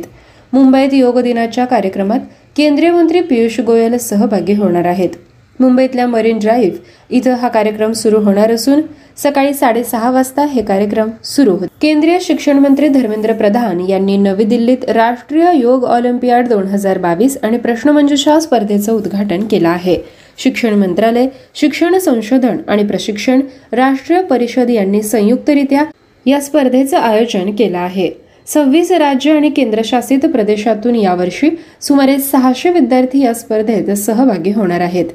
मुंबईत 0.53 0.93
योग 0.93 1.19
दिनाच्या 1.19 1.65
कार्यक्रमात 1.65 2.19
केंद्रीय 2.57 2.91
मंत्री 2.91 3.21
पियुष 3.21 3.59
गोयल 3.59 3.97
सहभागी 3.97 4.53
होणार 4.53 4.85
आहेत. 4.85 5.09
मुंबईतल्या 5.59 6.05
मरीन 6.07 6.37
ड्राईव्ह 6.39 6.77
इथं 7.09 7.33
हा 7.33 7.47
कार्यक्रम 7.47 7.91
सुरू 7.91 8.19
होणार 8.19 8.51
असून 8.51 8.81
सकाळी 9.17 9.53
साडेसहा 9.53 10.11
वाजता 10.11 10.45
हे 10.45 10.61
कार्यक्रम 10.61 11.09
सुरू 11.23 11.55
होत. 11.55 11.67
केंद्रीय 11.81 12.17
शिक्षण 12.21 12.59
मंत्री 12.59 12.87
धर्मेंद्र 12.87 13.33
प्रधान 13.33 13.79
यांनी 13.79 14.17
नवी 14.17 14.43
दिल्लीत 14.43 14.89
राष्ट्रीय 14.89 15.51
योग 15.55 15.85
ऑलिम्पियाड 15.85 16.47
दोन 16.47 16.67
हजार 16.67 16.97
बावीस 16.97 17.37
आणि 17.43 17.57
प्रश्नमंजुषा 17.57 18.39
स्पर्धेचं 18.39 18.93
उद्घाटन 18.93 19.45
केलं 19.47 19.69
आहे. 19.69 19.97
शिक्षण 20.39 20.73
मंत्रालय 20.73 21.27
शिक्षण 21.55 21.97
संशोधन 21.97 22.57
आणि 22.67 22.83
प्रशिक्षण 22.83 23.41
राष्ट्रीय 23.71 24.21
परिषद 24.21 24.69
यांनी 24.69 25.01
संयुक्तरित्या 25.01 25.83
या 26.25 26.41
स्पर्धेचं 26.41 26.97
आयोजन 26.97 27.51
केलं 27.55 27.77
आहे. 27.77 28.09
सव्वीस 28.47 28.91
राज्य 28.91 29.31
आणि 29.31 29.49
केंद्रशासित 29.49 30.19
प्रदेशातून 30.19 30.95
यावर्षी 30.95 31.49
सुमारे 31.81 32.17
सहाशे 32.17 32.69
विद्यार्थी 32.69 33.23
या 33.23 33.33
स्पर्धेत 33.33 33.91
सहभागी 33.91 34.51
होणार 34.51 34.81
आहेत. 34.81 35.05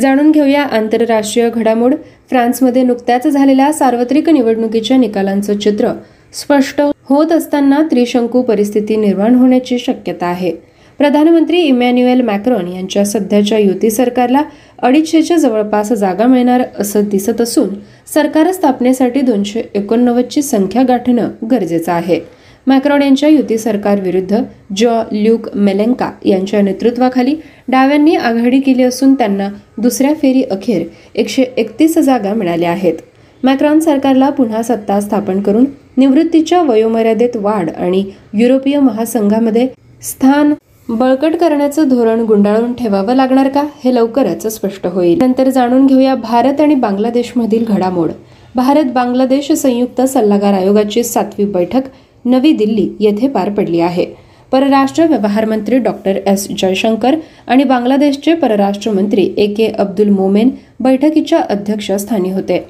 जाणून 0.00 0.30
घेऊया 0.30 0.62
आंतरराष्ट्रीय 0.62 1.50
घडामोड. 1.50 1.94
फ्रान्समध्ये 2.30 2.82
नुकत्याच 2.82 3.26
झालेल्या 3.26 3.72
सार्वत्रिक 3.72 4.28
निवडणुकीच्या 4.28 4.96
निकालांचं 4.96 5.58
चित्र. 5.58 5.92
स्पष्ट 6.32 6.80
होत 7.08 7.32
असताना 7.32 7.82
त्रिशंकू 7.90 8.42
परिस्थिती 8.42 8.96
निर्माण 8.96 9.34
होण्याची 9.34 9.78
शक्यता 9.78 10.26
आहे. 10.26 10.52
प्रधानमंत्री 10.98 11.58
इमॅन्युएल 11.60 12.20
मॅक्रॉन 12.20 12.68
यांच्या 12.68 13.04
सध्याच्या 13.04 13.58
युती 13.58 13.90
सरकारला 13.90 14.42
अडीचशेच्या 14.78 15.36
जवळपास 15.36 15.92
जागा 15.92 16.26
मिळणार 16.26 16.62
असं 16.78 17.08
दिसत 17.08 17.40
असून 17.40 17.68
सरकार 18.14 18.50
स्थापनेसाठी 18.52 19.20
दोनशे 19.20 19.62
एकोणनव्वदची 19.74 20.42
संख्या 20.42 20.82
गाठणं 20.82 21.28
गरजेचं 21.50 21.92
आहे. 21.92 22.20
मॅक्रॉन 22.66 23.02
यांच्या 23.02 23.28
युती 23.28 23.58
सरकारविरुद्ध 23.58 24.40
जॉ 24.76 25.02
ल्यूक 25.12 25.48
मेलेंका 25.56 26.10
यांच्या 26.24 26.62
नेतृत्वाखाली 26.62 27.34
डाव्यांनी 27.68 28.14
आघाडी 28.16 28.60
केली 28.60 28.82
असून 28.82 29.14
त्यांना 29.14 29.48
दुसऱ्या 29.78 30.14
फेरी 30.14 30.42
अखेर 30.42 30.84
एकशे 31.14 31.42
एकतीस 31.56 31.98
जागा 31.98 32.34
मिळाल्या 32.34 32.70
आहेत. 32.70 32.94
मॅक्रॉन 33.42 33.80
सरकारला 33.80 34.30
पुन्हा 34.30 34.62
सत्ता 34.62 35.00
स्थापन 35.00 35.40
करून 35.40 35.64
निवृत्तीच्या 35.96 36.62
वयोमर्यादेत 36.62 37.36
वाढ 37.36 37.70
आणि 37.70 38.04
युरोपीय 38.34 38.78
महासंघामध्ये 38.80 39.66
स्थान 40.02 40.52
बळकट 40.88 41.34
करण्याचं 41.36 41.88
धोरण 41.88 42.20
गुंडाळून 42.20 42.72
ठेवावं 42.72 43.14
लागणार 43.14 43.48
का? 43.48 43.62
हे 43.84 43.94
लवकरच 43.94 44.46
स्पष्ट 44.46 44.86
होईल. 44.86 45.18
नंतर 45.22 45.48
जाणून 45.48 45.86
घेऊया 45.86 46.14
भारत 46.14 46.60
आणि 46.60 46.74
बांगलादेशमधील 46.74 47.64
घडामोड. 47.68 48.10
भारत 48.54 48.84
बांगलादेश 48.84 49.52
संयुक्त 49.52 50.00
सल्लागार 50.00 50.54
आयोगाची 50.54 51.02
सातवी 51.02 51.44
बैठक 51.44 51.80
नवी 52.24 52.52
दिल्ली 52.52 52.90
येथे 53.00 53.28
पार 53.28 53.50
पडली 53.50 53.80
आहे. 53.80 54.06
परराष्ट्र 54.52 55.06
व्यवहार 55.06 55.44
मंत्री 55.44 55.78
डॉक्टर 55.78 56.16
एस. 56.26 56.48
जयशंकर 56.58 57.14
आणि 57.46 57.64
बांगलादेशचे 57.64 58.34
परराष्ट्र 58.34 58.90
मंत्री 58.90 59.30
ए. 59.36 59.46
के. 59.46 59.66
अब्दुल 59.66 60.08
मोमेन 60.08 60.50
बैठकीच्या 60.80 61.40
अध्यक्षस्थानी 61.50 62.30
होते. 62.30 62.64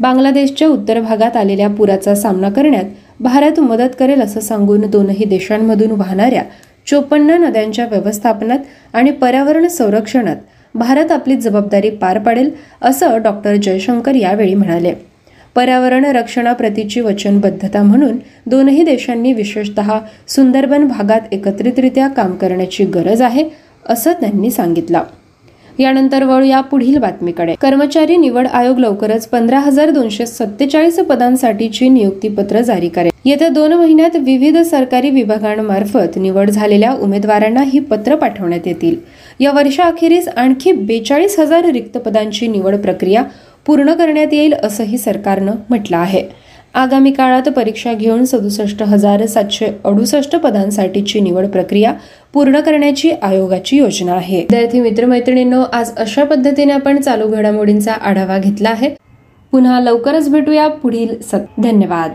बांगलादेशच्या 0.00 0.68
उत्तर 0.68 1.00
भागात 1.00 1.36
आलेल्या 1.36 1.68
पुराचा 1.68 2.14
सामना 2.14 2.48
करण्यात 2.48 2.84
भारत 3.20 3.60
मदत 3.60 3.90
करेल 3.98 4.20
असं 4.20 4.40
सांगून 4.40 4.80
दोनही 4.80 5.24
देशांमधून 5.24 5.90
वाहणाऱ्या 5.90 6.42
चोपन्न 6.86 7.30
नद्यांच्या 7.30 7.86
व्यवस्थापनात 7.86 8.58
आणि 8.92 9.10
पर्यावरण 9.10 9.68
संरक्षणात 9.68 10.36
भारत 10.74 11.12
आपली 11.12 11.36
जबाबदारी 11.36 11.90
पार 11.90 12.18
पाडेल 12.18 12.50
असं 12.82 13.22
डॉक्टर 13.22 13.56
जयशंकर 13.56 14.14
यावेळी 14.14 14.54
म्हणाले. 14.54 14.94
पर्यावरण 15.54 16.04
रक्षणाप्रतीची 16.04 17.00
वचनबद्धता 17.00 17.82
म्हणून 17.82 18.16
दोनही 18.46 18.82
देशांनी 18.82 19.32
विशेषतः 19.32 19.98
सुंदरबन 20.28 20.88
भागात 20.88 21.20
एकत्रितरित्या 21.32 22.08
काम 22.08 22.32
करण्याची 22.32 22.84
गरज 22.84 23.22
आहे 23.22 23.48
असं 23.88 24.12
त्यांनी 24.12 24.50
सांगितलं. 24.50 25.02
यानंतर 25.78 26.24
वळूया 26.24 26.60
पुढील 26.60 26.98
बातमीकडे. 26.98 27.54
कर्मचारी 27.60 28.16
निवड 28.16 28.46
आयोग 28.46 28.78
लवकरच 28.78 29.26
पंधरा 29.28 29.58
हजार 29.58 29.90
दोनशे 29.90 30.26
सत्तेचाळीस 30.26 30.98
पदांसाठीची 30.98 31.88
नियुक्तीपत्र 31.88 32.60
जारी 32.60 32.88
करेल. 32.88 33.10
येत्या 33.24 33.48
दोन 33.48 33.72
महिन्यात 33.72 34.16
विविध 34.16 34.58
सरकारी 34.58 35.10
विभागांमार्फत 35.10 36.16
निवड 36.16 36.50
झालेल्या 36.50 36.92
उमेदवारांना 36.92 37.62
ही 37.62 37.78
पत्र 37.80 38.14
पाठवण्यात 38.14 38.66
येतील. 38.66 38.96
या 39.40 39.52
वर्षाअखेरीस 39.52 40.28
आणखी 40.28 40.72
बेचाळीस 40.72 41.38
हजार 41.38 41.64
रिक्त 41.64 41.98
पदांची 41.98 42.46
निवड 42.46 42.76
प्रक्रिया 42.76 43.22
पूर्ण 43.66 43.92
करण्यात 43.92 44.32
येईल 44.32 44.54
असंही 44.54 44.98
सरकारनं 44.98 45.52
म्हटलं 45.68 45.96
आहे. 45.96 46.22
आगामी 46.74 47.10
काळात 47.10 47.48
परीक्षा 47.48 47.92
घेऊन 47.92 48.24
सदुसष्ट 48.24 48.82
हजार 48.82 49.24
सातशे 49.26 49.66
अडुसष्ट 49.84 50.34
पदांसाठीची 50.36 51.20
निवड 51.20 51.46
प्रक्रिया 51.46 51.92
पूर्ण 52.34 52.60
करण्याची 52.60 53.10
आयोगाची 53.10 53.76
योजना 53.76 54.12
आहे. 54.12 54.36
विद्यार्थी 54.36 54.80
मित्रमैत्रिणींनो 54.80 55.62
आज 55.72 55.96
अशा 55.96 56.24
पद्धतीने 56.24 56.72
आपण 56.72 57.00
चालू 57.00 57.28
घडामोडींचा 57.28 57.92
आढावा 57.92 58.38
घेतला 58.38 58.70
आहे. 58.70 58.90
पुन्हा 59.52 59.80
लवकरच 59.80 60.28
भेटूया 60.28 60.68
पुढील 60.68 61.20
सत 61.20 61.60
धन्यवाद. 61.62 62.12